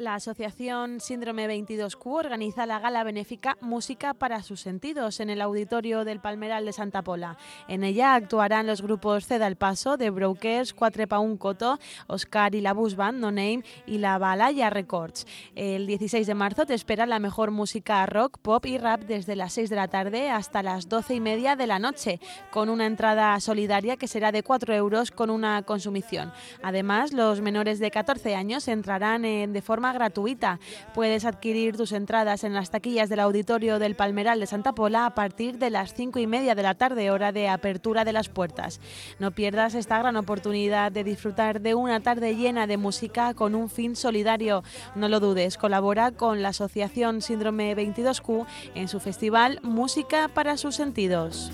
La 0.00 0.14
asociación 0.14 0.98
Síndrome 0.98 1.46
22Q 1.46 2.06
organiza 2.06 2.64
la 2.64 2.78
gala 2.78 3.04
benéfica 3.04 3.58
Música 3.60 4.14
para 4.14 4.42
sus 4.42 4.62
sentidos 4.62 5.20
en 5.20 5.28
el 5.28 5.42
auditorio 5.42 6.06
del 6.06 6.20
Palmeral 6.20 6.64
de 6.64 6.72
Santa 6.72 7.02
Pola. 7.02 7.36
En 7.68 7.84
ella 7.84 8.14
actuarán 8.14 8.66
los 8.66 8.80
grupos 8.80 9.26
Ceda 9.26 9.46
el 9.46 9.56
Paso, 9.56 9.98
de 9.98 10.08
Brokers, 10.08 10.72
Cuatre 10.72 11.06
un 11.18 11.36
Coto, 11.36 11.78
Oscar 12.06 12.54
y 12.54 12.62
la 12.62 12.72
Bus 12.72 12.96
Band, 12.96 13.20
No 13.20 13.30
Name 13.30 13.62
y 13.84 13.98
la 13.98 14.16
Balaya 14.16 14.70
Records. 14.70 15.26
El 15.54 15.86
16 15.86 16.26
de 16.26 16.34
marzo 16.34 16.64
te 16.64 16.72
espera 16.72 17.04
la 17.04 17.18
mejor 17.18 17.50
música 17.50 18.06
rock, 18.06 18.38
pop 18.38 18.64
y 18.64 18.78
rap 18.78 19.02
desde 19.02 19.36
las 19.36 19.52
6 19.52 19.68
de 19.68 19.76
la 19.76 19.88
tarde 19.88 20.30
hasta 20.30 20.62
las 20.62 20.88
12 20.88 21.16
y 21.16 21.20
media 21.20 21.56
de 21.56 21.66
la 21.66 21.78
noche, 21.78 22.20
con 22.50 22.70
una 22.70 22.86
entrada 22.86 23.38
solidaria 23.38 23.98
que 23.98 24.08
será 24.08 24.32
de 24.32 24.42
4 24.42 24.72
euros 24.72 25.10
con 25.10 25.28
una 25.28 25.62
consumición. 25.64 26.32
Además, 26.62 27.12
los 27.12 27.42
menores 27.42 27.78
de 27.80 27.90
14 27.90 28.34
años 28.34 28.66
entrarán 28.66 29.26
en, 29.26 29.52
de 29.52 29.60
forma 29.60 29.89
gratuita. 29.92 30.60
Puedes 30.94 31.24
adquirir 31.24 31.76
tus 31.76 31.92
entradas 31.92 32.44
en 32.44 32.54
las 32.54 32.70
taquillas 32.70 33.08
del 33.08 33.20
auditorio 33.20 33.78
del 33.78 33.94
Palmeral 33.94 34.40
de 34.40 34.46
Santa 34.46 34.72
Pola 34.72 35.06
a 35.06 35.14
partir 35.14 35.58
de 35.58 35.70
las 35.70 35.94
cinco 35.94 36.18
y 36.18 36.26
media 36.26 36.54
de 36.54 36.62
la 36.62 36.74
tarde, 36.74 37.10
hora 37.10 37.32
de 37.32 37.48
apertura 37.48 38.04
de 38.04 38.12
las 38.12 38.28
puertas. 38.28 38.80
No 39.18 39.30
pierdas 39.30 39.74
esta 39.74 39.98
gran 39.98 40.16
oportunidad 40.16 40.92
de 40.92 41.04
disfrutar 41.04 41.60
de 41.60 41.74
una 41.74 42.00
tarde 42.00 42.36
llena 42.36 42.66
de 42.66 42.76
música 42.76 43.34
con 43.34 43.54
un 43.54 43.68
fin 43.68 43.96
solidario. 43.96 44.62
No 44.94 45.08
lo 45.08 45.20
dudes, 45.20 45.56
colabora 45.56 46.12
con 46.12 46.42
la 46.42 46.48
Asociación 46.50 47.22
Síndrome 47.22 47.76
22Q 47.76 48.46
en 48.74 48.88
su 48.88 49.00
festival 49.00 49.60
Música 49.62 50.28
para 50.28 50.56
sus 50.56 50.74
sentidos. 50.74 51.50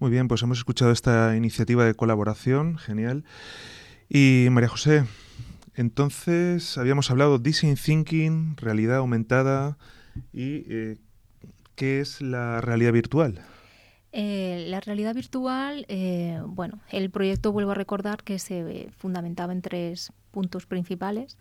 Muy 0.00 0.10
bien, 0.10 0.28
pues 0.28 0.42
hemos 0.42 0.56
escuchado 0.56 0.92
esta 0.92 1.36
iniciativa 1.36 1.84
de 1.84 1.92
colaboración, 1.92 2.78
genial. 2.78 3.22
Y 4.08 4.46
María 4.50 4.70
José, 4.70 5.04
entonces 5.74 6.78
habíamos 6.78 7.10
hablado 7.10 7.38
design 7.38 7.76
thinking, 7.76 8.56
realidad 8.56 8.96
aumentada 8.96 9.76
y 10.32 10.64
eh, 10.72 10.96
¿qué 11.74 12.00
es 12.00 12.22
la 12.22 12.62
realidad 12.62 12.94
virtual? 12.94 13.42
Eh, 14.12 14.64
la 14.68 14.80
realidad 14.80 15.14
virtual, 15.14 15.84
eh, 15.88 16.40
bueno, 16.46 16.80
el 16.90 17.10
proyecto 17.10 17.52
vuelvo 17.52 17.72
a 17.72 17.74
recordar 17.74 18.24
que 18.24 18.38
se 18.38 18.88
fundamentaba 18.96 19.52
en 19.52 19.60
tres 19.60 20.14
puntos 20.30 20.64
principales 20.64 21.36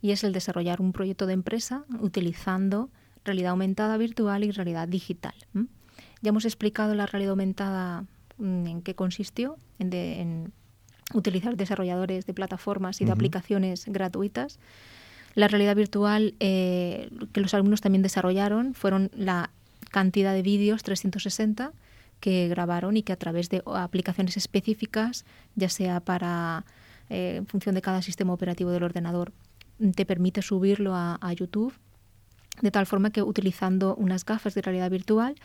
y 0.00 0.12
es 0.12 0.24
el 0.24 0.32
desarrollar 0.32 0.80
un 0.80 0.94
proyecto 0.94 1.26
de 1.26 1.34
empresa 1.34 1.84
utilizando 2.00 2.88
realidad 3.22 3.50
aumentada 3.50 3.98
virtual 3.98 4.44
y 4.44 4.50
realidad 4.50 4.88
digital. 4.88 5.34
Ya 6.22 6.30
hemos 6.30 6.44
explicado 6.44 6.94
la 6.94 7.06
realidad 7.06 7.30
aumentada 7.30 8.04
mm, 8.38 8.66
en 8.66 8.82
qué 8.82 8.94
consistió, 8.94 9.56
en, 9.78 10.52
utilizar 11.14 11.56
desarrolladores 11.56 12.26
de 12.26 12.34
plataformas 12.34 13.00
y 13.00 13.04
de 13.04 13.12
aplicaciones 13.12 13.86
gratuitas. 13.86 14.58
La 15.34 15.48
realidad 15.48 15.74
virtual 15.76 16.34
eh, 16.40 17.08
que 17.32 17.40
los 17.40 17.54
alumnos 17.54 17.80
también 17.80 18.02
desarrollaron 18.02 18.74
fueron 18.74 19.10
la 19.14 19.50
cantidad 19.90 20.34
de 20.34 20.42
vídeos 20.42 20.82
360 20.82 21.72
que 22.20 22.48
grabaron 22.48 22.96
y 22.96 23.02
que 23.02 23.12
a 23.12 23.16
través 23.16 23.48
de 23.48 23.62
aplicaciones 23.64 24.36
específicas, 24.36 25.24
ya 25.54 25.68
sea 25.68 26.00
para 26.00 26.64
eh, 27.08 27.36
en 27.36 27.46
función 27.46 27.74
de 27.74 27.82
cada 27.82 28.02
sistema 28.02 28.32
operativo 28.32 28.70
del 28.70 28.82
ordenador, 28.82 29.32
te 29.94 30.04
permite 30.04 30.42
subirlo 30.42 30.94
a, 30.94 31.18
a 31.20 31.32
YouTube, 31.32 31.72
de 32.60 32.70
tal 32.70 32.86
forma 32.86 33.10
que 33.10 33.22
utilizando 33.22 33.94
unas 33.94 34.24
gafas 34.24 34.54
de 34.54 34.62
realidad 34.62 34.90
virtual 34.90 35.36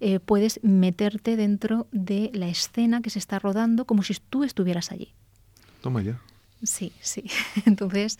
eh, 0.00 0.18
puedes 0.20 0.60
meterte 0.62 1.36
dentro 1.36 1.86
de 1.92 2.30
la 2.32 2.48
escena 2.48 3.02
que 3.02 3.10
se 3.10 3.18
está 3.18 3.38
rodando 3.38 3.84
como 3.84 4.02
si 4.02 4.14
tú 4.14 4.44
estuvieras 4.44 4.92
allí. 4.92 5.12
Toma 5.82 6.02
ya. 6.02 6.20
Sí, 6.62 6.92
sí. 7.00 7.24
Entonces, 7.66 8.18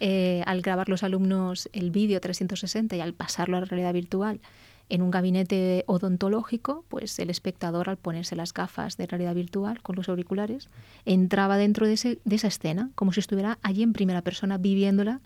eh, 0.00 0.42
al 0.46 0.62
grabar 0.62 0.88
los 0.88 1.02
alumnos 1.02 1.68
el 1.72 1.90
vídeo 1.90 2.20
360 2.20 2.96
y 2.96 3.00
al 3.00 3.14
pasarlo 3.14 3.56
a 3.56 3.60
la 3.60 3.66
realidad 3.66 3.92
virtual 3.92 4.40
en 4.88 5.02
un 5.02 5.10
gabinete 5.12 5.84
odontológico, 5.86 6.84
pues 6.88 7.18
el 7.20 7.30
espectador 7.30 7.88
al 7.88 7.96
ponerse 7.96 8.34
las 8.34 8.52
gafas 8.52 8.96
de 8.96 9.06
realidad 9.06 9.34
virtual 9.36 9.80
con 9.82 9.94
los 9.94 10.08
auriculares, 10.08 10.68
entraba 11.04 11.56
dentro 11.56 11.86
de, 11.86 11.92
ese, 11.92 12.18
de 12.24 12.36
esa 12.36 12.48
escena, 12.48 12.90
como 12.96 13.12
si 13.12 13.20
estuviera 13.20 13.58
allí 13.62 13.84
en 13.84 13.92
primera 13.92 14.22
persona 14.22 14.58
viviéndola 14.58 15.20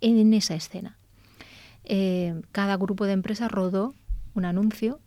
en 0.00 0.34
esa 0.34 0.56
escena. 0.56 0.98
Eh, 1.84 2.42
cada 2.50 2.76
grupo 2.76 3.06
de 3.06 3.12
empresas 3.12 3.50
rodó 3.52 3.94
un 4.34 4.44
anuncio 4.44 4.98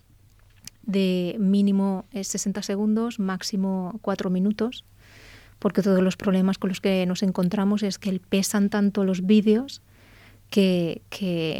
de 0.83 1.35
mínimo 1.39 2.05
60 2.13 2.59
eh, 2.59 2.63
segundos, 2.63 3.19
máximo 3.19 3.99
4 4.01 4.29
minutos, 4.29 4.83
porque 5.59 5.81
todos 5.81 6.01
los 6.01 6.17
problemas 6.17 6.57
con 6.57 6.69
los 6.69 6.81
que 6.81 7.05
nos 7.05 7.23
encontramos 7.23 7.83
es 7.83 7.99
que 7.99 8.19
pesan 8.19 8.69
tanto 8.69 9.03
los 9.03 9.25
vídeos 9.25 9.81
que, 10.49 11.01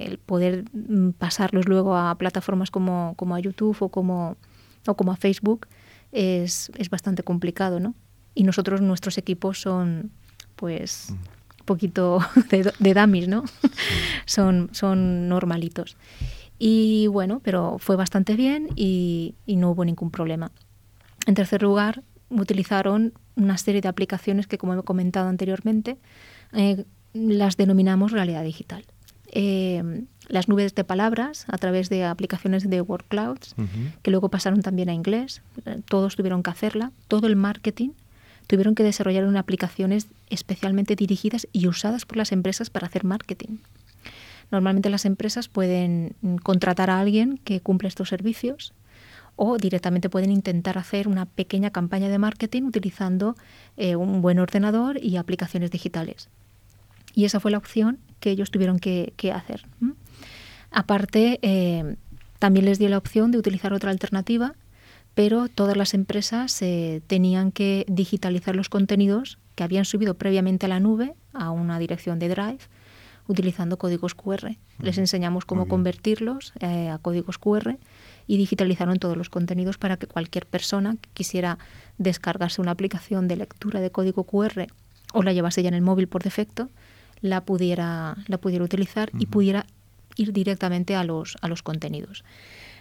el 0.06 0.18
poder 0.18 0.66
mm, 0.74 1.12
pasarlos 1.12 1.68
luego 1.68 1.96
a 1.96 2.14
plataformas 2.16 2.72
como, 2.72 3.14
como 3.16 3.36
a 3.36 3.40
YouTube 3.40 3.78
o 3.80 3.90
como, 3.90 4.38
o 4.86 4.96
como 4.96 5.12
a 5.12 5.16
Facebook 5.16 5.68
es, 6.12 6.72
es 6.78 6.90
bastante 6.90 7.24
complicado, 7.24 7.80
¿no? 7.80 7.96
Y 8.36 8.44
nosotros, 8.44 8.82
nuestros 8.82 9.18
equipos 9.18 9.62
son, 9.62 10.12
pues, 10.56 11.08
un 11.10 11.66
poquito 11.66 12.20
de, 12.50 12.72
de 12.78 12.94
dummies, 12.94 13.28
¿no? 13.28 13.44
son, 14.26 14.70
son 14.74 15.30
normalitos. 15.30 15.96
Y 16.64 17.08
bueno, 17.08 17.42
pero 17.44 17.78
fue 17.80 17.96
bastante 17.96 18.36
bien 18.36 18.70
y, 18.76 19.34
no 19.48 19.72
hubo 19.72 19.84
ningún 19.84 20.12
problema. 20.12 20.52
En 21.26 21.34
tercer 21.34 21.64
lugar, 21.64 22.04
utilizaron 22.30 23.14
una 23.36 23.58
serie 23.58 23.82
de 23.82 23.88
aplicaciones 23.88 24.46
que, 24.46 24.60
como 24.60 24.76
he 24.76 24.84
comentado 24.84 25.28
anteriormente, 25.28 25.98
eh, 26.54 26.86
las 27.14 27.58
denominamos 27.58 28.12
realidad 28.12 28.44
digital. 28.44 28.86
Eh, 29.32 30.04
las 30.28 30.50
nubes 30.50 30.76
de 30.76 30.84
palabras 30.84 31.46
a 31.48 31.58
través 31.58 31.90
de 31.90 32.06
aplicaciones 32.06 32.70
de 32.70 32.80
word 32.82 33.06
clouds, 33.08 33.56
que 34.04 34.12
luego 34.12 34.30
pasaron 34.30 34.62
también 34.62 34.90
a 34.90 34.94
inglés, 34.94 35.42
eh, 35.66 35.82
todos 35.86 36.16
tuvieron 36.16 36.44
que 36.44 36.52
hacerla, 36.52 36.92
todo 37.08 37.26
el 37.26 37.38
marketing 37.38 37.90
tuvieron 38.46 38.76
que 38.76 38.84
desarrollar 38.84 39.26
unas 39.26 39.40
aplicaciones 39.40 40.10
especialmente 40.30 40.96
dirigidas 40.96 41.48
y 41.54 41.68
usadas 41.68 42.06
por 42.06 42.18
las 42.18 42.32
empresas 42.32 42.70
para 42.70 42.86
hacer 42.86 43.04
marketing. 43.04 43.58
Normalmente 44.52 44.90
las 44.90 45.06
empresas 45.06 45.48
pueden 45.48 46.16
contratar 46.44 46.90
a 46.90 47.00
alguien 47.00 47.40
que 47.44 47.62
cumple 47.62 47.88
estos 47.88 48.10
servicios 48.10 48.74
o 49.36 49.58
directamente 49.58 50.10
pueden 50.10 50.32
intentar 50.32 50.78
hacer 50.78 51.08
una 51.08 51.26
pequeña 51.26 51.72
campaña 51.72 52.10
de 52.10 52.20
marketing 52.20 52.64
utilizando 52.64 53.36
eh, 53.78 53.96
un 53.96 54.22
buen 54.22 54.40
ordenador 54.40 55.04
y 55.04 55.18
aplicaciones 55.18 55.72
digitales. 55.72 56.30
Y 57.16 57.26
esa 57.26 57.40
fue 57.40 57.52
la 57.52 57.58
opción 57.58 57.98
que 58.20 58.32
ellos 58.32 58.52
tuvieron 58.52 58.80
que, 58.80 59.14
hacer. 59.34 59.66
Aparte, 60.70 61.40
eh, 61.42 61.96
también 62.40 62.66
les 62.66 62.78
dio 62.78 62.90
la 62.90 62.98
opción 62.98 63.32
de 63.32 63.38
utilizar 63.38 63.74
otra 63.74 63.92
alternativa, 63.92 64.54
pero 65.14 65.50
todas 65.50 65.76
las 65.76 65.94
empresas 65.94 66.62
eh, 66.62 67.02
tenían 67.08 67.52
que 67.52 67.86
digitalizar 67.88 68.56
los 68.56 68.70
contenidos 68.70 69.40
que 69.56 69.64
habían 69.64 69.86
subido 69.86 70.14
previamente 70.14 70.68
a 70.68 70.70
la 70.70 70.80
nube, 70.80 71.16
a 71.34 71.52
una 71.52 71.80
dirección 71.80 72.20
de 72.20 72.30
Drive, 72.30 72.60
utilizando 73.32 73.78
códigos 73.78 74.14
QR. 74.14 74.56
Les 74.80 74.98
enseñamos 74.98 75.46
cómo 75.46 75.68
convertirlos 75.68 76.54
eh, 76.60 76.90
a 76.90 76.98
códigos 76.98 77.38
QR 77.38 77.78
y 78.28 78.38
digitalizaron 78.38 79.00
todos 79.00 79.18
los 79.18 79.30
contenidos 79.30 79.78
para 79.78 79.98
que 79.98 80.08
cualquier 80.08 80.46
persona 80.46 80.98
que 81.00 81.10
quisiera 81.14 81.58
descargarse 81.98 82.62
una 82.62 82.72
aplicación 82.72 83.28
de 83.28 83.38
lectura 83.38 83.80
de 83.80 83.92
código 83.92 84.24
QR 84.26 84.68
o 85.14 85.24
la 85.24 85.34
llevase 85.34 85.64
ya 85.64 85.70
en 85.70 85.74
el 85.76 85.82
móvil 85.82 86.08
por 86.08 86.24
defecto, 86.24 86.70
la 87.22 87.42
pudiera, 87.42 88.18
la 88.28 88.38
pudiera 88.38 88.64
utilizar 88.64 89.12
y 89.18 89.26
pudiera 89.26 89.66
ir 90.16 90.34
directamente 90.34 90.96
a 90.96 91.04
los, 91.04 91.38
a 91.42 91.48
los 91.48 91.64
contenidos. 91.64 92.24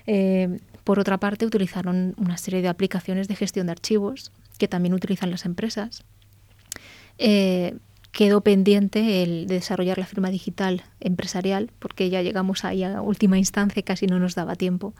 Eh, 0.06 0.58
por 0.84 0.98
otra 0.98 1.18
parte, 1.18 1.46
utilizaron 1.46 2.14
una 2.16 2.36
serie 2.36 2.62
de 2.62 2.68
aplicaciones 2.68 3.28
de 3.28 3.36
gestión 3.36 3.66
de 3.66 3.72
archivos 3.72 4.32
que 4.58 4.68
también 4.68 4.94
utilizan 4.94 5.30
las 5.30 5.44
empresas. 5.44 6.04
Eh, 7.18 7.76
quedó 8.12 8.40
pendiente 8.40 9.22
el 9.22 9.46
de 9.46 9.54
desarrollar 9.56 9.98
la 9.98 10.06
firma 10.06 10.30
digital 10.30 10.82
empresarial, 11.00 11.70
porque 11.78 12.10
ya 12.10 12.22
llegamos 12.22 12.64
ahí 12.64 12.82
a 12.82 13.00
última 13.02 13.38
instancia 13.38 13.80
y 13.80 13.84
casi 13.84 14.06
no 14.06 14.18
nos 14.18 14.34
daba 14.34 14.56
tiempo. 14.56 14.94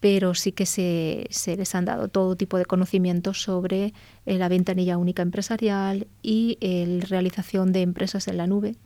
Pero 0.00 0.34
sí 0.34 0.52
que 0.52 0.64
se, 0.64 1.26
se 1.30 1.56
les 1.56 1.74
han 1.74 1.84
dado 1.84 2.06
todo 2.06 2.36
tipo 2.36 2.56
de 2.56 2.64
conocimientos 2.64 3.42
sobre 3.42 3.92
eh, 4.26 4.38
la 4.38 4.48
ventanilla 4.48 4.96
única 4.96 5.22
empresarial 5.22 6.06
y 6.22 6.56
la 6.60 7.04
realización 7.06 7.72
de 7.72 7.82
empresas 7.82 8.28
en 8.28 8.36
la 8.36 8.46
nube, 8.46 8.76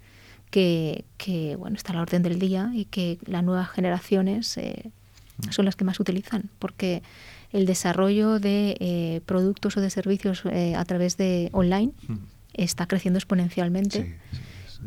que, 0.51 1.05
que, 1.19 1.57
bueno, 1.57 1.77
está 1.77 1.93
a 1.93 1.97
la 1.97 2.03
orden 2.03 2.23
del 2.23 2.39
día 2.39 2.71
y 2.75 2.87
que 2.87 3.19
las 3.27 3.45
nuevas 3.45 3.69
generaciones 3.71 4.57
eh, 4.57 4.91
son 5.51 5.67
las 5.67 5.77
que 5.77 5.85
más 5.85 6.01
utilizan, 6.01 6.49
porque 6.59 7.03
el 7.53 7.67
desarrollo 7.67 8.39
de 8.39 8.77
eh, 8.81 9.21
productos 9.27 9.77
o 9.77 9.83
de 9.83 9.91
servicios 9.91 10.45
a 10.47 10.85
través 10.87 11.19
de 11.19 11.51
online 11.53 11.93
está 12.55 12.87
creciendo 12.87 13.19
exponencialmente. 13.19 14.19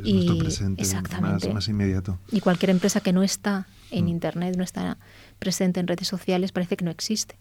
Sí, 0.04 0.28
es, 0.28 0.32
presente 0.39 0.82
exactamente. 0.82 1.54
Más, 1.54 1.67
inmediato. 1.67 2.19
Y 2.32 2.41
cualquier 2.41 2.71
empresa 2.71 2.99
que 2.99 3.13
no 3.13 3.23
está 3.23 3.67
en 3.91 4.06
mm. 4.06 4.10
Internet, 4.10 4.56
no 4.58 4.63
está 4.63 4.97
presente 5.39 5.80
en 5.80 5.88
redes 5.88 6.08
sociales 6.08 6.51
parece 6.51 6.78
que 6.78 6.86
no 6.86 6.91
existe. 6.91 7.38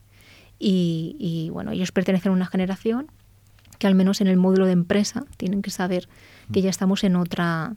Y, 0.58 1.16
y, 1.18 1.50
bueno, 1.50 1.72
ellos 1.72 1.90
pertenecen 1.90 2.30
a 2.30 2.34
una 2.34 2.46
generación 2.46 3.10
que 3.78 3.86
al 3.88 3.94
menos 3.94 4.20
en 4.20 4.28
el 4.28 4.36
módulo 4.36 4.66
de 4.66 4.72
empresa 4.72 5.24
tienen 5.36 5.62
que 5.62 5.70
saber 5.70 6.08
que 6.52 6.62
ya 6.62 6.70
estamos 6.70 7.02
en 7.02 7.16
otra, 7.16 7.74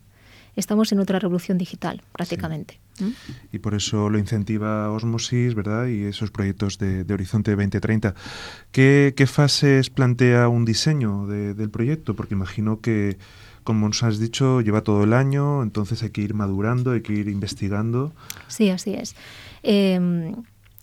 estamos 0.55 0.91
en 0.91 0.99
otra 0.99 1.19
revolución 1.19 1.57
digital 1.57 2.03
prácticamente. 2.11 2.79
¿Mm? 2.99 3.09
Y 3.51 3.59
por 3.59 3.75
eso 3.75 4.09
lo 4.09 4.17
incentiva 4.17 4.91
Osmosis, 4.91 5.55
¿verdad? 5.55 5.87
Y 5.87 6.03
esos 6.03 6.31
proyectos 6.31 6.77
de, 6.77 7.03
de 7.03 7.13
Horizonte 7.13 7.55
2030. 7.55 8.15
¿Qué, 8.71 9.13
¿Qué, 9.15 9.27
fases 9.27 9.89
plantea 9.89 10.47
un 10.47 10.65
diseño 10.65 11.27
de, 11.27 11.53
del 11.53 11.69
proyecto? 11.69 12.15
Porque 12.15 12.33
imagino 12.33 12.81
que, 12.81 13.17
como 13.63 13.87
nos 13.87 14.03
has 14.03 14.19
dicho, 14.19 14.61
lleva 14.61 14.81
todo 14.81 15.03
el 15.03 15.13
año, 15.13 15.63
entonces 15.63 16.03
hay 16.03 16.09
que 16.09 16.21
ir 16.21 16.33
madurando, 16.33 16.91
hay 16.91 17.01
que 17.01 17.13
ir 17.13 17.27
investigando. 17.27 18.13
Sí, 18.47 18.69
así 18.69 18.93
es. 18.93 19.15
Eh, 19.63 20.33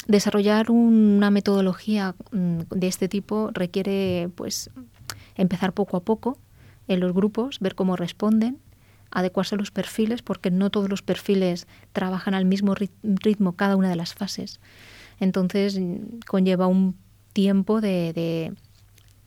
desarrollar 0.07 0.71
una 0.71 1.31
metodología 1.31 2.15
mm, 2.33 2.61
de 2.71 2.87
este 2.87 3.09
tipo 3.09 3.51
requiere 3.53 4.29
pues 4.35 4.71
empezar 5.37 5.73
poco 5.73 5.97
a 5.97 6.01
poco 6.01 6.39
en 6.87 7.01
los 7.01 7.13
grupos, 7.13 7.61
ver 7.61 7.75
cómo 7.75 7.97
responden, 7.97 8.59
adecuarse 9.15 9.55
a 9.55 9.59
los 9.59 9.71
perfiles, 9.71 10.21
porque 10.21 10.51
no 10.51 10.69
todos 10.69 10.91
los 10.91 11.01
perfiles 11.01 11.67
trabajan 11.93 12.35
al 12.35 12.45
mismo 12.45 12.75
ritmo 12.75 13.53
cada 13.53 13.77
una 13.77 13.89
de 13.89 13.97
las 13.97 14.13
fases. 14.13 14.61
Entonces 15.21 15.81
conlleva 16.27 16.67
un 16.67 16.97
tiempo 17.33 17.81
de, 17.81 18.13
de, 18.13 18.53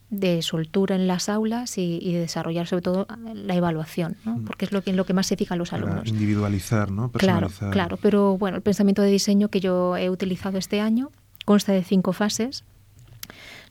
de 0.10 0.42
soltura 0.42 0.96
en 0.96 1.08
las 1.08 1.30
aulas 1.30 1.78
y, 1.78 2.00
y, 2.02 2.14
de 2.14 2.20
desarrollar 2.20 2.68
sobre 2.68 2.82
todo 2.82 3.08
la 3.34 3.56
evaluación, 3.56 4.18
¿no? 4.26 4.42
porque 4.46 4.66
es 4.66 4.72
lo 4.72 4.82
que, 4.82 4.94
lo 4.94 5.06
que 5.06 5.14
más 5.14 5.28
se 5.28 5.36
fija 5.38 5.56
a 5.56 5.58
los 5.58 5.70
Para 5.70 5.84
alumnos. 5.84 6.08
individualizar, 6.08 6.92
¿no? 6.92 7.12
Claro, 7.12 7.50
claro, 7.72 7.98
pero 7.98 8.38
bueno, 8.38 8.58
el 8.58 8.64
pensamiento 8.64 9.02
de 9.02 9.10
diseño 9.10 9.50
que 9.50 9.60
yo 9.60 9.98
he 9.98 10.10
utilizado 10.10 10.58
este 10.58 10.82
año 10.82 11.12
consta 11.46 11.72
de 11.72 11.84
cinco 11.84 12.14
fases. 12.14 12.64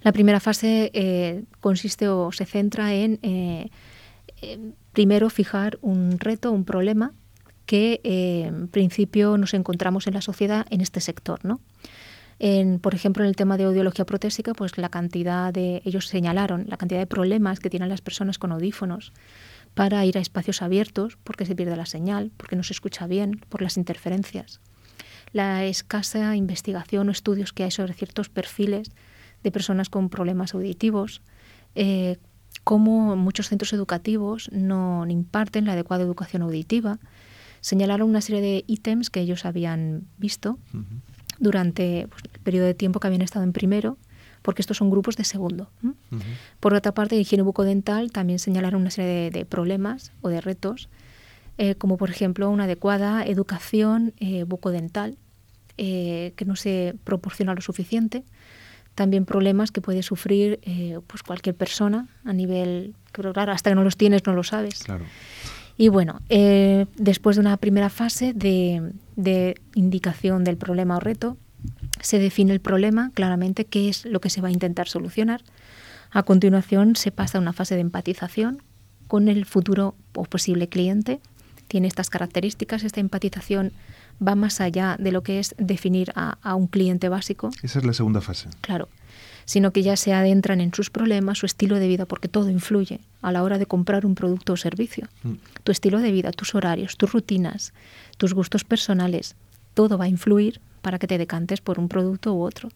La 0.03 0.13
primera 0.13 0.41
fase 0.41 0.91
eh, 0.95 1.45
consiste 1.61 2.09
o 2.09 2.31
se 2.33 2.45
centra 2.45 2.95
en, 2.95 3.19
eh, 3.23 3.71
eh, 4.47 4.73
primero, 4.93 5.31
fijar 5.31 5.79
un 5.83 6.19
reto, 6.19 6.53
un 6.53 6.65
problema 6.65 7.13
que 7.67 8.01
en 8.05 8.69
principio 8.69 9.37
nos 9.37 9.53
encontramos 9.53 10.07
en 10.07 10.15
la 10.15 10.21
sociedad 10.21 10.67
en 10.71 10.81
este 10.81 11.01
sector, 11.01 11.45
¿no? 11.45 11.61
En, 12.39 12.79
por 12.81 12.95
ejemplo, 12.95 13.25
en 13.25 13.29
el 13.29 13.37
tema 13.37 13.57
de 13.57 13.65
audiología 13.65 14.05
protésica, 14.05 14.53
pues 14.53 14.77
la 14.77 14.91
cantidad 14.91 15.53
de, 15.53 15.81
ellos 15.85 16.07
señalaron 16.07 16.67
la 16.69 16.77
cantidad 16.77 17.01
de 17.01 17.07
problemas 17.07 17.61
que 17.61 17.71
tienen 17.71 17.89
las 17.89 18.03
personas 18.03 18.39
con 18.39 18.53
audífonos 18.53 19.13
para 19.75 20.05
ir 20.05 20.19
a 20.19 20.21
espacios 20.21 20.63
abiertos, 20.63 21.19
porque 21.25 21.47
se 21.47 21.55
pierde 21.55 21.77
la 21.77 21.87
señal, 21.87 22.31
porque 22.37 22.57
no 22.57 22.63
se 22.63 22.73
escucha 22.73 23.07
bien, 23.07 23.41
por 23.49 23.63
las 23.63 23.77
interferencias. 23.77 24.61
La 25.33 25.65
escasa 25.65 26.37
investigación 26.37 27.09
o 27.09 27.13
estudios 27.13 27.53
que 27.53 27.65
hay 27.65 27.71
sobre 27.71 27.95
ciertos 27.95 28.29
perfiles 28.29 28.91
de 29.43 29.51
personas 29.51 29.89
con 29.89 30.09
problemas 30.09 30.55
auditivos, 30.55 31.23
eh, 31.75 32.17
cómo 32.69 33.15
muchos 33.15 33.49
centros 33.49 33.73
educativos 33.73 34.51
no 34.51 35.07
imparten 35.09 35.67
la 35.67 35.75
adecuada 35.75 36.03
educación 36.03 36.43
auditiva. 36.43 36.99
Señalaron 37.61 38.11
una 38.11 38.21
serie 38.21 38.43
de 38.43 38.65
ítems 38.67 39.09
que 39.09 39.21
ellos 39.21 39.45
habían 39.45 40.09
visto. 40.19 40.59
Uh 40.75 40.79
-huh 40.79 41.01
durante 41.39 42.07
pues, 42.09 42.23
el 42.33 42.41
periodo 42.41 42.67
de 42.67 42.75
tiempo 42.75 43.01
que 43.01 43.07
habían 43.07 43.23
estado 43.23 43.45
en 43.45 43.53
primero, 43.53 43.99
porque 44.43 44.63
estos 44.63 44.77
son 44.77 44.91
grupos 44.91 45.17
de 45.17 45.25
segundo. 45.25 45.71
¿eh? 45.83 45.89
Uh 45.89 46.17
-huh. 46.17 46.23
Por 46.61 46.75
otra 46.75 46.93
parte, 46.93 47.17
higiene 47.17 47.43
bucodental 47.43 48.13
también 48.13 48.39
señalaron 48.39 48.81
una 48.81 48.91
serie 48.91 49.11
de, 49.11 49.31
de 49.31 49.45
problemas 49.45 50.13
o 50.23 50.29
de 50.29 50.41
retos, 50.41 50.89
eh, 51.59 51.75
como 51.75 51.97
por 51.97 52.11
ejemplo 52.11 52.51
una 52.51 52.65
adecuada 52.65 53.25
educación 53.25 54.13
eh, 54.19 54.45
bucodental, 54.45 55.17
que 55.79 56.45
no 56.47 56.57
se 56.57 56.95
proporciona 57.05 57.55
lo 57.55 57.61
suficiente. 57.61 58.25
También 58.97 59.27
problemas 59.27 59.71
que 59.71 59.81
puede 59.81 60.03
sufrir 60.03 60.59
pues 61.07 61.23
cualquier 61.23 61.55
persona 61.55 62.09
a 62.25 62.33
nivel, 62.33 62.95
pero 63.13 63.33
claro, 63.33 63.53
hasta 63.53 63.71
que 63.71 63.77
no 63.77 63.85
los 63.85 63.97
tienes 63.97 64.27
no 64.27 64.33
lo 64.33 64.43
sabes. 64.43 64.83
Claro. 64.83 65.05
Y 65.79 65.89
bueno, 65.89 66.21
eh, 66.29 66.87
después 66.97 67.37
de 67.37 67.41
una 67.41 67.57
primera 67.59 67.91
fase 67.91 68.33
de, 68.33 68.93
de, 69.17 69.61
indicación 69.75 70.43
del 70.43 70.57
problema 70.57 70.97
o 70.97 71.01
reto, 71.01 71.37
se 72.01 72.19
define 72.19 72.53
el 72.53 72.61
problema 72.61 73.11
claramente, 73.13 73.67
qué 73.67 73.89
es 73.89 74.07
lo 74.07 74.21
que 74.21 74.31
se 74.31 74.41
va 74.41 74.49
a 74.49 74.53
intentar 74.53 74.89
solucionar. 74.89 75.43
A 76.11 76.23
continuación 76.23 76.97
se 76.97 77.13
pasa 77.13 77.39
a 77.39 77.41
una 77.41 77.53
fase 77.53 77.75
de 77.75 77.83
empatización 77.83 78.63
con 79.07 79.29
el 79.29 79.45
futuro 79.45 79.95
o 80.15 80.25
posible 80.25 80.69
cliente. 80.69 81.21
Tiene 81.69 81.89
estas 81.89 82.09
características, 82.09 82.85
esta 82.85 83.01
empatización 83.01 83.73
va 84.27 84.35
más 84.35 84.61
allá 84.61 84.97
de 84.99 85.13
lo 85.13 85.23
que 85.23 85.39
es 85.39 85.55
definir 85.59 86.13
a, 86.15 86.39
a 86.43 86.55
un 86.55 86.67
cliente 86.67 87.09
básico. 87.09 87.51
Esa 87.63 87.79
es 87.79 87.85
la 87.85 87.93
segunda 87.93 88.21
fase. 88.21 88.49
Claro 88.61 88.89
sino 89.47 89.73
que 89.73 89.83
ya 89.83 89.97
se 89.97 90.13
adentran 90.13 90.61
en 90.61 90.75
sus 90.75 90.91
problemas, 90.91 91.39
su 91.39 91.47
estilo 91.47 91.77
de 91.77 91.89
vida, 91.89 92.05
porque 92.05 92.29
todo 92.29 92.51
influye 92.51 93.01
a 93.23 93.31
la 93.33 93.45
hora 93.45 93.59
de 93.59 93.67
comprar 93.67 94.05
un 94.05 94.17
producto 94.17 94.53
o 94.53 94.57
servicio. 94.57 95.07
Mm. 95.23 95.35
Tu 95.63 95.73
estilo 95.73 96.01
de 96.01 96.11
vida, 96.11 96.33
tus 96.33 96.55
horarios, 96.55 96.97
tus 96.97 97.13
rutinas, 97.13 97.73
tus 98.19 98.35
gustos 98.35 98.65
personales, 98.65 99.37
todo 99.73 99.99
va 99.99 100.07
a 100.07 100.09
influir 100.09 100.61
para 100.83 100.99
que 100.99 101.07
te 101.07 101.17
decantes 101.17 101.61
por 101.61 101.79
un 101.79 101.89
producto 101.89 102.35
u 102.35 102.43
otro. 102.43 102.71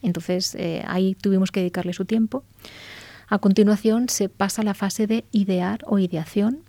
Entonces 0.00 0.54
eh, 0.54 0.84
ahí 0.86 1.16
tuvimos 1.16 1.50
que 1.50 1.60
dedicarle 1.60 1.92
su 1.92 2.04
tiempo. 2.04 2.44
A 3.28 3.38
continuación 3.38 4.08
se 4.08 4.28
pasa 4.28 4.62
a 4.62 4.64
la 4.64 4.74
fase 4.74 5.08
de 5.08 5.24
idear 5.32 5.80
o 5.86 5.98
ideación, 5.98 6.62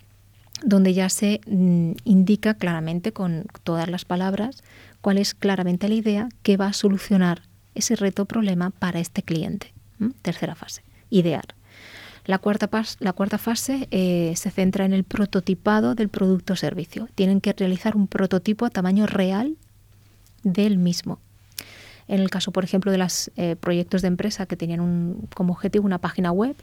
donde 0.63 0.93
ya 0.93 1.09
se 1.09 1.41
mm, 1.45 1.91
indica 2.05 2.53
claramente 2.55 3.11
con 3.11 3.45
todas 3.63 3.89
las 3.89 4.05
palabras 4.05 4.63
cuál 5.01 5.17
es 5.17 5.33
claramente 5.33 5.89
la 5.89 5.95
idea 5.95 6.29
que 6.41 6.57
va 6.57 6.67
a 6.67 6.73
solucionar 6.73 7.43
ese 7.75 7.95
reto 7.95 8.25
problema 8.25 8.69
para 8.71 8.99
este 8.99 9.21
cliente. 9.21 9.73
Tercera 10.21 10.55
fase, 10.55 10.83
idear. 11.09 11.45
La 12.25 12.39
cuarta, 12.39 12.69
la 12.99 13.13
cuarta 13.13 13.37
fase 13.37 13.87
eh, 13.91 14.33
se 14.37 14.49
centra 14.49 14.85
en 14.85 14.93
el 14.93 15.03
prototipado 15.03 15.93
del 15.93 16.09
producto 16.09 16.53
o 16.53 16.55
servicio. 16.55 17.09
Tienen 17.15 17.41
que 17.41 17.51
realizar 17.51 17.97
un 17.97 18.07
prototipo 18.07 18.65
a 18.65 18.69
tamaño 18.69 19.05
real 19.07 19.57
del 20.43 20.77
mismo. 20.77 21.19
En 22.07 22.21
el 22.21 22.29
caso, 22.29 22.51
por 22.51 22.63
ejemplo, 22.63 22.91
de 22.91 22.97
los 22.97 23.31
eh, 23.35 23.55
proyectos 23.57 24.01
de 24.01 24.09
empresa 24.09 24.45
que 24.45 24.55
tenían 24.55 24.79
un, 24.79 25.27
como 25.35 25.53
objetivo 25.53 25.85
una 25.85 25.99
página 25.99 26.31
web 26.31 26.55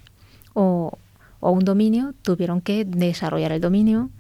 o, 0.55 0.99
o, 1.41 1.51
un 1.51 1.65
dominio, 1.65 2.15
tuvieron 2.23 2.61
que 2.61 2.85
desarrollar 2.85 3.53
el 3.53 3.61
dominio 3.61 4.11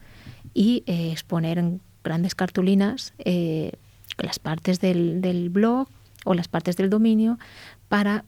y 0.54 0.82
eh, 0.86 1.12
exponer 1.12 1.58
en 1.58 1.80
grandes 2.02 2.34
cartulinas 2.34 3.12
las 4.18 4.38
partes 4.38 4.80
del, 4.80 5.20
del 5.20 5.50
blog 5.50 5.88
o 6.24 6.34
las 6.34 6.48
partes 6.48 6.76
del 6.76 6.90
dominio 6.90 7.38
para, 7.88 8.24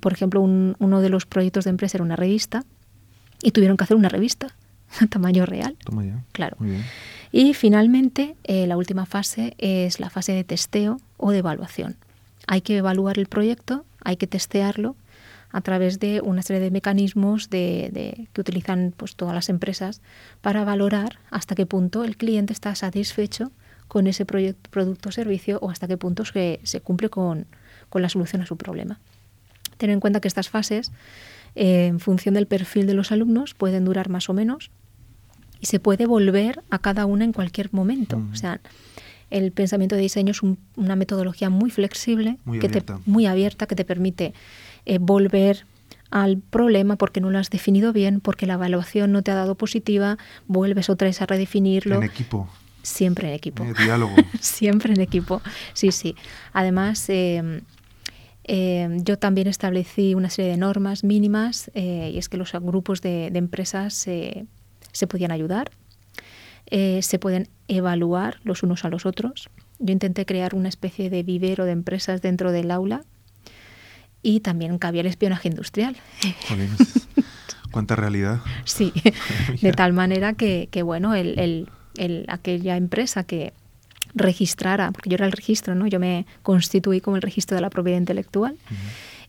por 0.00 0.12
ejemplo, 0.12 0.40
un, 0.40 0.76
uno 0.78 1.00
de 1.00 1.08
los 1.08 1.26
proyectos 1.26 1.64
de 1.64 1.70
empresa 1.70 1.96
era 1.96 2.04
una 2.04 2.16
revista 2.16 2.64
y 3.42 3.50
tuvieron 3.50 3.76
que 3.76 3.84
hacer 3.84 3.96
una 3.96 4.08
revista 4.08 4.48
a 5.00 5.06
tamaño 5.10 5.46
real. 5.46 5.76
Toma 5.84 6.04
ya. 6.04 6.24
Claro. 6.32 6.56
Muy 6.58 6.70
bien. 6.70 6.84
Y 7.32 7.54
finalmente, 7.54 8.36
eh, 8.44 8.66
la 8.66 8.76
última 8.76 9.06
fase 9.06 9.54
es 9.58 9.98
la 9.98 10.08
fase 10.08 10.32
de 10.32 10.44
testeo 10.44 11.00
o 11.16 11.32
de 11.32 11.38
evaluación. 11.38 11.96
Hay 12.46 12.60
que 12.60 12.76
evaluar 12.76 13.18
el 13.18 13.26
proyecto, 13.26 13.84
hay 14.04 14.16
que 14.16 14.26
testearlo 14.26 14.96
a 15.54 15.60
través 15.60 16.00
de 16.00 16.20
una 16.20 16.42
serie 16.42 16.60
de 16.60 16.72
mecanismos 16.72 17.48
de, 17.48 17.88
de, 17.92 18.26
que 18.32 18.40
utilizan 18.40 18.92
pues, 18.96 19.14
todas 19.14 19.36
las 19.36 19.48
empresas 19.48 20.02
para 20.40 20.64
valorar 20.64 21.20
hasta 21.30 21.54
qué 21.54 21.64
punto 21.64 22.02
el 22.02 22.16
cliente 22.16 22.52
está 22.52 22.74
satisfecho 22.74 23.52
con 23.86 24.08
ese 24.08 24.26
proyecto, 24.26 24.68
producto 24.70 25.10
o 25.10 25.12
servicio 25.12 25.60
o 25.62 25.70
hasta 25.70 25.86
qué 25.86 25.96
punto 25.96 26.24
se, 26.24 26.58
se 26.64 26.80
cumple 26.80 27.08
con, 27.08 27.46
con, 27.88 28.02
la 28.02 28.08
solución 28.08 28.42
a 28.42 28.46
su 28.46 28.56
problema. 28.56 28.98
Tener 29.76 29.94
en 29.94 30.00
cuenta 30.00 30.18
que 30.18 30.26
estas 30.26 30.48
fases, 30.48 30.90
eh, 31.54 31.86
en 31.86 32.00
función 32.00 32.34
del 32.34 32.48
perfil 32.48 32.88
de 32.88 32.94
los 32.94 33.12
alumnos, 33.12 33.54
pueden 33.54 33.84
durar 33.84 34.08
más 34.08 34.28
o 34.28 34.34
menos 34.34 34.72
y 35.60 35.66
se 35.66 35.78
puede 35.78 36.06
volver 36.06 36.64
a 36.68 36.80
cada 36.80 37.06
una 37.06 37.24
en 37.24 37.32
cualquier 37.32 37.72
momento. 37.72 38.18
Mm. 38.18 38.32
O 38.32 38.34
sea, 38.34 38.60
el 39.30 39.52
pensamiento 39.52 39.94
de 39.94 40.02
diseño 40.02 40.32
es 40.32 40.42
un, 40.42 40.58
una 40.74 40.96
metodología 40.96 41.48
muy 41.48 41.70
flexible, 41.70 42.38
muy 42.44 42.58
que 42.58 42.66
abierta. 42.66 42.96
Te, 42.96 43.08
muy 43.08 43.26
abierta, 43.26 43.66
que 43.68 43.76
te 43.76 43.84
permite 43.84 44.34
eh, 44.86 44.98
volver 44.98 45.64
al 46.14 46.38
problema 46.38 46.94
porque 46.94 47.20
no 47.20 47.28
lo 47.30 47.40
has 47.40 47.50
definido 47.50 47.92
bien, 47.92 48.20
porque 48.20 48.46
la 48.46 48.54
evaluación 48.54 49.10
no 49.10 49.22
te 49.22 49.32
ha 49.32 49.34
dado 49.34 49.56
positiva, 49.56 50.16
vuelves 50.46 50.88
otra 50.88 51.08
vez 51.08 51.20
a 51.20 51.26
redefinirlo. 51.26 51.96
En 51.96 52.04
equipo. 52.04 52.48
Siempre 52.82 53.28
en 53.28 53.34
equipo. 53.34 53.64
Eh, 53.64 53.74
diálogo. 53.76 54.14
Siempre 54.40 54.94
en 54.94 55.00
equipo, 55.00 55.42
sí, 55.72 55.90
sí. 55.90 56.14
Además, 56.52 57.08
eh, 57.08 57.62
eh, 58.44 58.88
yo 59.02 59.18
también 59.18 59.48
establecí 59.48 60.14
una 60.14 60.30
serie 60.30 60.52
de 60.52 60.56
normas 60.56 61.02
mínimas 61.02 61.72
y 61.74 62.16
es 62.16 62.28
que 62.28 62.36
los 62.36 62.52
grupos 62.52 63.00
de, 63.00 63.30
de 63.32 63.38
empresas 63.40 63.94
se 63.94 65.06
podían 65.08 65.32
ayudar, 65.32 65.72
se 66.70 67.18
pueden 67.18 67.48
evaluar 67.66 68.38
los 68.44 68.62
unos 68.62 68.84
a 68.84 68.88
los 68.88 69.04
otros. 69.04 69.48
Yo 69.80 69.92
intenté 69.92 70.26
crear 70.26 70.54
una 70.54 70.68
especie 70.68 71.10
de 71.10 71.24
vivero 71.24 71.64
de 71.64 71.72
empresas 71.72 72.22
dentro 72.22 72.52
del 72.52 72.70
aula 72.70 73.04
y 74.24 74.40
también 74.40 74.78
cabía 74.78 75.02
el 75.02 75.06
espionaje 75.06 75.48
industrial. 75.48 75.96
¿Cuánta 77.70 77.94
realidad? 77.94 78.40
Sí, 78.64 78.92
de 79.60 79.72
tal 79.72 79.92
manera 79.92 80.32
que, 80.32 80.68
que 80.72 80.82
bueno, 80.82 81.14
el, 81.14 81.38
el, 81.38 81.68
el, 81.96 82.24
aquella 82.28 82.76
empresa 82.76 83.24
que 83.24 83.52
registrara, 84.14 84.90
porque 84.92 85.10
yo 85.10 85.14
era 85.16 85.26
el 85.26 85.32
registro, 85.32 85.74
¿no? 85.74 85.86
Yo 85.86 86.00
me 86.00 86.24
constituí 86.42 87.00
como 87.00 87.16
el 87.16 87.22
registro 87.22 87.56
de 87.56 87.60
la 87.60 87.70
propiedad 87.70 87.98
intelectual 87.98 88.56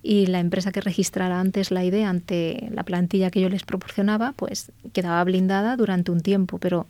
y 0.01 0.27
la 0.27 0.39
empresa 0.39 0.71
que 0.71 0.79
registrara 0.79 1.39
antes 1.39 1.71
la 1.71 1.83
idea 1.83 2.09
ante 2.09 2.69
la 2.71 2.83
plantilla 2.83 3.31
que 3.31 3.41
yo 3.41 3.49
les 3.49 3.63
proporcionaba, 3.63 4.33
pues 4.33 4.71
quedaba 4.93 5.23
blindada 5.23 5.75
durante 5.75 6.11
un 6.11 6.21
tiempo, 6.21 6.57
pero 6.59 6.87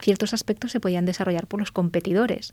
ciertos 0.00 0.34
aspectos 0.34 0.72
se 0.72 0.80
podían 0.80 1.06
desarrollar 1.06 1.46
por 1.46 1.60
los 1.60 1.70
competidores. 1.72 2.52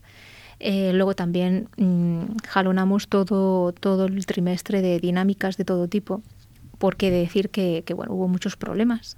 Eh, 0.60 0.92
luego 0.92 1.14
también 1.14 1.68
mm, 1.76 2.36
jalonamos 2.46 3.08
todo, 3.08 3.72
todo 3.72 4.06
el 4.06 4.24
trimestre 4.26 4.82
de 4.82 4.98
dinámicas 5.00 5.56
de 5.56 5.64
todo 5.64 5.88
tipo, 5.88 6.22
porque 6.78 7.10
decir 7.10 7.50
que, 7.50 7.82
que 7.84 7.94
bueno, 7.94 8.14
hubo 8.14 8.28
muchos 8.28 8.56
problemas. 8.56 9.16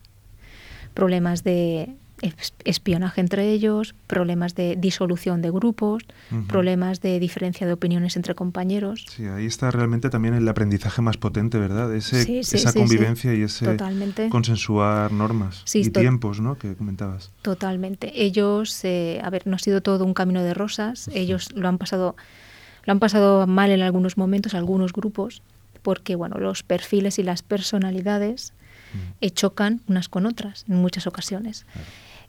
Problemas 0.95 1.45
de, 1.45 1.95
espionaje 2.65 3.21
entre 3.21 3.51
ellos, 3.51 3.95
problemas 4.07 4.55
de 4.55 4.77
disolución 4.77 5.43
de 5.43 5.51
grupos, 5.51 6.05
problemas 6.49 7.01
de 7.01 7.21
diferencia 7.21 7.67
de 7.67 7.75
opiniones 7.75 8.17
entre 8.17 8.35
compañeros. 8.35 9.05
Sí, 9.09 9.27
ahí 9.27 9.47
está 9.47 9.71
realmente 9.71 10.09
también 10.09 10.35
el 10.35 10.49
aprendizaje 10.49 11.03
más 11.03 11.19
potente, 11.19 11.59
¿verdad? 11.59 11.95
Ese, 11.95 12.41
esa 12.41 12.73
convivencia 12.73 13.35
y 13.35 13.43
ese 13.43 13.77
consensuar 14.31 15.13
normas 15.13 15.63
y 15.75 15.91
tiempos, 15.91 16.41
¿no? 16.41 16.57
Que 16.57 16.75
comentabas. 16.75 17.31
Totalmente. 17.43 18.25
Ellos, 18.25 18.85
eh, 18.85 19.21
a 19.23 19.31
ver, 19.31 19.47
no 19.47 19.57
ha 19.57 19.59
sido 19.59 19.83
todo 19.83 20.05
un 20.05 20.15
camino 20.15 20.43
de 20.43 20.55
rosas. 20.55 21.09
Ellos 21.13 21.51
lo 21.55 21.69
han 21.69 21.79
pasado, 21.79 22.17
lo 22.85 22.93
han 22.93 22.99
pasado 22.99 23.47
mal 23.47 23.71
en 23.71 23.83
algunos 23.83 24.17
momentos, 24.17 24.55
algunos 24.55 24.93
grupos, 24.93 25.43
porque 25.83 26.17
bueno, 26.17 26.39
los 26.39 26.63
perfiles 26.63 27.19
y 27.19 27.23
las 27.23 27.43
personalidades 27.43 28.55
eh, 29.21 29.31
chocan 29.31 29.83
unas 29.89 30.09
con 30.09 30.27
otras 30.27 30.65
en 30.69 30.77
muchas 30.77 31.07
ocasiones. 31.07 31.67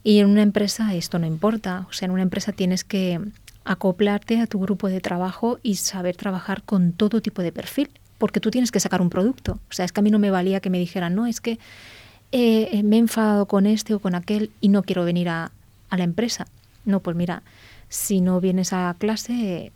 Y 0.04 0.20
en 0.20 0.26
una 0.26 0.42
empresa 0.42 0.94
esto 0.94 1.18
no 1.18 1.26
importa. 1.26 1.86
O 1.88 1.92
sea, 1.92 2.06
en 2.06 2.12
una 2.12 2.22
empresa 2.22 2.52
tienes 2.52 2.84
que 2.84 3.20
acoplarte 3.64 4.40
a 4.40 4.46
tu 4.46 4.58
grupo 4.58 4.88
de 4.88 5.00
trabajo 5.00 5.58
y 5.62 5.76
saber 5.76 6.16
trabajar 6.16 6.62
con 6.62 6.92
todo 6.92 7.20
tipo 7.20 7.42
de 7.42 7.52
perfil, 7.52 7.90
porque 8.16 8.40
tú 8.40 8.50
tienes 8.50 8.72
que 8.72 8.80
sacar 8.80 9.02
un 9.02 9.10
producto. 9.10 9.60
O 9.68 9.72
sea, 9.72 9.84
es 9.84 9.92
que 9.92 10.00
a 10.00 10.02
mí 10.02 10.10
no 10.10 10.18
me 10.18 10.30
valía 10.30 10.60
que 10.60 10.70
me 10.70 10.78
dijeran, 10.78 11.14
no, 11.14 11.26
es 11.26 11.40
que 11.40 11.58
eh, 12.32 12.82
me 12.82 12.96
he 12.96 12.98
enfadado 12.98 13.46
con 13.46 13.66
este 13.66 13.94
o 13.94 13.98
con 13.98 14.14
aquel 14.14 14.50
y 14.60 14.68
no 14.68 14.82
quiero 14.82 15.04
venir 15.04 15.28
a, 15.28 15.50
a 15.90 15.96
la 15.96 16.04
empresa. 16.04 16.46
No, 16.84 17.00
pues 17.00 17.16
mira, 17.16 17.42
si 17.90 18.20
no 18.22 18.40
vienes 18.40 18.72
a 18.72 18.94
clase, 18.98 19.72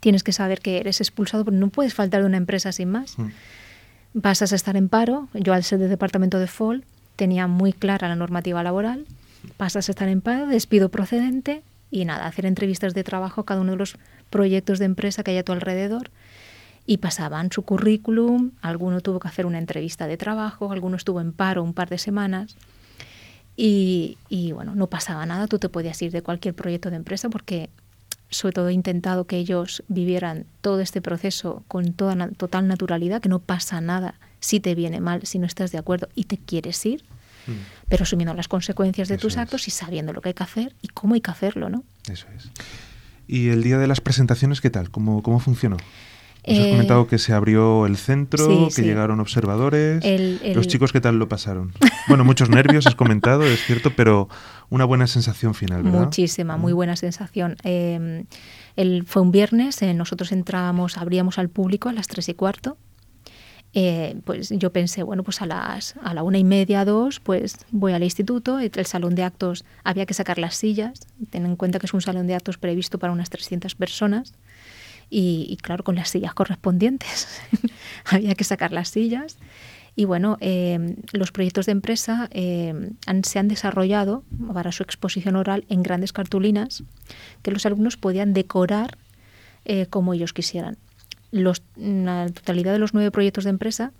tienes 0.00 0.24
que 0.24 0.32
saber 0.32 0.60
que 0.60 0.78
eres 0.78 1.00
expulsado, 1.00 1.44
porque 1.44 1.58
no 1.58 1.68
puedes 1.68 1.94
faltar 1.94 2.22
de 2.22 2.26
una 2.26 2.36
empresa 2.36 2.72
sin 2.72 2.90
más. 2.90 3.18
Mm. 3.18 3.28
Vas 4.14 4.42
a 4.42 4.44
estar 4.46 4.76
en 4.76 4.88
paro. 4.88 5.28
Yo, 5.34 5.52
al 5.52 5.62
ser 5.62 5.78
del 5.78 5.90
departamento 5.90 6.40
de 6.40 6.46
FOL, 6.48 6.84
tenía 7.14 7.46
muy 7.46 7.72
clara 7.72 8.08
la 8.08 8.16
normativa 8.16 8.62
laboral 8.62 9.06
pasas 9.56 9.88
a 9.88 9.92
estar 9.92 10.08
en 10.08 10.20
paro, 10.20 10.46
despido 10.46 10.88
procedente 10.88 11.62
y 11.90 12.04
nada, 12.04 12.26
hacer 12.26 12.46
entrevistas 12.46 12.94
de 12.94 13.04
trabajo 13.04 13.40
a 13.40 13.44
cada 13.46 13.60
uno 13.60 13.72
de 13.72 13.78
los 13.78 13.96
proyectos 14.30 14.78
de 14.78 14.86
empresa 14.86 15.22
que 15.22 15.32
hay 15.32 15.38
a 15.38 15.44
tu 15.44 15.52
alrededor. 15.52 16.10
Y 16.88 16.98
pasaban 16.98 17.50
su 17.50 17.62
currículum, 17.62 18.52
alguno 18.62 19.00
tuvo 19.00 19.18
que 19.18 19.28
hacer 19.28 19.44
una 19.44 19.58
entrevista 19.58 20.06
de 20.06 20.16
trabajo, 20.16 20.70
alguno 20.70 20.96
estuvo 20.96 21.20
en 21.20 21.32
paro 21.32 21.64
un 21.64 21.74
par 21.74 21.88
de 21.88 21.98
semanas. 21.98 22.56
Y, 23.56 24.18
y, 24.28 24.52
bueno, 24.52 24.74
no 24.74 24.86
pasaba 24.86 25.26
nada, 25.26 25.48
tú 25.48 25.58
te 25.58 25.68
podías 25.68 26.00
ir 26.02 26.12
de 26.12 26.22
cualquier 26.22 26.54
proyecto 26.54 26.90
de 26.90 26.96
empresa 26.96 27.28
porque 27.28 27.70
sobre 28.28 28.52
todo 28.52 28.68
he 28.68 28.72
intentado 28.72 29.24
que 29.24 29.36
ellos 29.36 29.82
vivieran 29.88 30.46
todo 30.60 30.80
este 30.80 31.00
proceso 31.00 31.62
con 31.68 31.92
toda 31.92 32.28
total 32.36 32.68
naturalidad, 32.68 33.20
que 33.20 33.28
no 33.28 33.38
pasa 33.38 33.80
nada 33.80 34.14
si 34.40 34.60
te 34.60 34.74
viene 34.74 35.00
mal, 35.00 35.24
si 35.26 35.38
no 35.38 35.46
estás 35.46 35.72
de 35.72 35.78
acuerdo 35.78 36.08
y 36.14 36.24
te 36.24 36.36
quieres 36.36 36.84
ir, 36.86 37.04
Mm. 37.46 37.52
pero 37.88 38.02
asumiendo 38.02 38.34
las 38.34 38.48
consecuencias 38.48 39.08
de 39.08 39.18
tus 39.18 39.36
actos 39.36 39.68
y 39.68 39.70
sabiendo 39.70 40.12
lo 40.12 40.20
que 40.20 40.30
hay 40.30 40.34
que 40.34 40.42
hacer 40.42 40.74
y 40.82 40.88
cómo 40.88 41.14
hay 41.14 41.20
que 41.20 41.30
hacerlo, 41.30 41.68
¿no? 41.68 41.84
Eso 42.10 42.26
es. 42.36 42.50
¿Y 43.28 43.48
el 43.48 43.62
día 43.62 43.78
de 43.78 43.86
las 43.86 44.00
presentaciones 44.00 44.60
qué 44.60 44.70
tal? 44.70 44.90
¿Cómo, 44.90 45.22
cómo 45.22 45.40
funcionó? 45.40 45.76
Nos 46.46 46.58
has 46.60 46.66
comentado 46.68 47.02
eh, 47.02 47.06
que 47.10 47.18
se 47.18 47.32
abrió 47.32 47.86
el 47.86 47.96
centro, 47.96 48.68
que 48.74 48.82
llegaron 48.82 49.18
observadores. 49.18 50.04
¿Los 50.54 50.68
chicos 50.68 50.92
qué 50.92 51.00
tal 51.00 51.18
lo 51.18 51.28
pasaron? 51.28 51.72
Bueno, 52.08 52.24
muchos 52.24 52.50
nervios 52.50 52.86
has 52.86 52.94
comentado, 52.94 53.42
es 53.44 53.64
cierto, 53.64 53.90
pero 53.96 54.28
una 54.70 54.84
buena 54.84 55.08
sensación 55.08 55.54
final, 55.54 55.82
¿verdad? 55.82 56.04
Muchísima, 56.04 56.56
muy 56.56 56.72
mm. 56.72 56.76
buena 56.76 56.94
sensación. 56.94 57.56
Em, 57.64 58.26
el, 58.76 59.04
fue 59.04 59.22
un 59.22 59.32
viernes, 59.32 59.82
eh, 59.82 59.92
nosotros 59.92 60.30
entrábamos, 60.30 60.98
abríamos 60.98 61.40
al 61.40 61.48
público 61.48 61.88
a 61.88 61.92
las 61.92 62.06
tres 62.06 62.28
y 62.28 62.34
cuarto 62.34 62.78
eh, 63.78 64.16
pues 64.24 64.48
yo 64.48 64.72
pensé, 64.72 65.02
bueno, 65.02 65.22
pues 65.22 65.42
a 65.42 65.46
las 65.46 65.96
a 66.02 66.14
la 66.14 66.22
una 66.22 66.38
y 66.38 66.44
media, 66.44 66.86
dos, 66.86 67.20
pues 67.20 67.58
voy 67.70 67.92
al 67.92 68.02
instituto, 68.02 68.58
el 68.58 68.86
salón 68.86 69.14
de 69.14 69.22
actos 69.22 69.66
había 69.84 70.06
que 70.06 70.14
sacar 70.14 70.38
las 70.38 70.56
sillas, 70.56 71.06
ten 71.28 71.44
en 71.44 71.56
cuenta 71.56 71.78
que 71.78 71.84
es 71.84 71.92
un 71.92 72.00
salón 72.00 72.26
de 72.26 72.34
actos 72.34 72.56
previsto 72.56 72.98
para 72.98 73.12
unas 73.12 73.28
300 73.28 73.74
personas 73.74 74.32
y, 75.10 75.58
claro, 75.60 75.84
con 75.84 75.94
las 75.94 76.08
sillas 76.08 76.32
correspondientes 76.32 77.28
había 78.06 78.34
que 78.34 78.44
sacar 78.44 78.72
las 78.72 78.88
sillas. 78.88 79.36
Y 79.94 80.06
bueno, 80.06 80.38
eh, 80.40 80.96
los 81.12 81.30
proyectos 81.30 81.66
de 81.66 81.72
empresa 81.72 82.30
eh, 82.32 82.92
se 83.24 83.38
han 83.38 83.48
desarrollado 83.48 84.24
para 84.54 84.72
su 84.72 84.84
exposición 84.84 85.36
oral 85.36 85.66
en 85.68 85.82
grandes 85.82 86.14
cartulinas 86.14 86.82
que 87.42 87.50
los 87.50 87.66
alumnos 87.66 87.98
podían 87.98 88.32
decorar 88.32 88.96
como 89.90 90.14
ellos 90.14 90.32
quisieran 90.32 90.78
la 91.30 92.26
totalidad 92.28 92.72
de 92.72 92.78
los 92.78 92.94
nueve 92.94 93.10
proyectos 93.10 93.44
de 93.44 93.50
empresa 93.50 93.92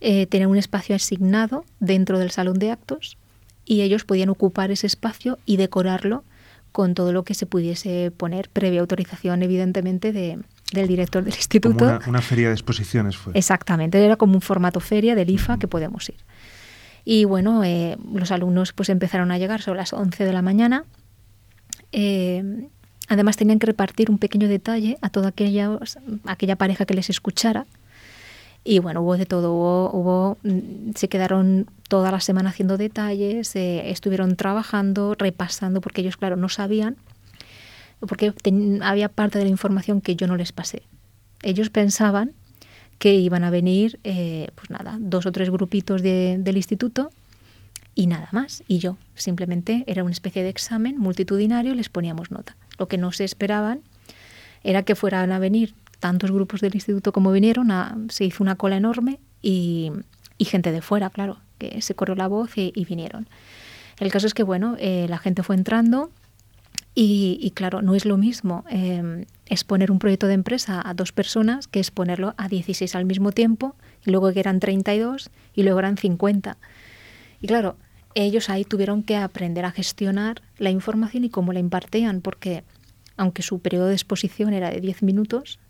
eh, 0.00 0.26
tenían 0.26 0.50
un 0.50 0.58
espacio 0.58 0.96
asignado 0.96 1.64
dentro 1.78 2.18
del 2.18 2.30
salón 2.30 2.58
de 2.58 2.70
actos 2.70 3.18
y 3.64 3.82
ellos 3.82 4.04
podían 4.04 4.28
ocupar 4.30 4.70
ese 4.70 4.86
espacio 4.86 5.38
y 5.46 5.56
decorarlo 5.56 6.24
con 6.72 6.94
todo 6.94 7.12
lo 7.12 7.22
que 7.22 7.34
se 7.34 7.46
pudiese 7.46 8.10
poner, 8.10 8.48
previa 8.48 8.80
autorización, 8.80 9.42
evidentemente, 9.42 10.12
de, 10.12 10.40
del 10.72 10.88
director 10.88 11.22
del 11.22 11.34
instituto. 11.34 12.00
una, 12.08 12.22
feria 12.22 12.48
de 12.48 12.54
exposiciones 12.54 13.16
fue. 13.16 13.32
Exactamente, 13.36 14.02
era 14.04 14.16
como 14.16 14.34
un 14.34 14.40
formato 14.40 14.80
feria 14.80 15.14
del 15.14 15.30
IFA 15.30 15.58
que 15.58 15.68
podemos 15.68 16.08
ir. 16.08 16.16
Y 17.04 17.24
bueno, 17.24 17.62
eh, 17.62 17.96
los 18.12 18.30
alumnos 18.30 18.72
pues 18.72 18.88
empezaron 18.88 19.30
a 19.32 19.38
llegar 19.38 19.60
sobre 19.60 19.78
las 19.78 19.92
11 19.92 20.24
de 20.24 20.32
la 20.32 20.42
mañana. 20.42 20.84
Eh, 21.92 22.68
Además 23.12 23.36
tenían 23.36 23.58
que 23.58 23.66
repartir 23.66 24.10
un 24.10 24.16
pequeño 24.16 24.48
detalle 24.48 24.96
a 25.02 25.10
toda 25.10 25.28
aquella, 25.28 25.78
aquella 26.24 26.56
pareja 26.56 26.86
que 26.86 26.94
les 26.94 27.10
escuchara. 27.10 27.66
Y 28.64 28.78
bueno, 28.78 29.02
hubo 29.02 29.18
de 29.18 29.26
todo, 29.26 29.52
hubo, 29.52 30.38
mm, 30.42 30.92
se 30.94 31.08
quedaron 31.08 31.66
toda 31.88 32.10
la 32.10 32.20
semana 32.20 32.48
haciendo 32.48 32.78
detalles, 32.78 33.54
eh, 33.54 33.90
estuvieron 33.90 34.34
trabajando, 34.36 35.14
repasando, 35.14 35.82
porque 35.82 36.00
ellos, 36.00 36.16
claro, 36.16 36.36
no 36.36 36.48
sabían, 36.48 36.96
porque 38.00 38.32
había 38.80 39.10
parte 39.10 39.38
de 39.38 39.44
la 39.44 39.50
información 39.50 40.00
que 40.00 40.16
yo 40.16 40.26
no 40.26 40.38
les 40.38 40.52
pasé. 40.52 40.82
Ellos 41.42 41.68
pensaban 41.68 42.32
que 42.98 43.12
iban 43.12 43.44
a 43.44 43.50
venir, 43.50 44.00
eh, 44.04 44.48
pues 44.54 44.70
nada, 44.70 44.96
dos 44.98 45.26
o 45.26 45.32
tres 45.32 45.50
grupitos 45.50 46.00
del 46.00 46.56
instituto 46.56 47.10
y 47.94 48.06
nada 48.06 48.30
más. 48.32 48.64
Y 48.68 48.78
yo, 48.78 48.96
simplemente 49.16 49.84
era 49.86 50.02
una 50.02 50.12
especie 50.12 50.42
de 50.42 50.48
examen 50.48 50.96
multitudinario, 50.96 51.74
les 51.74 51.90
poníamos 51.90 52.30
nota. 52.30 52.56
Lo 52.82 52.88
que 52.88 52.98
no 52.98 53.12
se 53.12 53.22
esperaban 53.22 53.82
era 54.64 54.82
que 54.82 54.96
fueran 54.96 55.30
a 55.30 55.38
venir 55.38 55.72
tantos 56.00 56.32
grupos 56.32 56.60
del 56.60 56.74
instituto 56.74 57.12
como 57.12 57.30
vinieron, 57.30 57.70
se 58.08 58.24
hizo 58.24 58.42
una 58.42 58.56
cola 58.56 58.76
enorme 58.76 59.20
y, 59.40 59.92
gente 60.40 60.72
de 60.72 60.82
fuera, 60.82 61.08
claro, 61.08 61.38
que 61.58 61.80
se 61.80 61.94
corrió 61.94 62.16
la 62.16 62.26
voz 62.26 62.50
y, 62.56 62.84
vinieron. 62.84 63.28
El 64.00 64.10
caso 64.10 64.26
es 64.26 64.34
que, 64.34 64.42
bueno, 64.42 64.74
eh, 64.80 65.06
la 65.08 65.18
gente 65.18 65.44
fue 65.44 65.54
entrando 65.54 66.10
y, 66.96 67.52
claro, 67.54 67.82
no 67.82 67.94
es 67.94 68.04
lo 68.04 68.16
mismo 68.16 68.64
em, 68.68 69.26
exponer 69.46 69.92
un 69.92 70.00
proyecto 70.00 70.26
de 70.26 70.34
empresa 70.34 70.82
a 70.84 70.92
dos 70.92 71.12
personas 71.12 71.68
que 71.68 71.78
exponerlo 71.78 72.34
a 72.36 72.48
16 72.48 72.96
al 72.96 73.04
mismo 73.04 73.30
tiempo, 73.30 73.76
y 74.04 74.10
luego 74.10 74.32
que 74.32 74.40
eran 74.40 74.58
32 74.58 75.30
y 75.54 75.62
luego 75.62 75.78
eran 75.78 75.98
50. 75.98 76.56
Y 77.40 77.46
claro, 77.46 77.76
ellos 78.14 78.50
ahí 78.50 78.64
tuvieron 78.64 79.04
que 79.04 79.16
aprender 79.16 79.64
a 79.64 79.70
gestionar 79.70 80.42
la 80.58 80.70
información 80.70 81.24
y 81.24 81.30
cómo 81.30 81.52
la 81.52 81.60
impartían, 81.60 82.20
porque 82.20 82.64
aunque 83.22 83.42
su 83.42 83.60
periodo 83.60 83.86
de 83.86 83.94
exposición 83.94 84.52
era 84.52 84.70
de 84.70 84.80
10 84.80 85.02
minutos, 85.02 85.60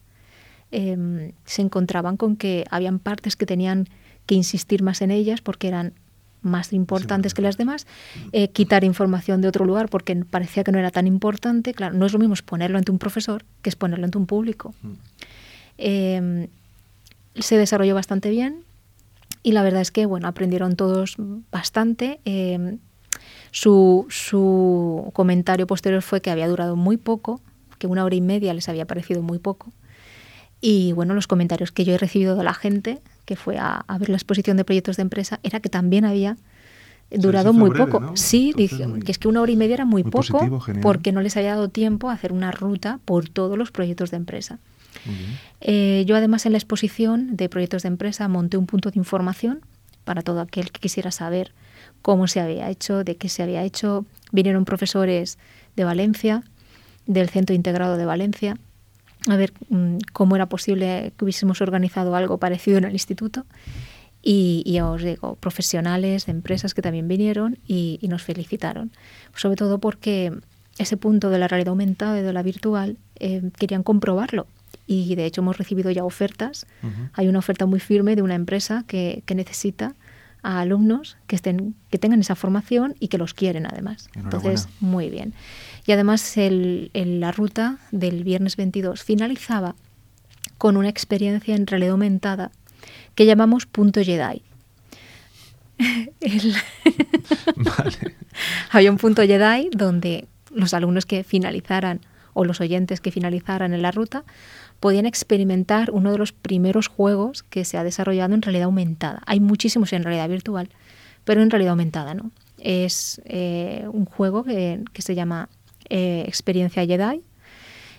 em, 0.70 1.32
se 1.44 1.60
encontraban 1.60 2.16
con 2.16 2.36
que 2.36 2.64
habían 2.70 2.98
partes 2.98 3.36
que 3.36 3.44
tenían 3.44 3.88
que 4.24 4.34
insistir 4.34 4.82
más 4.82 5.02
en 5.02 5.10
ellas 5.10 5.42
porque 5.42 5.68
eran 5.68 5.92
más 6.40 6.72
importantes 6.72 7.34
que 7.34 7.42
las 7.42 7.58
demás, 7.58 7.86
eh, 8.32 8.48
quitar 8.48 8.84
información 8.84 9.42
de 9.42 9.48
otro 9.48 9.64
lugar 9.64 9.90
porque 9.90 10.16
parecía 10.24 10.64
que 10.64 10.72
no 10.72 10.78
era 10.78 10.90
tan 10.90 11.06
importante. 11.06 11.74
Claro, 11.74 11.94
no 11.94 12.06
es 12.06 12.12
lo 12.12 12.18
mismo 12.18 12.34
exponerlo 12.34 12.78
ante 12.78 12.90
un 12.90 12.98
profesor 12.98 13.44
que 13.60 13.68
exponerlo 13.68 14.06
ante 14.06 14.18
un 14.18 14.26
público. 14.26 14.74
Mm. 14.82 14.92
Em, 15.78 16.46
se 17.34 17.58
desarrolló 17.58 17.94
bastante 17.94 18.30
bien, 18.30 18.64
y 19.42 19.52
la 19.52 19.62
verdad 19.62 19.82
es 19.82 19.90
que 19.90 20.06
bueno, 20.06 20.26
aprendieron 20.26 20.74
todos 20.74 21.16
bastante. 21.50 22.18
Em, 22.24 22.78
su, 23.52 24.06
su, 24.08 25.10
comentario 25.12 25.66
posterior 25.66 26.02
fue 26.02 26.22
que 26.22 26.30
había 26.30 26.48
durado 26.48 26.74
muy 26.74 26.96
poco, 26.96 27.40
que 27.78 27.86
una 27.86 28.04
hora 28.04 28.16
y 28.16 28.22
media 28.22 28.54
les 28.54 28.68
había 28.68 28.86
parecido 28.86 29.22
muy 29.22 29.38
poco. 29.38 29.72
Y 30.60 30.92
bueno, 30.92 31.12
los 31.14 31.26
comentarios 31.26 31.70
que 31.70 31.84
yo 31.84 31.92
he 31.92 31.98
recibido 31.98 32.34
de 32.34 32.44
la 32.44 32.54
gente, 32.54 33.00
que 33.26 33.36
fue 33.36 33.58
a, 33.58 33.84
ver 34.00 34.08
la 34.08 34.16
exposición 34.16 34.56
de 34.56 34.64
proyectos 34.64 34.96
de 34.96 35.02
empresa, 35.02 35.38
era 35.42 35.60
que 35.60 35.68
también 35.68 36.06
había 36.06 36.38
durado 37.10 37.52
muy 37.52 37.68
breve, 37.68 37.90
poco. 37.90 38.00
¿no? 38.00 38.16
Sí, 38.16 38.54
dije- 38.56 38.86
muy- 38.86 39.00
que 39.00 39.12
es 39.12 39.18
que 39.18 39.28
una 39.28 39.42
hora 39.42 39.52
y 39.52 39.56
media 39.56 39.74
era 39.74 39.84
muy, 39.84 40.02
muy 40.02 40.10
poco 40.10 40.38
positivo, 40.38 40.80
porque 40.80 41.12
no 41.12 41.20
les 41.20 41.36
había 41.36 41.50
dado 41.50 41.68
tiempo 41.68 42.08
a 42.08 42.14
hacer 42.14 42.32
una 42.32 42.52
ruta 42.52 43.00
por 43.04 43.28
todos 43.28 43.58
los 43.58 43.70
proyectos 43.70 44.10
de 44.10 44.16
empresa. 44.16 44.60
Eh, 45.60 46.04
yo 46.06 46.16
además 46.16 46.46
en 46.46 46.52
la 46.52 46.58
exposición 46.58 47.36
de 47.36 47.48
proyectos 47.48 47.82
de 47.82 47.88
empresa 47.88 48.28
monté 48.28 48.56
un 48.56 48.66
punto 48.66 48.90
de 48.90 48.98
información 48.98 49.60
para 50.04 50.22
todo 50.22 50.40
aquel 50.40 50.70
que 50.70 50.80
quisiera 50.80 51.10
saber 51.10 51.52
cómo 52.02 52.26
se 52.26 52.40
había 52.40 52.68
hecho, 52.68 53.04
de 53.04 53.16
qué 53.16 53.28
se 53.28 53.42
había 53.42 53.62
hecho. 53.62 54.04
Vinieron 54.32 54.64
profesores 54.64 55.38
de 55.76 55.84
Valencia, 55.84 56.42
del 57.06 57.28
Centro 57.28 57.54
Integrado 57.54 57.96
de 57.96 58.04
Valencia, 58.04 58.58
a 59.28 59.36
ver 59.36 59.52
mm, 59.68 59.98
cómo 60.12 60.36
era 60.36 60.46
posible 60.46 61.12
que 61.16 61.24
hubiésemos 61.24 61.60
organizado 61.60 62.14
algo 62.14 62.38
parecido 62.38 62.78
en 62.78 62.84
el 62.84 62.92
instituto. 62.92 63.46
Y, 64.24 64.62
y 64.64 64.78
os 64.80 65.02
digo, 65.02 65.34
profesionales 65.36 66.26
de 66.26 66.32
empresas 66.32 66.74
que 66.74 66.82
también 66.82 67.08
vinieron 67.08 67.58
y, 67.66 67.98
y 68.00 68.08
nos 68.08 68.22
felicitaron. 68.22 68.92
Sobre 69.34 69.56
todo 69.56 69.78
porque 69.78 70.32
ese 70.78 70.96
punto 70.96 71.28
de 71.28 71.38
la 71.38 71.48
realidad 71.48 71.70
aumentada 71.70 72.18
y 72.20 72.22
de 72.22 72.32
la 72.32 72.42
virtual 72.42 72.96
eh, 73.18 73.50
querían 73.58 73.82
comprobarlo. 73.82 74.46
Y 74.86 75.14
de 75.16 75.24
hecho 75.24 75.40
hemos 75.40 75.58
recibido 75.58 75.90
ya 75.90 76.04
ofertas. 76.04 76.66
Ujú. 76.82 77.08
Hay 77.14 77.28
una 77.28 77.40
oferta 77.40 77.66
muy 77.66 77.80
firme 77.80 78.14
de 78.14 78.22
una 78.22 78.34
empresa 78.34 78.84
que, 78.86 79.22
que 79.26 79.34
necesita 79.34 79.94
a 80.42 80.60
alumnos 80.60 81.16
que, 81.26 81.36
estén, 81.36 81.74
que 81.90 81.98
tengan 81.98 82.20
esa 82.20 82.34
formación 82.34 82.94
y 82.98 83.08
que 83.08 83.18
los 83.18 83.32
quieren 83.34 83.66
además. 83.66 84.08
Entonces, 84.14 84.68
muy 84.80 85.08
bien. 85.10 85.34
Y 85.86 85.92
además 85.92 86.36
el- 86.36 86.90
el- 86.94 87.20
la 87.20 87.30
ruta 87.32 87.78
del 87.92 88.24
viernes 88.24 88.56
22 88.56 89.02
finalizaba 89.04 89.74
con 90.58 90.76
una 90.76 90.88
experiencia 90.88 91.54
en 91.54 91.66
realidad 91.66 91.92
aumentada 91.92 92.50
que 93.14 93.26
llamamos 93.26 93.66
Punto 93.66 94.02
Jedi. 94.02 94.42
El- 96.20 96.54
Vale. 97.56 98.14
había 98.70 98.90
un 98.90 98.98
punto 98.98 99.22
Jedi 99.22 99.70
donde 99.72 100.28
los 100.54 100.74
alumnos 100.74 101.06
que 101.06 101.24
finalizaran 101.24 102.00
o 102.34 102.44
los 102.44 102.60
oyentes 102.60 103.00
que 103.00 103.10
finalizaran 103.10 103.74
en 103.74 103.82
la 103.82 103.90
ruta 103.90 104.24
podían 104.82 105.06
experimentar 105.06 105.92
uno 105.92 106.10
de 106.10 106.18
los 106.18 106.32
primeros 106.32 106.88
juegos 106.88 107.44
que 107.44 107.64
se 107.64 107.78
ha 107.78 107.84
desarrollado 107.84 108.34
en 108.34 108.42
realidad 108.42 108.64
aumentada. 108.64 109.22
Hay 109.26 109.38
muchísimos 109.38 109.92
en 109.92 110.02
realidad 110.02 110.28
virtual, 110.28 110.70
pero 111.22 111.40
en 111.40 111.50
realidad 111.50 111.70
aumentada, 111.70 112.14
¿no? 112.14 112.32
Es 112.58 113.22
eh, 113.24 113.86
un 113.92 114.06
juego 114.06 114.42
que, 114.42 114.80
que 114.92 115.02
se 115.02 115.14
llama 115.14 115.48
eh, 115.88 116.24
Experiencia 116.26 116.84
Jedi 116.84 117.22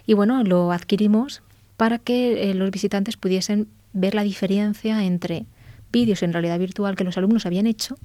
y 0.05 0.13
bueno, 0.13 0.43
lo 0.43 0.73
adquirimos 0.73 1.41
para 1.77 1.99
que 1.99 2.51
eh, 2.51 2.53
los 2.53 2.69
visitantes 2.69 3.15
pudiesen 3.15 3.69
ver 3.93 4.13
la 4.13 4.23
diferencia 4.23 5.05
entre 5.05 5.45
vídeos 5.89 6.21
en 6.21 6.33
realidad 6.33 6.59
virtual 6.59 6.97
que 6.97 7.05
los 7.05 7.17
alumnos 7.17 7.45
habían 7.45 7.65
hecho 7.65 7.95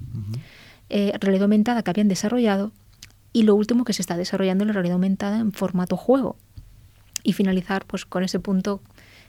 eh, 0.89 1.11
realidad 1.19 1.43
aumentada 1.43 1.83
que 1.83 1.89
habían 1.89 2.07
desarrollado 2.07 2.71
y 3.33 3.43
lo 3.43 3.55
último 3.55 3.83
que 3.83 3.91
se 3.91 4.01
está 4.01 4.15
desarrollando 4.15 4.63
en 4.63 4.69
la 4.69 4.73
realidad 4.73 4.93
aumentada 4.93 5.39
en 5.39 5.51
formato 5.51 5.97
juego 5.97 6.37
y 7.23 7.33
finalizar 7.33 7.85
pues 7.85 8.05
con 8.05 8.23
ese 8.23 8.39
punto 8.39 8.81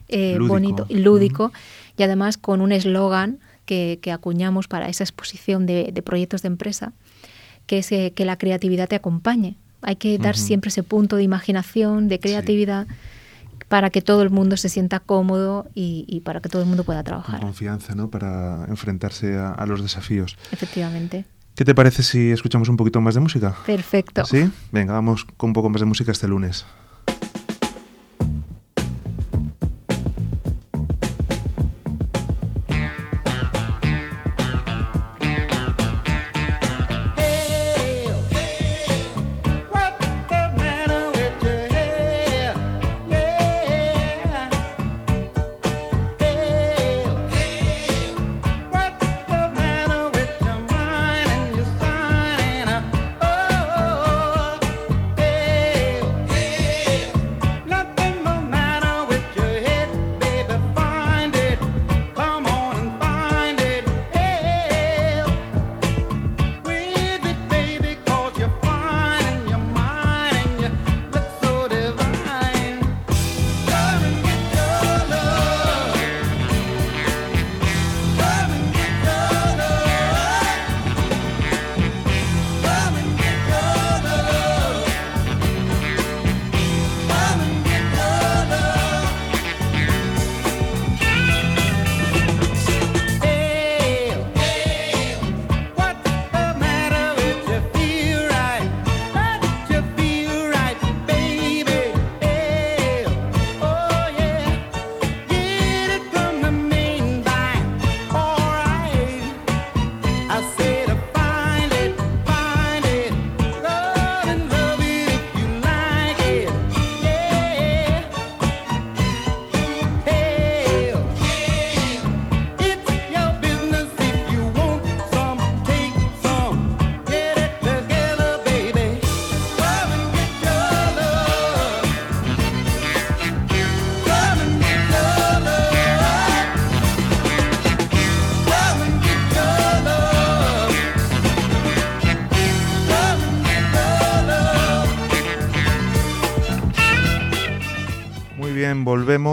eh, 0.09 0.37
Lúdico. 0.37 0.53
bonito 0.55 0.87
y 0.89 0.97
lúdico 0.99 1.53
y 1.97 2.03
además 2.03 2.37
con 2.37 2.61
un 2.61 2.73
eslogan 2.73 3.39
que, 3.65 3.99
que 4.03 4.11
acuñamos 4.13 4.67
para 4.69 4.89
esa 4.89 5.05
exposición 5.05 5.67
de, 5.67 5.91
de 5.93 6.03
proyectos 6.03 6.43
de 6.43 6.49
empresa 6.49 6.93
que 7.67 7.79
es 7.79 7.93
eh, 7.93 8.13
que 8.15 8.25
la 8.25 8.37
creatividad 8.37 8.89
te 8.89 8.97
acompañe 8.97 9.57
hay 9.83 9.97
que 9.97 10.19
dar 10.19 10.35
Ujú. 10.35 10.45
siempre 10.45 10.69
ese 10.69 10.83
punto 10.83 11.17
de 11.17 11.23
imaginación 11.23 12.09
de 12.09 12.19
creatividad 12.19 12.87
para 13.69 13.91
que 13.91 14.03
todo 14.03 14.23
el 14.23 14.31
mundo 14.31 14.57
se 14.57 14.69
sienta 14.69 14.99
cómodo 14.99 15.69
y, 15.75 16.05
y 16.09 16.21
para 16.21 16.41
que 16.41 16.49
todo 16.49 16.63
el 16.63 16.69
mundo 16.69 16.83
pueda 16.83 17.01
Con 17.01 17.05
trabajar 17.05 17.41
confianza, 17.41 17.95
¿no? 17.95 18.11
Para 18.11 18.65
enfrentarse 18.69 19.37
a, 19.37 19.53
a 19.53 19.65
los 19.67 19.81
desafíos. 19.81 20.37
efectivamente 20.51 21.25
¿Qué 21.55 21.65
te 21.65 21.75
parece 21.75 22.03
si 22.03 22.31
escuchamos 22.33 22.69
un 22.69 22.77
poquito 22.77 23.01
más 23.01 23.15
de 23.15 23.21
música? 23.21 23.55
perfecto 23.67 24.25
¿Sí? 24.25 24.51
Venga, 24.73 24.95
vamos 24.95 25.25
con 25.37 25.51
un 25.51 25.55
poco 25.55 25.69
más 25.71 25.81
de 25.81 25.87
música 25.87 26.11
este 26.11 26.27
lunes. 26.27 26.65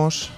Volvemos. 0.08 0.32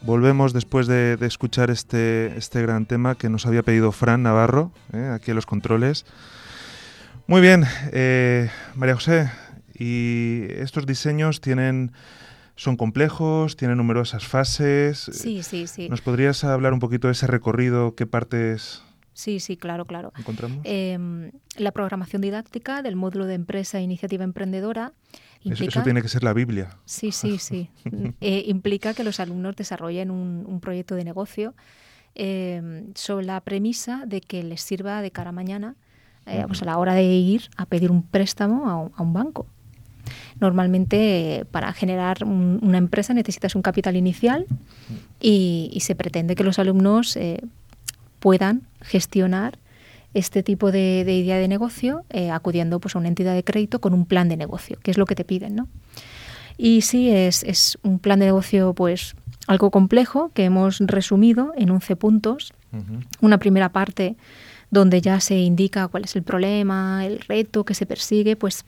Volvemos 0.00 0.52
después 0.52 0.86
de, 0.86 1.16
de 1.16 1.26
escuchar 1.26 1.70
este, 1.70 2.36
este 2.36 2.60
gran 2.60 2.84
tema 2.84 3.14
que 3.14 3.30
nos 3.30 3.46
había 3.46 3.62
pedido 3.62 3.90
Fran 3.90 4.22
Navarro, 4.22 4.70
¿eh? 4.92 5.10
aquí 5.14 5.30
en 5.30 5.36
los 5.36 5.46
controles. 5.46 6.04
Muy 7.26 7.40
bien, 7.40 7.64
eh, 7.92 8.50
María 8.74 8.94
José, 8.96 9.30
y 9.74 10.42
estos 10.50 10.84
diseños 10.84 11.40
tienen, 11.40 11.92
son 12.54 12.76
complejos, 12.76 13.56
tienen 13.56 13.78
numerosas 13.78 14.26
fases. 14.26 15.08
sí 15.10 15.42
sí 15.42 15.66
sí 15.66 15.88
¿Nos 15.88 16.02
podrías 16.02 16.44
hablar 16.44 16.74
un 16.74 16.80
poquito 16.80 17.08
de 17.08 17.12
ese 17.12 17.26
recorrido? 17.26 17.94
¿Qué 17.94 18.06
partes 18.06 18.82
sí 19.14 19.40
sí 19.40 19.56
claro 19.56 19.86
claro 19.86 20.12
encontramos? 20.18 20.58
Em, 20.64 21.30
la 21.56 21.72
programación 21.72 22.20
didáctica 22.20 22.82
del 22.82 22.96
módulo 22.96 23.24
de 23.24 23.34
empresa 23.34 23.78
e 23.78 23.82
iniciativa 23.82 24.24
emprendedora 24.24 24.92
implica, 25.44 25.70
eso 25.70 25.82
tiene 25.82 26.02
que 26.02 26.08
ser 26.08 26.22
la 26.24 26.32
Biblia. 26.32 26.70
sí, 26.84 27.12
sí, 27.12 27.38
sí. 27.38 27.68
Eh, 28.20 28.44
implica 28.48 28.94
que 28.94 29.04
los 29.04 29.20
alumnos 29.20 29.54
desarrollen 29.56 30.10
un, 30.10 30.44
un 30.46 30.60
proyecto 30.60 30.94
de 30.94 31.04
negocio 31.04 31.54
em, 32.14 32.86
sobre 32.94 33.26
la 33.26 33.40
premisa 33.40 34.04
de 34.06 34.20
que 34.20 34.42
les 34.42 34.60
sirva 34.62 35.02
de 35.02 35.10
cara 35.10 35.30
a 35.30 35.32
mañana 35.32 35.74
eh, 36.26 36.44
pues 36.46 36.62
a 36.62 36.64
la 36.64 36.78
hora 36.78 36.94
de 36.94 37.04
ir 37.04 37.50
a 37.56 37.66
pedir 37.66 37.90
un 37.90 38.02
préstamo 38.02 38.68
a 38.70 38.76
un, 38.76 38.92
a 38.96 39.02
un 39.02 39.12
banco. 39.12 39.46
Normalmente 40.40 41.46
para 41.50 41.72
generar 41.72 42.24
un- 42.24 42.58
una 42.62 42.78
empresa 42.78 43.14
necesitas 43.14 43.54
un 43.54 43.62
capital 43.62 43.96
inicial 43.96 44.46
y, 45.20 45.70
y 45.72 45.80
se 45.80 45.94
pretende 45.94 46.34
que 46.34 46.44
los 46.44 46.58
alumnos 46.58 47.16
eh, 47.16 47.40
puedan 48.20 48.62
gestionar 48.80 49.58
este 50.14 50.42
tipo 50.42 50.72
de, 50.72 51.04
de 51.04 51.14
idea 51.14 51.38
de 51.38 51.48
negocio 51.48 52.04
eh, 52.10 52.30
acudiendo 52.30 52.80
pues, 52.80 52.96
a 52.96 52.98
una 52.98 53.08
entidad 53.08 53.34
de 53.34 53.44
crédito 53.44 53.80
con 53.80 53.92
un 53.92 54.06
plan 54.06 54.28
de 54.28 54.36
negocio, 54.36 54.78
que 54.82 54.90
es 54.90 54.98
lo 54.98 55.06
que 55.06 55.14
te 55.14 55.24
piden. 55.24 55.56
¿no? 55.56 55.68
Y 56.56 56.82
sí, 56.82 57.10
es, 57.10 57.42
es 57.42 57.78
un 57.82 57.98
plan 57.98 58.20
de 58.20 58.26
negocio 58.26 58.74
pues 58.74 59.14
algo 59.46 59.70
complejo 59.70 60.30
que 60.32 60.44
hemos 60.44 60.78
resumido 60.80 61.52
en 61.56 61.70
11 61.70 61.96
puntos. 61.96 62.52
Una 63.20 63.38
primera 63.38 63.68
parte 63.68 64.16
donde 64.70 65.00
ya 65.00 65.20
se 65.20 65.38
indica 65.38 65.86
cuál 65.86 66.04
es 66.04 66.16
el 66.16 66.24
problema, 66.24 67.06
el 67.06 67.20
reto 67.20 67.64
que 67.64 67.74
se 67.74 67.86
persigue, 67.86 68.34
pues 68.34 68.64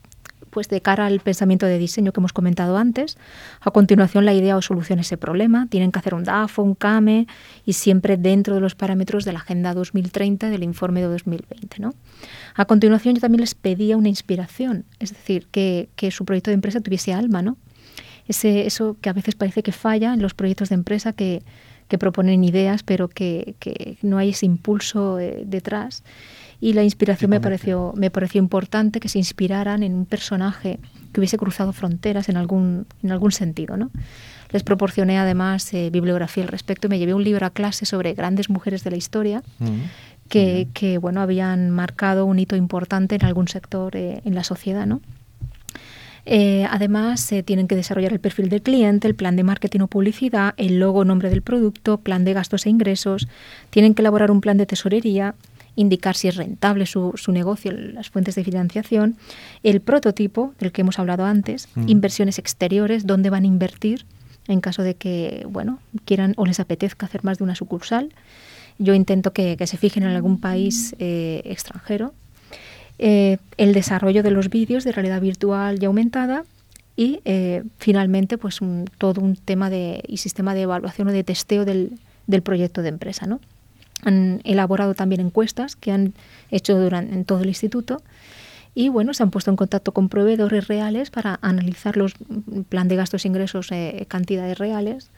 pues 0.57 0.71
de 0.71 0.81
cara 0.81 1.05
al 1.05 1.21
pensamiento 1.21 1.67
de 1.67 1.77
diseño 1.77 2.13
que 2.15 2.21
hemos 2.21 2.33
comentado 2.33 2.79
antes. 2.79 3.19
A 3.61 3.71
continuación, 3.71 4.25
la 4.25 4.33
idea 4.33 4.57
o 4.57 4.63
solución 4.63 4.99
a 4.99 5.03
ese 5.03 5.19
problema. 5.19 5.67
Tienen 5.69 5.93
que 5.93 5.99
hacer 5.99 6.15
un 6.15 6.25
DAFO, 6.25 6.63
un 6.63 6.75
CAME 6.75 7.27
y 7.67 7.75
siempre 7.75 8.17
dentro 8.17 8.55
de 8.55 8.63
los 8.63 8.75
parámetros 8.75 9.27
de 9.27 9.35
la 9.35 9.41
Agenda 9.41 9.75
2030 9.75 10.49
del 10.49 10.63
informe 10.63 11.03
de 11.03 11.09
2020. 11.09 11.79
¿no? 11.81 11.93
A 12.55 12.65
continuación, 12.65 13.17
yo 13.17 13.21
también 13.21 13.43
les 13.43 13.55
pedía 13.55 13.99
una 13.99 14.09
inspiración, 14.09 14.87
es 14.99 15.11
decir, 15.11 15.47
que, 15.51 15.91
que 15.95 16.11
su 16.11 16.25
proyecto 16.25 16.51
de 16.51 16.55
empresa 16.55 16.81
tuviese 16.81 17.13
alma, 17.13 17.43
¿no? 17.43 17.59
Ese, 18.27 18.67
eso 18.67 18.97
que 19.03 19.11
a 19.11 19.13
veces 19.13 19.35
parece 19.35 19.63
que 19.63 19.73
falla 19.73 20.15
en 20.15 20.23
los 20.23 20.33
proyectos 20.33 20.71
de 20.71 20.77
empresa 20.77 21.13
que, 21.13 21.43
que 21.89 21.99
proponen 21.99 22.45
ideas, 22.45 22.83
pero 22.83 23.09
que, 23.09 23.57
que, 23.59 23.99
no 24.01 24.17
hay 24.17 24.31
ese 24.31 24.47
impulso 24.47 25.19
eh, 25.21 25.43
detrás 25.45 26.03
y 26.61 26.73
la 26.73 26.83
inspiración 26.83 27.31
me 27.31 27.41
pareció, 27.41 27.93
me 27.97 28.11
pareció 28.11 28.39
importante 28.39 29.01
que 29.01 29.09
se 29.09 29.19
inspiraran 29.19 29.83
en 29.83 29.95
un 29.95 30.07
personaje 30.07 30.79
que 31.13 31.21
hubiese 31.21 31.37
cruzado 31.37 31.73
fronteras 31.73 32.29
en 32.29 32.37
algún, 32.37 32.87
en 33.03 33.13
algún 33.13 33.33
sentido. 33.33 33.77
¿no? 33.77 33.91
Les 34.51 34.63
proporcioné 34.63 35.19
además 35.19 35.73
eh, 35.75 35.91
bibliografía 35.91 36.45
al 36.45 36.49
respecto 36.49 36.87
y 36.87 36.91
me 36.91 36.99
llevé 36.99 37.15
un 37.15 37.25
libro 37.25 37.45
a 37.47 37.51
clase 37.51 37.85
sobre 37.87 38.15
grandes 38.15 38.49
mujeres 38.49 38.85
de 38.85 38.91
la 38.91 38.97
historia 38.97 39.43
mm. 39.59 40.29
que, 40.29 40.69
que, 40.73 40.99
bueno, 40.99 41.21
habían 41.21 41.71
marcado 41.71 42.25
un 42.25 42.39
hito 42.39 42.57
importante 42.57 43.17
en 43.17 43.25
algún 43.25 43.49
sector 43.49 43.97
eh, 43.97 44.23
en 44.25 44.35
la 44.35 44.45
sociedad. 44.45 44.87
¿no? 44.87 45.03
Eh, 46.29 46.67
además, 46.69 47.21
se 47.21 47.45
tienen 47.45 47.69
que 47.69 47.77
desarrollar 47.77 48.13
el 48.13 48.19
perfil 48.19 48.49
del 48.49 48.61
cliente, 48.61 49.07
el 49.07 49.15
plan 49.15 49.37
de 49.37 49.45
marketing 49.45 49.81
o 49.81 49.87
publicidad, 49.87 50.55
el 50.57 50.81
logo, 50.81 51.05
nombre 51.05 51.31
del 51.31 51.41
producto, 51.41 51.99
plan 51.99 52.25
de 52.25 52.33
gastos 52.33 52.67
e 52.67 52.71
ingresos, 52.71 53.29
tienen 53.71 53.95
que 53.95 54.03
elaborar 54.03 54.33
un 54.33 54.41
plan 54.41 54.59
de 54.59 54.67
tesorería, 54.67 55.37
indicar 55.77 56.17
si 56.17 56.29
es 56.29 56.37
rentable 56.37 56.87
su, 56.87 57.13
su, 57.17 57.33
negocio, 57.33 57.71
las 57.71 58.11
fuentes 58.11 58.35
de 58.35 58.45
financiación, 58.45 59.17
el 59.63 59.81
prototipo 59.81 60.55
del 60.59 60.73
que 60.73 60.81
hemos 60.81 60.99
hablado 60.99 61.25
antes, 61.25 61.69
mm. 61.75 61.89
inversiones 61.89 62.39
exteriores, 62.39 63.07
dónde 63.07 63.31
van 63.31 63.45
a 63.45 63.47
invertir 63.47 64.07
en 64.49 64.61
caso 64.61 64.83
de 64.83 64.95
que 64.95 65.47
bueno 65.49 65.79
quieran 66.05 66.35
o 66.37 66.47
les 66.47 66.61
apetezca 66.61 67.07
hacer 67.07 67.25
más 67.25 67.39
de 67.39 67.45
una 67.45 67.55
sucursal. 67.55 68.13
Yo 68.79 68.95
intento 68.95 69.33
que, 69.33 69.57
que 69.57 69.67
se 69.67 69.77
fijen 69.77 70.03
en 70.03 70.11
algún 70.11 70.39
país 70.39 70.95
eh, 70.99 71.43
extranjero. 71.45 72.13
Eh, 72.99 73.39
el 73.57 73.73
desarrollo 73.73 74.23
de 74.23 74.31
los 74.31 74.49
vídeos 74.49 74.85
de 74.85 74.93
realidad 74.93 75.21
virtual 75.21 75.83
y 75.83 75.85
aumentada 75.85 76.45
y 76.97 77.21
eh, 77.25 77.63
finalmente 77.79 78.39
pues 78.39 78.61
un, 78.61 78.87
todo 78.99 79.21
un 79.21 79.37
tema 79.37 79.69
de 79.69 80.03
y 80.07 80.19
sistema 80.19 80.55
de 80.55 80.63
evaluación 80.63 81.09
o 81.09 81.13
de 81.13 81.25
testeo 81.25 81.65
del, 81.65 81.99
del 82.27 82.43
proyecto 82.43 82.83
de 82.83 82.89
empresa, 82.89 83.27
¿no? 83.27 83.41
Han 84.07 84.41
elaborado 84.45 84.95
también 84.95 85.21
encuestas 85.21 85.77
que 85.77 85.93
han 85.93 86.15
hecho 86.51 86.79
durante, 86.79 87.15
en 87.15 87.25
todo 87.25 87.41
el 87.41 87.49
instituto 87.49 88.03
y 88.75 88.91
bueno, 88.91 89.15
se 89.15 89.23
han 89.23 89.31
puesto 89.31 89.51
en 89.51 89.57
contacto 89.57 89.93
con 89.93 90.11
proveedores 90.11 90.69
reales 90.69 91.11
para 91.11 91.39
analizar 91.41 91.97
los 91.97 92.13
mm, 92.29 92.61
plan 92.69 92.89
de 92.89 92.97
gastos 92.97 93.25
e 93.25 93.29
ingresos, 93.29 93.73
eh, 93.73 94.05
cantidades 94.07 94.59
reales 94.59 95.11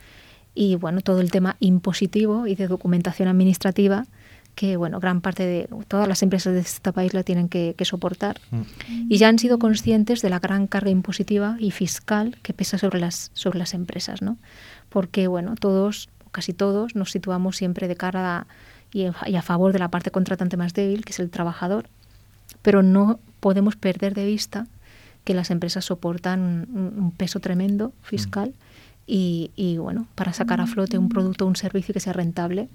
y 0.55 0.77
bueno, 0.77 1.01
todo 1.01 1.21
el 1.21 1.33
tema 1.33 1.57
impositivo 1.59 2.47
y 2.47 2.55
de 2.55 2.69
documentación 2.69 3.29
administrativa 3.29 4.07
que 4.55 4.77
bueno, 4.77 5.01
gran 5.01 5.21
parte 5.21 5.45
de 5.45 5.69
todas 5.87 6.09
las 6.09 6.23
empresas 6.23 6.55
de 6.55 6.61
este 6.61 6.93
país 6.93 7.15
la 7.15 7.23
tienen 7.23 7.49
que, 7.49 7.75
que 7.77 7.85
soportar. 7.85 8.41
Mm. 8.51 8.63
Y 9.09 9.17
ya 9.19 9.29
han 9.29 9.39
sido 9.39 9.59
conscientes 9.59 10.21
de 10.21 10.31
la 10.31 10.41
gran 10.41 10.67
carga 10.67 10.91
impositiva 10.91 11.57
y 11.61 11.71
fiscal 11.71 12.37
que 12.43 12.53
pesa 12.53 12.77
sobre 12.77 12.99
las, 12.99 13.31
sobre 13.35 13.59
las 13.59 13.75
empresas, 13.75 14.21
¿no? 14.21 14.37
Porque 14.89 15.29
bueno, 15.29 15.55
todos 15.55 16.09
casi 16.31 16.53
todos 16.53 16.95
nos 16.95 17.11
situamos 17.11 17.57
siempre 17.57 17.89
de 17.89 17.97
cara 17.97 18.37
a, 18.37 18.47
y, 18.93 19.05
a 19.05 19.43
favor 19.43 19.73
de 19.73 19.79
la 19.79 19.89
parte 19.89 20.11
contratante 20.11 20.57
más 20.57 20.75
débil, 20.75 21.05
que 21.05 21.13
es 21.13 21.21
el 21.21 21.31
trabajador, 21.31 21.89
pero 22.63 22.83
no 22.83 23.19
podemos 23.41 23.77
perder 23.77 24.15
de 24.15 24.27
vista 24.27 24.67
que 25.25 25.35
las 25.35 25.51
empresas 25.51 25.85
soportan 25.85 26.67
un, 26.73 27.13
peso 27.17 27.41
tremendo 27.41 27.93
fiscal 28.03 28.55
y, 29.07 29.51
y, 29.57 29.77
bueno, 29.77 30.07
para 30.15 30.33
sacar 30.33 30.61
a 30.61 30.67
flote 30.67 30.99
un 30.99 31.09
producto 31.09 31.45
o 31.45 31.49
un 31.49 31.57
servicio 31.57 31.93
que 31.93 32.01
sea 32.01 32.13
rentable, 32.13 32.69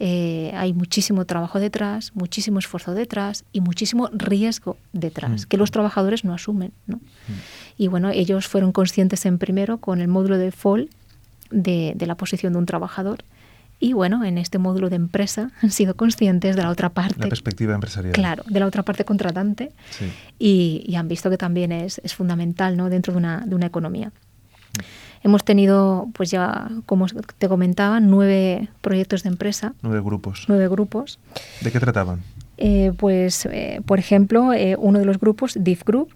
eh, 0.00 0.52
hay 0.54 0.74
muchísimo 0.74 1.24
trabajo 1.24 1.58
detrás, 1.58 2.12
muchísimo 2.14 2.60
esfuerzo 2.60 2.94
detrás 2.94 3.44
y 3.52 3.60
muchísimo 3.60 4.08
riesgo 4.12 4.76
detrás, 4.92 5.44
que 5.44 5.56
los 5.56 5.72
trabajadores 5.72 6.24
no 6.24 6.32
asumen. 6.32 6.72
¿no? 6.86 7.00
Y 7.76 7.88
bueno, 7.88 8.10
ellos 8.10 8.46
fueron 8.46 8.70
conscientes 8.70 9.26
en 9.26 9.38
primero 9.38 9.78
con 9.78 10.00
el 10.00 10.06
módulo 10.06 10.38
de 10.38 10.52
FOL 10.52 10.88
de, 11.50 11.94
de 11.96 12.06
la 12.06 12.14
posición 12.14 12.52
de 12.52 12.60
un 12.60 12.66
trabajador. 12.66 13.24
Y 13.80 13.92
bueno, 13.92 14.24
en 14.24 14.38
este 14.38 14.58
módulo 14.58 14.90
de 14.90 14.96
empresa 14.96 15.50
han 15.62 15.70
sido 15.70 15.94
conscientes 15.94 16.56
de 16.56 16.62
la 16.62 16.70
otra 16.70 16.90
parte. 16.90 17.20
La 17.20 17.28
perspectiva 17.28 17.74
empresarial. 17.74 18.12
Claro, 18.12 18.44
de 18.46 18.60
la 18.60 18.66
otra 18.66 18.82
parte 18.82 19.04
contratante. 19.04 19.72
Sí. 19.90 20.06
Y, 20.38 20.84
y, 20.86 20.96
han 20.96 21.08
visto 21.08 21.30
que 21.30 21.38
también 21.38 21.72
es, 21.72 22.00
es 22.04 22.14
fundamental 22.14 22.76
¿no? 22.76 22.90
dentro 22.90 23.12
de 23.12 23.18
una, 23.18 23.44
de 23.46 23.54
una 23.54 23.66
economía. 23.66 24.08
Mm. 24.08 25.08
Hemos 25.24 25.44
tenido, 25.44 26.08
pues 26.12 26.30
ya, 26.30 26.68
como 26.86 27.06
te 27.06 27.48
comentaba, 27.48 28.00
nueve 28.00 28.68
proyectos 28.80 29.22
de 29.22 29.30
empresa. 29.30 29.74
Nueve 29.82 30.00
grupos. 30.00 30.44
Nueve 30.48 30.68
grupos. 30.68 31.18
¿De 31.60 31.72
qué 31.72 31.80
trataban? 31.80 32.22
Eh, 32.56 32.92
pues, 32.96 33.46
eh, 33.46 33.80
por 33.86 33.98
ejemplo, 33.98 34.52
eh, 34.52 34.76
uno 34.78 34.98
de 34.98 35.04
los 35.04 35.18
grupos, 35.18 35.56
DIF 35.60 35.84
Group, 35.84 36.10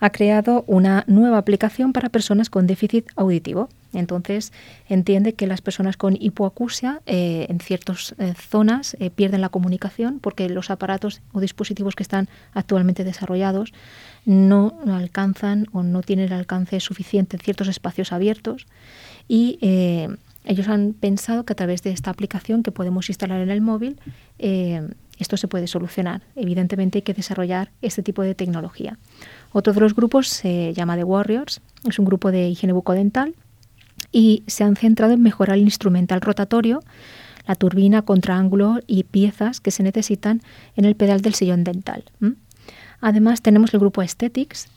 ha 0.00 0.10
creado 0.10 0.64
una 0.66 1.04
nueva 1.06 1.38
aplicación 1.38 1.92
para 1.92 2.08
personas 2.08 2.50
con 2.50 2.66
déficit 2.66 3.06
auditivo. 3.16 3.68
Entonces, 3.94 4.52
entiende 4.88 5.34
que 5.34 5.46
las 5.46 5.60
personas 5.60 5.96
con 5.96 6.16
hipoacusia 6.20 7.00
eh, 7.06 7.46
en 7.48 7.60
ciertas 7.60 8.14
eh, 8.18 8.34
zonas 8.36 8.96
eh, 9.00 9.10
pierden 9.10 9.40
la 9.40 9.48
comunicación 9.48 10.18
porque 10.20 10.48
los 10.48 10.70
aparatos 10.70 11.22
o 11.32 11.40
dispositivos 11.40 11.94
que 11.94 12.02
están 12.02 12.28
actualmente 12.52 13.04
desarrollados 13.04 13.72
no 14.24 14.78
alcanzan 14.86 15.66
o 15.72 15.82
no 15.82 16.02
tienen 16.02 16.26
el 16.26 16.32
alcance 16.32 16.80
suficiente 16.80 17.36
en 17.36 17.42
ciertos 17.42 17.68
espacios 17.68 18.12
abiertos 18.12 18.66
y 19.28 19.58
ellos 20.44 20.68
han 20.68 20.94
pensado 20.94 21.44
que 21.44 21.52
a 21.52 21.56
través 21.56 21.82
de 21.82 21.90
esta 21.90 22.10
aplicación 22.10 22.62
que 22.62 22.70
podemos 22.70 23.08
instalar 23.10 23.40
en 23.40 23.50
el 23.50 23.60
móvil 23.60 23.98
esto 25.18 25.36
se 25.36 25.48
puede 25.48 25.66
solucionar. 25.66 26.22
Evidentemente 26.36 26.98
hay 26.98 27.02
que 27.02 27.14
desarrollar 27.14 27.70
este 27.82 28.02
tipo 28.02 28.22
de 28.22 28.34
tecnología. 28.34 28.98
Otro 29.52 29.72
de 29.72 29.80
los 29.80 29.94
grupos 29.94 30.28
se 30.28 30.72
llama 30.74 30.96
The 30.96 31.04
Warriors, 31.04 31.60
es 31.88 31.98
un 31.98 32.04
grupo 32.04 32.30
de 32.30 32.48
higiene 32.48 32.72
bucodental 32.72 33.34
y 34.14 34.44
se 34.46 34.62
han 34.62 34.76
centrado 34.76 35.12
en 35.12 35.22
mejorar 35.22 35.58
el 35.58 35.64
instrumental 35.64 36.20
rotatorio, 36.20 36.84
la 37.48 37.56
turbina, 37.56 38.02
contraángulo 38.02 38.78
y 38.86 39.02
piezas 39.02 39.60
que 39.60 39.72
se 39.72 39.82
necesitan 39.82 40.40
en 40.76 40.84
el 40.84 40.94
pedal 40.94 41.20
del 41.20 41.34
sillón 41.34 41.64
dental. 41.64 42.04
Además 43.00 43.42
tenemos 43.42 43.74
el 43.74 43.80
grupo 43.80 44.00
Aesthetics 44.02 44.68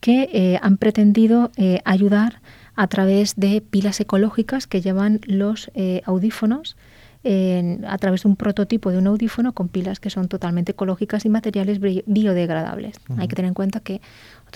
que 0.00 0.30
eh, 0.32 0.58
han 0.62 0.78
pretendido 0.78 1.50
eh, 1.56 1.82
ayudar 1.84 2.40
a 2.74 2.86
través 2.86 3.36
de 3.36 3.60
pilas 3.60 4.00
ecológicas 4.00 4.66
que 4.66 4.80
llevan 4.80 5.20
los 5.26 5.70
eh, 5.74 6.00
audífonos 6.06 6.76
en, 7.22 7.84
a 7.86 7.98
través 7.98 8.22
de 8.22 8.28
un 8.30 8.36
prototipo 8.36 8.90
de 8.90 8.98
un 8.98 9.08
audífono 9.08 9.52
con 9.52 9.68
pilas 9.68 10.00
que 10.00 10.10
son 10.10 10.28
totalmente 10.28 10.72
ecológicas 10.72 11.24
y 11.26 11.28
materiales 11.28 11.80
biodegradables. 11.80 12.96
Uh 13.08 13.14
-huh. 13.14 13.20
Hay 13.20 13.28
que 13.28 13.36
tener 13.36 13.48
en 13.48 13.54
cuenta 13.54 13.80
que 13.80 14.00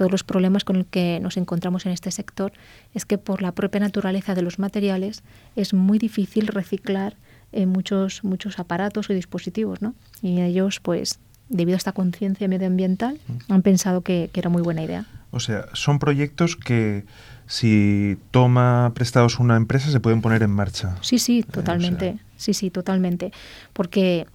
todos 0.00 0.10
los 0.10 0.24
problemas 0.24 0.64
con 0.64 0.78
los 0.78 0.86
que 0.86 1.20
nos 1.20 1.36
encontramos 1.36 1.84
en 1.84 1.92
este 1.92 2.10
sector 2.10 2.54
es 2.94 3.04
que 3.04 3.18
por 3.18 3.42
la 3.42 3.52
propia 3.52 3.80
naturaleza 3.80 4.34
de 4.34 4.40
los 4.40 4.58
materiales 4.58 5.22
es 5.56 5.74
muy 5.74 5.98
difícil 5.98 6.46
reciclar 6.46 7.16
eh, 7.52 7.66
muchos, 7.66 8.24
muchos 8.24 8.58
aparatos 8.58 9.10
o 9.10 9.12
dispositivos, 9.12 9.82
¿no? 9.82 9.94
Y 10.22 10.40
ellos, 10.40 10.80
pues, 10.80 11.18
debido 11.50 11.76
a 11.76 11.76
esta 11.76 11.92
conciencia 11.92 12.48
medioambiental, 12.48 13.18
-huh. 13.28 13.54
han 13.54 13.60
pensado 13.60 14.00
que, 14.00 14.30
que 14.32 14.40
era 14.40 14.48
muy 14.48 14.62
buena 14.62 14.82
idea. 14.82 15.04
O 15.32 15.38
sea, 15.38 15.66
son 15.74 15.98
proyectos 15.98 16.56
que 16.56 17.04
si 17.46 18.16
toma 18.30 18.92
prestados 18.94 19.38
una 19.38 19.56
empresa 19.56 19.90
se 19.90 20.00
pueden 20.00 20.22
poner 20.22 20.42
en 20.42 20.50
marcha. 20.50 20.96
Sí, 21.02 21.18
sí, 21.18 21.42
totalmente. 21.42 22.06
Eh, 22.06 22.12
o 22.14 22.16
sea... 22.16 22.26
Sí, 22.38 22.54
sí, 22.54 22.70
totalmente. 22.70 23.32
Porque 23.74 24.26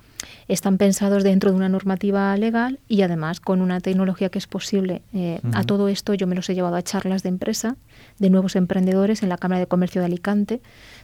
están 0.47 0.78
pensados 0.78 1.23
dentro 1.23 1.51
de 1.51 1.57
una 1.57 1.69
normativa 1.69 2.36
legal 2.38 2.80
y 2.88 3.01
además 3.01 3.39
con 3.39 3.61
una 3.61 3.80
tecnología 3.80 4.30
que 4.30 4.39
es 4.39 4.47
posible. 4.47 5.01
Eh, 5.13 5.39
uh 5.43 5.47
-huh. 5.47 5.59
A 5.59 5.63
todo 5.63 5.88
esto 5.88 6.13
yo 6.13 6.28
me 6.28 6.36
los 6.36 6.49
he 6.49 6.55
llevado 6.55 6.76
a 6.76 6.82
charlas 6.82 7.23
de 7.23 7.30
empresa 7.30 7.76
de 8.19 8.30
nuevos 8.30 8.55
emprendedores 8.55 9.23
en 9.23 9.30
la 9.30 9.38
Cámara 9.38 9.59
de 9.59 9.67
Comercio 9.67 10.01
de 10.01 10.05
Alicante, 10.05 10.61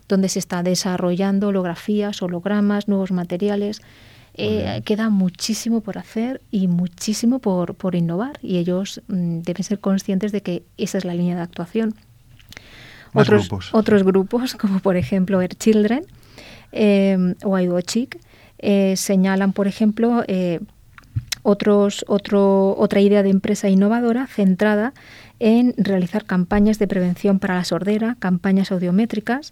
donde 0.07 0.30
se 0.30 0.39
está 0.39 0.63
desarrollando 0.63 1.49
holografías, 1.49 2.22
hologramas, 2.22 2.88
nuevos 2.88 3.11
materiales. 3.11 3.82
Eh, 4.34 4.82
queda 4.86 5.09
muchísimo 5.09 5.82
por 5.82 5.97
hacer 5.97 6.41
y 6.51 6.67
muchísimo 6.67 7.39
por, 7.39 7.76
por 7.76 7.95
innovar 7.95 8.39
y 8.41 8.59
ellos 8.59 9.01
mm, 9.09 9.39
deben 9.41 9.63
ser 9.63 9.80
conscientes 9.80 10.32
de 10.32 10.41
que 10.41 10.63
esa 10.78 10.97
es 10.97 11.03
la 11.03 11.13
línea 11.13 11.36
de 11.36 11.41
actuación. 11.41 11.95
Más 13.13 13.28
otros, 13.28 13.49
grupos. 13.49 13.69
otros 13.74 14.03
grupos, 14.03 14.55
como 14.55 14.80
por 14.80 14.95
ejemplo 14.95 15.41
Air 15.41 15.55
Children 15.55 16.05
eh, 16.72 17.36
o 17.43 17.57
Aidochic, 17.57 18.17
eh, 18.62 18.95
señalan, 18.95 19.53
por 19.53 19.68
ejemplo, 19.68 20.24
eh, 20.28 20.59
Otros, 21.43 22.05
otro, 22.07 22.78
otra 22.78 22.99
idea 23.01 23.24
de 23.24 23.32
empresa 23.32 23.68
innovadora 23.68 24.28
centrada 24.28 24.93
en 25.39 25.74
realizar 25.76 26.24
campañas 26.24 26.78
de 26.78 26.86
prevención 26.86 27.39
para 27.39 27.55
la 27.55 27.64
sordera, 27.64 28.16
campañas 28.20 28.72
audiométricas 28.72 29.51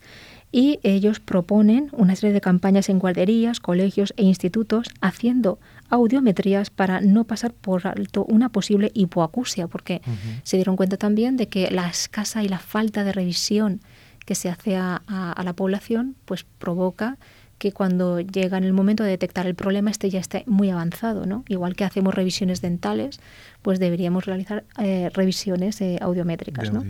y 0.51 0.77
ellos 0.83 1.19
proponen 1.19 1.89
una 1.91 2.15
serie 2.15 2.33
de 2.33 2.41
campañas 2.41 2.89
en 2.89 2.99
guarderías, 2.99 3.59
colegios 3.59 4.13
e 4.17 4.23
institutos 4.23 4.85
haciendo 5.01 5.57
audiometrías 5.89 6.69
para 6.69 7.01
no 7.01 7.23
pasar 7.23 7.53
por 7.53 7.87
alto 7.87 8.23
una 8.25 8.49
posible 8.49 8.91
hipoacusia, 8.93 9.67
porque 9.67 10.01
se 10.43 10.57
dieron 10.57 10.75
cuenta 10.75 10.97
también 10.97 11.37
de 11.37 11.47
que 11.47 11.71
la 11.71 11.89
escasa 11.89 12.43
y 12.43 12.49
la 12.49 12.59
falta 12.59 13.03
de 13.03 13.13
revisión 13.13 13.81
que 14.27 14.35
se 14.35 14.47
hace 14.47 14.75
a, 14.75 15.01
a 15.07 15.43
la 15.43 15.53
población 15.53 16.15
pues 16.25 16.45
provoca 16.59 17.17
que 17.59 17.71
cuando 17.71 18.21
llega 18.21 18.57
en 18.57 18.63
el 18.63 18.73
momento 18.73 19.03
de 19.03 19.11
detectar 19.11 19.45
el 19.45 19.53
problema 19.53 19.91
este 19.91 20.09
ya 20.09 20.19
esté 20.19 20.43
muy 20.47 20.71
avanzado, 20.71 21.25
¿no? 21.25 21.43
Igual 21.47 21.75
que 21.75 21.83
hacemos 21.83 22.15
revisiones 22.15 22.61
dentales, 22.61 23.19
pues 23.61 23.79
deberíamos 23.79 24.25
realizar 24.25 24.63
eh, 24.79 25.11
revisiones 25.13 25.79
eh, 25.81 25.99
audiométricas, 26.01 26.71
¿no? 26.73 26.83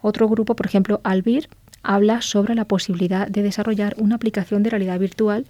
Otro 0.00 0.28
grupo, 0.28 0.54
por 0.54 0.66
ejemplo, 0.66 1.00
Albir, 1.02 1.48
habla 1.82 2.22
sobre 2.22 2.54
la 2.54 2.64
posibilidad 2.64 3.26
de 3.28 3.42
desarrollar 3.42 3.94
una 3.98 4.14
aplicación 4.14 4.62
de 4.62 4.70
realidad 4.70 4.98
virtual 4.98 5.46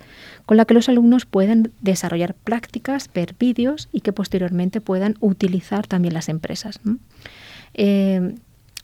con 0.46 0.56
la 0.56 0.64
que 0.64 0.74
los 0.74 0.88
alumnos 0.88 1.26
puedan 1.26 1.70
desarrollar 1.80 2.34
prácticas, 2.34 3.10
ver 3.12 3.34
vídeos 3.38 3.88
y 3.92 4.00
que 4.00 4.12
posteriormente 4.12 4.80
puedan 4.80 5.16
utilizar 5.20 5.86
también 5.86 6.14
las 6.14 6.28
empresas. 6.28 6.80
Eh, 7.74 8.34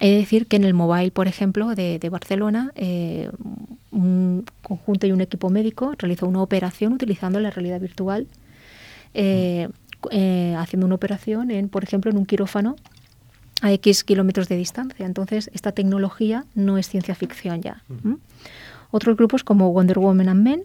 He 0.00 0.10
de 0.10 0.16
decir 0.18 0.46
que 0.46 0.56
en 0.56 0.64
el 0.64 0.74
mobile, 0.74 1.10
por 1.10 1.28
ejemplo, 1.28 1.74
de, 1.74 2.08
Barcelona, 2.10 2.72
eh, 2.74 3.30
un 3.90 4.44
conjunto 4.62 5.06
y 5.06 5.12
un 5.12 5.20
equipo 5.20 5.50
médico 5.50 5.94
realizó 5.96 6.26
una 6.26 6.42
operación 6.42 6.92
utilizando 6.92 7.38
la 7.40 7.50
realidad 7.50 7.80
virtual, 7.80 8.26
eh, 9.14 9.68
eh, 10.10 10.54
haciendo 10.58 10.86
una 10.86 10.96
operación, 10.96 11.50
en, 11.50 11.68
por 11.68 11.84
ejemplo, 11.84 12.10
en 12.10 12.16
un 12.16 12.26
quirófano 12.26 12.76
a 13.62 13.72
X 13.72 14.04
kilómetros 14.04 14.48
de 14.48 14.56
distancia. 14.56 15.06
Entonces, 15.06 15.50
esta 15.54 15.72
tecnología 15.72 16.44
no 16.54 16.76
es 16.76 16.88
ciencia 16.88 17.14
ficción 17.14 17.62
ya. 17.62 17.82
Otros 18.90 19.16
grupos 19.16 19.44
como 19.44 19.72
Wonder 19.72 19.98
Woman 19.98 20.28
and 20.28 20.42
Men 20.42 20.64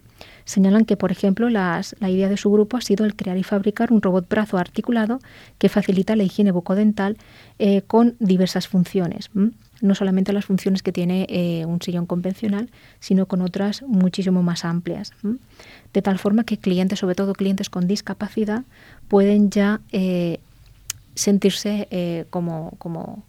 señalan 0.49 0.85
que, 0.85 0.97
por 0.97 1.11
ejemplo, 1.11 1.47
la 1.47 1.83
idea 2.01 2.27
de 2.27 2.35
su 2.35 2.51
grupo 2.51 2.75
ha 2.75 2.81
sido 2.81 3.05
el 3.05 3.15
crear 3.15 3.37
y 3.37 3.43
fabricar 3.43 3.93
un 3.93 4.01
robot 4.01 4.27
brazo 4.27 4.57
articulado 4.57 5.19
que 5.59 5.69
facilita 5.69 6.15
la 6.15 6.23
higiene 6.23 6.51
bucodental 6.51 7.17
eh, 7.59 7.83
con 7.83 8.15
diversas 8.19 8.67
funciones. 8.67 9.29
No 9.33 9.93
solamente 9.93 10.33
las 10.33 10.45
funciones 10.45 10.81
que 10.81 10.91
tiene 10.91 11.27
eh, 11.29 11.65
un 11.67 11.83
sillón 11.83 12.07
convencional, 12.07 12.71
sino 12.99 13.27
con 13.27 13.43
otras 13.43 13.83
muchísimo 13.83 14.41
más 14.41 14.65
amplias. 14.65 15.13
De 15.93 16.01
tal 16.01 16.17
forma 16.17 16.43
que 16.45 16.57
clientes, 16.57 16.97
sobre 16.97 17.13
todo 17.13 17.33
clientes 17.33 17.69
con 17.69 17.85
discapacidad, 17.85 18.63
pueden 19.07 19.51
ya 19.51 19.81
eh, 19.91 20.39
sentirse 21.13 22.25
como, 22.31 22.73
como 22.79 23.23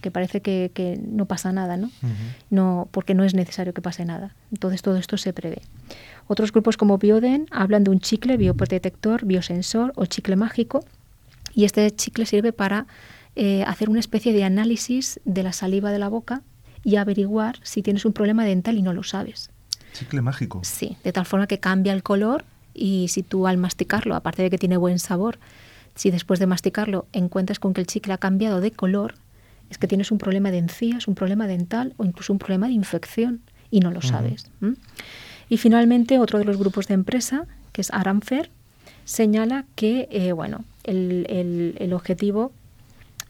que 0.00 0.10
parece 0.10 0.42
que, 0.42 1.00
no 1.06 1.24
pasa 1.24 1.50
nada, 1.52 1.76
¿no? 1.76 1.90
¿no? 2.50 2.88
Porque 2.90 3.14
no 3.14 3.24
es 3.24 3.34
necesario 3.34 3.72
que 3.72 3.80
pase 3.80 4.04
nada. 4.04 4.34
Entonces 4.50 4.82
todo 4.82 4.96
esto 4.96 5.16
se 5.16 5.32
prevé. 5.32 5.62
Otros 6.32 6.50
grupos 6.50 6.78
como 6.78 6.96
Bioden 6.96 7.46
hablan 7.50 7.84
de 7.84 7.90
un 7.90 8.00
chicle 8.00 8.38
biodetector, 8.38 9.26
biosensor 9.26 9.92
o 9.96 10.06
chicle 10.06 10.34
mágico 10.34 10.82
y 11.54 11.66
este 11.66 11.90
chicle 11.90 12.24
sirve 12.24 12.54
para 12.54 12.86
eh, 13.36 13.64
hacer 13.64 13.90
una 13.90 14.00
especie 14.00 14.32
de 14.32 14.42
análisis 14.42 15.20
de 15.26 15.42
la 15.42 15.52
saliva 15.52 15.92
de 15.92 15.98
la 15.98 16.08
boca 16.08 16.40
y 16.84 16.96
averiguar 16.96 17.58
si 17.64 17.82
tienes 17.82 18.06
un 18.06 18.14
problema 18.14 18.46
dental 18.46 18.78
y 18.78 18.82
no 18.82 18.94
lo 18.94 19.02
sabes. 19.02 19.50
Chicle 19.92 20.22
mágico. 20.22 20.62
Sí, 20.64 20.96
de 21.04 21.12
tal 21.12 21.26
forma 21.26 21.46
que 21.46 21.60
cambia 21.60 21.92
el 21.92 22.02
color 22.02 22.46
y 22.72 23.08
si 23.08 23.22
tú 23.22 23.46
al 23.46 23.58
masticarlo, 23.58 24.14
aparte 24.14 24.40
de 24.40 24.48
que 24.48 24.56
tiene 24.56 24.78
buen 24.78 25.00
sabor, 25.00 25.38
si 25.94 26.10
después 26.10 26.40
de 26.40 26.46
masticarlo 26.46 27.08
encuentras 27.12 27.58
con 27.58 27.74
que 27.74 27.82
el 27.82 27.86
chicle 27.86 28.14
ha 28.14 28.18
cambiado 28.18 28.62
de 28.62 28.70
color, 28.70 29.16
es 29.68 29.76
que 29.76 29.86
tienes 29.86 30.10
un 30.10 30.16
problema 30.16 30.50
de 30.50 30.56
encías, 30.56 31.08
un 31.08 31.14
problema 31.14 31.46
dental 31.46 31.92
o 31.98 32.06
incluso 32.06 32.32
un 32.32 32.38
problema 32.38 32.68
de 32.68 32.72
infección 32.72 33.42
y 33.70 33.80
no 33.80 33.90
lo 33.90 34.00
sabes. 34.00 34.50
Y 35.52 35.58
finalmente, 35.58 36.18
otro 36.18 36.38
de 36.38 36.46
los 36.46 36.56
grupos 36.56 36.86
de 36.86 36.94
empresa, 36.94 37.44
que 37.72 37.82
es 37.82 37.90
Aramfer, 37.90 38.48
señala 39.04 39.66
que 39.74 40.08
eh, 40.10 40.32
bueno, 40.32 40.64
el, 40.82 41.90
objetivo 41.92 42.52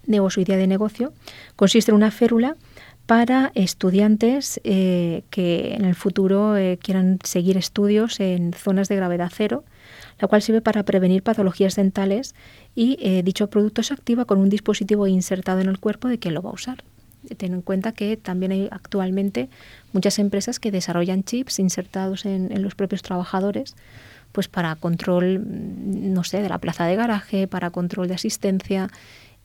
de 0.07 0.21
su 0.31 0.41
idea 0.41 0.57
de 0.57 0.69
negocio 0.69 1.13
consiste 1.57 1.91
en 1.91 1.97
una 1.97 2.13
férula 2.13 2.55
para 3.07 3.51
estudiantes 3.57 4.61
eh, 4.63 5.25
que 5.31 5.75
en 5.75 5.85
el 5.85 5.97
futuro 5.97 6.57
eh, 6.57 6.79
quieran 6.81 7.19
seguir 7.25 7.57
estudios 7.57 8.21
en 8.21 8.53
zonas 8.53 8.87
de 8.87 8.95
gravedad 8.95 9.33
cero, 9.35 9.65
la 10.21 10.29
cual 10.29 10.43
sirve 10.43 10.61
para 10.61 10.85
prevenir 10.85 11.25
patologías 11.25 11.75
dentales 11.75 12.37
y 12.77 13.23
dicho 13.23 13.51
producto 13.51 13.83
se 13.83 13.95
activa 13.95 14.27
con 14.27 14.39
un 14.39 14.49
dispositivo 14.49 15.09
insertado 15.09 15.59
en 15.59 15.69
el 15.69 15.81
cuerpo 15.81 16.07
de 16.07 16.21
quien 16.21 16.35
lo 16.35 16.43
va 16.43 16.51
a 16.51 16.55
usar. 16.55 16.85
Ten 17.37 17.55
en 17.55 17.63
cuenta 17.63 17.93
que 17.93 18.17
también 18.17 18.53
hay 18.53 18.69
actualmente 18.71 19.49
muchas 19.93 20.19
empresas 20.19 20.59
que 20.59 20.71
desarrollan 20.71 21.25
chips 21.25 21.59
insertados 21.59 22.27
en, 22.27 22.63
los 22.63 22.75
propios 22.75 23.03
trabajadores 23.03 23.75
pues 24.33 24.49
para 24.49 24.75
control, 24.77 25.41
mm, 25.41 26.13
no 26.13 26.25
sé, 26.25 26.41
de 26.41 26.49
la 26.49 26.59
plaza 26.59 26.87
de 26.87 26.97
garaje, 26.97 27.47
para 27.47 27.71
control 27.71 28.09
de 28.09 28.15
asistencia 28.15 28.89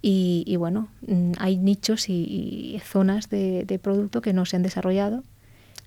y, 0.02 0.56
bueno, 0.58 0.88
mm, 1.08 1.34
hay 1.40 1.58
nichos 1.58 2.08
y, 2.08 2.82
zonas 2.86 3.30
de, 3.30 3.80
producto 3.82 4.22
que 4.22 4.32
no 4.32 4.46
se 4.46 4.56
han 4.56 4.64
desarrollado. 4.64 5.24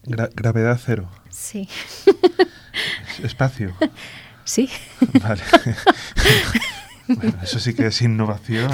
gravedad 0.04 0.78
cero. 0.84 1.08
Sí. 1.30 1.68
Espacio. 3.22 3.74
Sí. 4.44 4.68
Vale. 5.22 5.42
Bueno, 7.16 7.38
eso 7.42 7.58
sí 7.58 7.74
que 7.74 7.86
es 7.86 8.02
innovación 8.02 8.72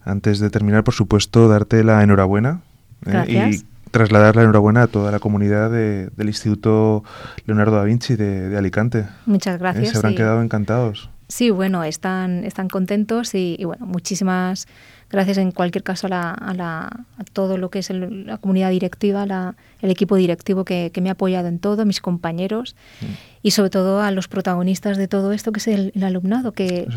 Antes 0.04 0.40
de 0.40 0.50
terminar, 0.50 0.82
por 0.82 0.94
supuesto, 0.94 1.46
darte 1.46 1.84
la 1.84 2.02
enhorabuena 2.02 2.62
eh, 3.06 3.52
y 3.52 3.64
trasladar 3.92 4.34
la 4.34 4.42
enhorabuena 4.42 4.82
a 4.82 4.86
toda 4.88 5.12
la 5.12 5.20
comunidad 5.20 5.70
del 5.70 6.26
Instituto 6.26 7.04
Leonardo 7.46 7.76
da 7.76 7.84
Vinci 7.84 8.16
de, 8.16 8.56
Alicante. 8.56 9.06
Muchas 9.26 9.60
gracias. 9.60 9.90
se 9.90 9.96
habrán 9.96 10.16
quedado 10.16 10.42
encantados. 10.42 11.08
Sí, 11.28 11.50
bueno, 11.50 11.84
están, 11.84 12.44
están 12.44 12.68
contentos 12.68 13.34
y, 13.34 13.56
bueno, 13.64 13.86
muchísimas 13.86 14.66
gracias 15.12 15.38
en 15.38 15.52
cualquier 15.52 15.84
caso 15.84 16.06
a, 16.06 16.10
la, 16.10 16.84
a, 16.84 17.24
todo 17.32 17.58
lo 17.58 17.70
que 17.70 17.78
es 17.78 17.90
la 17.90 18.38
comunidad 18.38 18.70
directiva, 18.70 19.26
la, 19.26 19.54
el 19.80 19.90
equipo 19.90 20.16
directivo 20.16 20.64
que, 20.64 20.90
me 21.00 21.10
ha 21.10 21.12
apoyado 21.12 21.48
en 21.48 21.58
todo, 21.58 21.84
mis 21.84 22.00
compañeros 22.00 22.74
mm. 23.00 23.04
y 23.42 23.50
sobre 23.52 23.70
todo 23.70 24.00
a 24.00 24.10
los 24.10 24.28
protagonistas 24.28 24.96
de 24.96 25.08
todo 25.08 25.32
esto, 25.32 25.52
que 25.52 25.60
es 25.60 25.68
el, 25.68 25.92
alumnado, 26.02 26.52
que, 26.52 26.88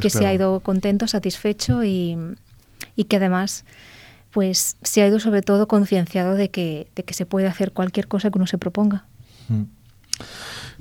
que 0.00 0.10
se 0.10 0.26
ha 0.26 0.34
ido 0.34 0.60
contento, 0.60 1.08
satisfecho 1.08 1.82
y, 1.82 2.16
y 2.94 3.04
que 3.04 3.16
además 3.16 3.64
pues 4.30 4.76
se 4.82 5.02
ha 5.02 5.06
ido 5.06 5.20
sobre 5.20 5.42
todo 5.42 5.68
concienciado 5.68 6.34
de 6.34 6.50
que, 6.50 6.88
de 6.96 7.02
que 7.04 7.14
se 7.14 7.26
puede 7.26 7.46
hacer 7.46 7.72
cualquier 7.72 8.08
cosa 8.08 8.30
que 8.30 8.38
uno 8.38 8.46
se 8.46 8.58
proponga. 8.58 9.04
Mm. 9.48 9.62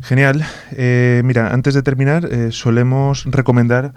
Genial. 0.01 0.43
Eh, 0.71 1.21
mira, 1.23 1.53
antes 1.53 1.73
de 1.73 1.83
terminar, 1.83 2.25
eh, 2.25 2.51
solemos 2.51 3.25
recomendar 3.25 3.93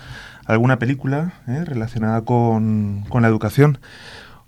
alguna 0.46 0.78
película 0.78 1.34
eh, 1.46 1.64
relacionada 1.64 2.22
con, 2.22 3.04
la 3.12 3.28
educación. 3.28 3.78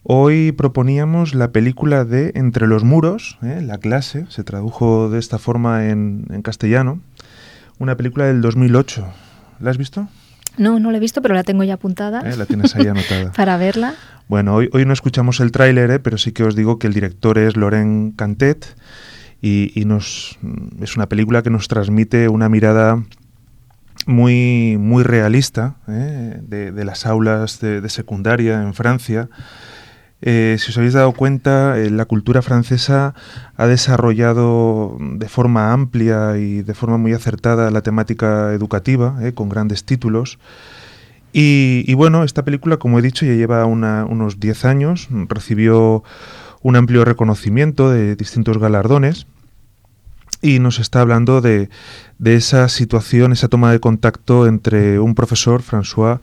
Hoy 0.02 0.52
proponíamos 0.52 1.34
la 1.34 1.50
película 1.50 2.04
de 2.04 2.32
Entre 2.34 2.66
los 2.66 2.84
muros, 2.84 3.38
¿eh? 3.42 3.60
la 3.62 3.78
clase, 3.78 4.26
se 4.28 4.44
tradujo 4.44 5.10
de 5.10 5.18
esta 5.18 5.38
forma 5.38 5.88
en, 5.88 6.26
en 6.30 6.42
castellano, 6.42 7.00
una 7.78 7.96
película 7.96 8.26
del 8.26 8.40
2008. 8.40 9.06
¿La 9.60 9.70
has 9.70 9.78
visto? 9.78 10.08
No, 10.58 10.78
no 10.80 10.90
la 10.90 10.98
he 10.98 11.00
visto, 11.00 11.22
pero 11.22 11.34
la 11.34 11.44
tengo 11.44 11.64
ya 11.64 11.74
apuntada 11.74 12.20
¿Eh? 12.28 12.36
La 12.36 12.46
tienes 12.46 12.74
ahí 12.76 12.86
anotada. 12.86 13.32
para 13.36 13.56
verla. 13.56 13.94
Bueno, 14.28 14.54
hoy, 14.54 14.68
hoy 14.72 14.84
no 14.84 14.92
escuchamos 14.92 15.40
el 15.40 15.52
tráiler, 15.52 15.90
¿eh? 15.90 15.98
pero 15.98 16.18
sí 16.18 16.32
que 16.32 16.44
os 16.44 16.56
digo 16.56 16.78
que 16.78 16.86
el 16.86 16.94
director 16.94 17.38
es 17.38 17.56
Laurent 17.56 18.16
Cantet 18.16 18.76
y, 19.42 19.78
y 19.78 19.84
nos, 19.84 20.38
es 20.80 20.96
una 20.96 21.08
película 21.08 21.42
que 21.42 21.50
nos 21.50 21.68
transmite 21.68 22.28
una 22.28 22.48
mirada 22.48 23.02
muy, 24.06 24.76
muy 24.78 25.02
realista 25.02 25.76
¿eh? 25.88 26.38
de, 26.42 26.84
las 26.84 27.06
aulas 27.06 27.60
de, 27.60 27.88
secundaria 27.88 28.62
en 28.62 28.74
Francia. 28.74 29.28
Eh, 30.22 30.56
si 30.58 30.70
os 30.70 30.78
habéis 30.78 30.94
dado 30.94 31.12
cuenta, 31.12 31.78
eh, 31.78 31.90
la 31.90 32.04
cultura 32.06 32.42
francesa 32.42 33.14
ha 33.56 33.66
desarrollado 33.66 34.96
de 35.00 35.28
forma 35.28 35.72
amplia 35.72 36.36
y 36.38 36.62
de 36.62 36.74
forma 36.74 36.98
muy 36.98 37.12
acertada 37.12 37.70
la 37.70 37.82
temática 37.82 38.52
educativa, 38.52 39.16
con 39.34 39.48
grandes 39.48 39.84
títulos. 39.84 40.38
Y, 41.38 41.92
bueno, 41.92 42.24
esta 42.24 42.46
película, 42.46 42.78
como 42.78 42.98
he 42.98 43.02
dicho, 43.02 43.26
ya 43.26 43.34
lleva 43.34 43.66
unos 43.66 44.40
10 44.40 44.64
años, 44.64 45.08
recibió 45.28 46.02
un 46.62 46.76
amplio 46.76 47.04
reconocimiento 47.04 47.90
de 47.90 48.16
distintos 48.16 48.56
galardones 48.56 49.26
y 50.46 50.60
nos 50.60 50.78
está 50.78 51.00
hablando 51.00 51.40
de, 51.40 51.70
de 52.18 52.36
esa 52.36 52.68
situación, 52.68 53.32
esa 53.32 53.48
toma 53.48 53.72
de 53.72 53.80
contacto 53.80 54.46
entre 54.46 55.00
un 55.00 55.16
profesor, 55.16 55.60
François, 55.60 56.20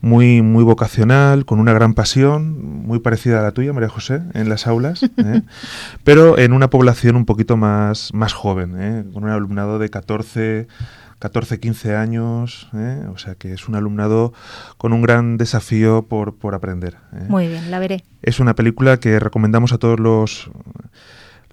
muy, 0.00 0.42
muy 0.42 0.62
vocacional, 0.62 1.44
con 1.44 1.58
una 1.58 1.72
gran 1.72 1.94
pasión, 1.94 2.84
muy 2.86 3.00
parecida 3.00 3.40
a 3.40 3.42
la 3.42 3.50
tuya, 3.50 3.72
María 3.72 3.88
José, 3.88 4.22
en 4.34 4.48
las 4.48 4.68
aulas, 4.68 5.02
¿eh? 5.16 5.42
pero 6.04 6.38
en 6.38 6.52
una 6.52 6.70
población 6.70 7.16
un 7.16 7.24
poquito 7.24 7.56
más, 7.56 8.14
más 8.14 8.32
joven, 8.32 8.76
¿eh? 8.78 9.04
con 9.12 9.24
un 9.24 9.30
alumnado 9.30 9.80
de 9.80 9.90
14, 9.90 10.68
14 11.18 11.58
15 11.58 11.96
años, 11.96 12.68
¿eh? 12.74 13.06
o 13.12 13.18
sea 13.18 13.34
que 13.34 13.52
es 13.52 13.66
un 13.66 13.74
alumnado 13.74 14.32
con 14.76 14.92
un 14.92 15.02
gran 15.02 15.36
desafío 15.36 16.06
por, 16.06 16.36
por 16.36 16.54
aprender. 16.54 16.96
Muy 17.28 17.48
bien, 17.48 17.72
la 17.72 17.80
veré. 17.80 18.04
Es 18.22 18.38
una 18.38 18.54
película 18.54 18.98
que 18.98 19.18
recomendamos 19.18 19.72
a 19.72 19.78
todos 19.78 19.98
los 19.98 20.50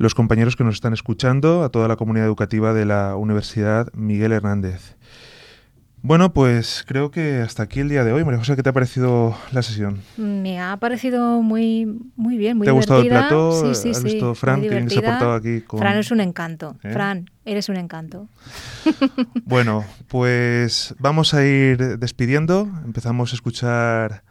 los 0.02 0.16
compañeros 0.16 0.56
que 0.56 0.64
nos 0.64 0.76
están 0.76 0.94
escuchando, 0.94 1.64
a 1.64 1.70
toda 1.70 1.88
la 1.88 1.96
comunidad 1.96 2.26
educativa 2.26 2.74
de 2.74 2.86
la 2.86 3.16
Universidad 3.16 3.88
Miguel 3.94 4.32
Hernández. 4.32 4.96
Bueno, 6.04 6.34
pues 6.34 6.84
creo 6.88 7.12
que 7.12 7.42
hasta 7.42 7.62
aquí 7.62 7.80
el 7.80 7.90
día 7.90 8.04
de 8.04 8.12
hoy. 8.12 8.24
María 8.24 8.40
José, 8.40 8.56
¿qué 8.56 8.64
te 8.64 8.70
ha 8.70 8.74
parecido 8.74 9.38
la 9.52 9.62
sesión? 9.62 10.02
Me 10.18 10.60
ha 10.60 10.78
parecido 10.78 11.44
muy, 11.44 11.86
muy 12.16 12.38
bien, 12.38 12.58
muy 12.58 12.66
¿Te 12.66 12.72
ha 12.72 12.74
gustado 12.74 13.02
el 13.02 13.10
plato? 13.10 13.52
Sí, 13.62 13.76
sí, 13.76 13.90
¿Has 13.92 13.98
sí, 13.98 14.04
visto 14.06 14.34
Fran, 14.34 14.62
que 14.62 14.70
bien 14.70 14.90
se 14.90 14.98
ha 14.98 15.04
portado 15.04 15.34
aquí 15.34 15.62
con... 15.62 15.80
Fran 15.80 15.98
es 16.00 16.10
un 16.10 16.20
encanto. 16.20 16.76
¿Eh? 16.82 16.92
Fran, 16.92 17.30
eres 17.46 17.70
un 17.70 17.78
encanto. 17.78 18.28
Bueno, 19.46 19.84
pues 20.08 20.96
vamos 20.98 21.34
a 21.34 21.46
ir 21.46 22.00
despidiendo. 22.00 22.68
Empezamos 22.86 23.34
a 23.34 23.36
escuchar 23.36 24.24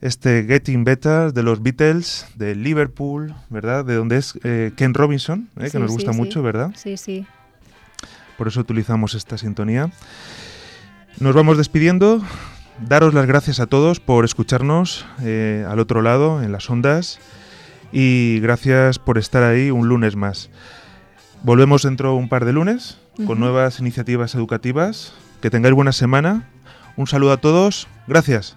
este 0.00 0.44
Getting 0.44 0.84
Better 0.84 1.32
de 1.32 1.42
los 1.42 1.62
Beatles, 1.62 2.26
de 2.34 2.54
Liverpool, 2.54 3.34
¿verdad? 3.48 3.84
De 3.84 3.94
donde 3.94 4.18
es 4.18 4.38
eh, 4.44 4.72
Ken 4.76 4.94
Robinson, 4.94 5.48
¿eh? 5.58 5.70
que 5.70 5.78
nos 5.78 5.90
gusta 5.90 6.12
sí. 6.12 6.18
mucho, 6.18 6.42
¿verdad? 6.42 6.72
Sí, 6.76 6.96
sí. 6.96 7.26
Por 8.36 8.48
eso 8.48 8.60
utilizamos 8.60 9.14
esta 9.14 9.38
sintonía. 9.38 9.90
Nos 11.18 11.34
vamos 11.34 11.56
despidiendo. 11.56 12.22
Daros 12.86 13.14
las 13.14 13.26
gracias 13.26 13.58
a 13.58 13.66
todos 13.66 14.00
por 14.00 14.26
escucharnos 14.26 15.06
eh, 15.22 15.64
al 15.66 15.78
otro 15.78 16.02
lado, 16.02 16.42
en 16.42 16.52
las 16.52 16.68
ondas. 16.68 17.18
Y 17.90 18.40
gracias 18.40 18.98
por 18.98 19.16
estar 19.16 19.42
ahí 19.42 19.70
un 19.70 19.88
lunes 19.88 20.16
más. 20.16 20.50
Volvemos 21.42 21.82
dentro 21.82 22.10
de 22.10 22.16
un 22.16 22.28
par 22.28 22.44
de 22.44 22.52
lunes 22.52 22.98
con 23.26 23.40
nuevas 23.40 23.80
iniciativas 23.80 24.34
educativas. 24.34 25.14
Que 25.40 25.48
tengáis 25.48 25.74
buena 25.74 25.92
semana. 25.92 26.46
Un 26.96 27.06
saludo 27.06 27.32
a 27.32 27.36
todos. 27.38 27.88
Gracias. 28.06 28.56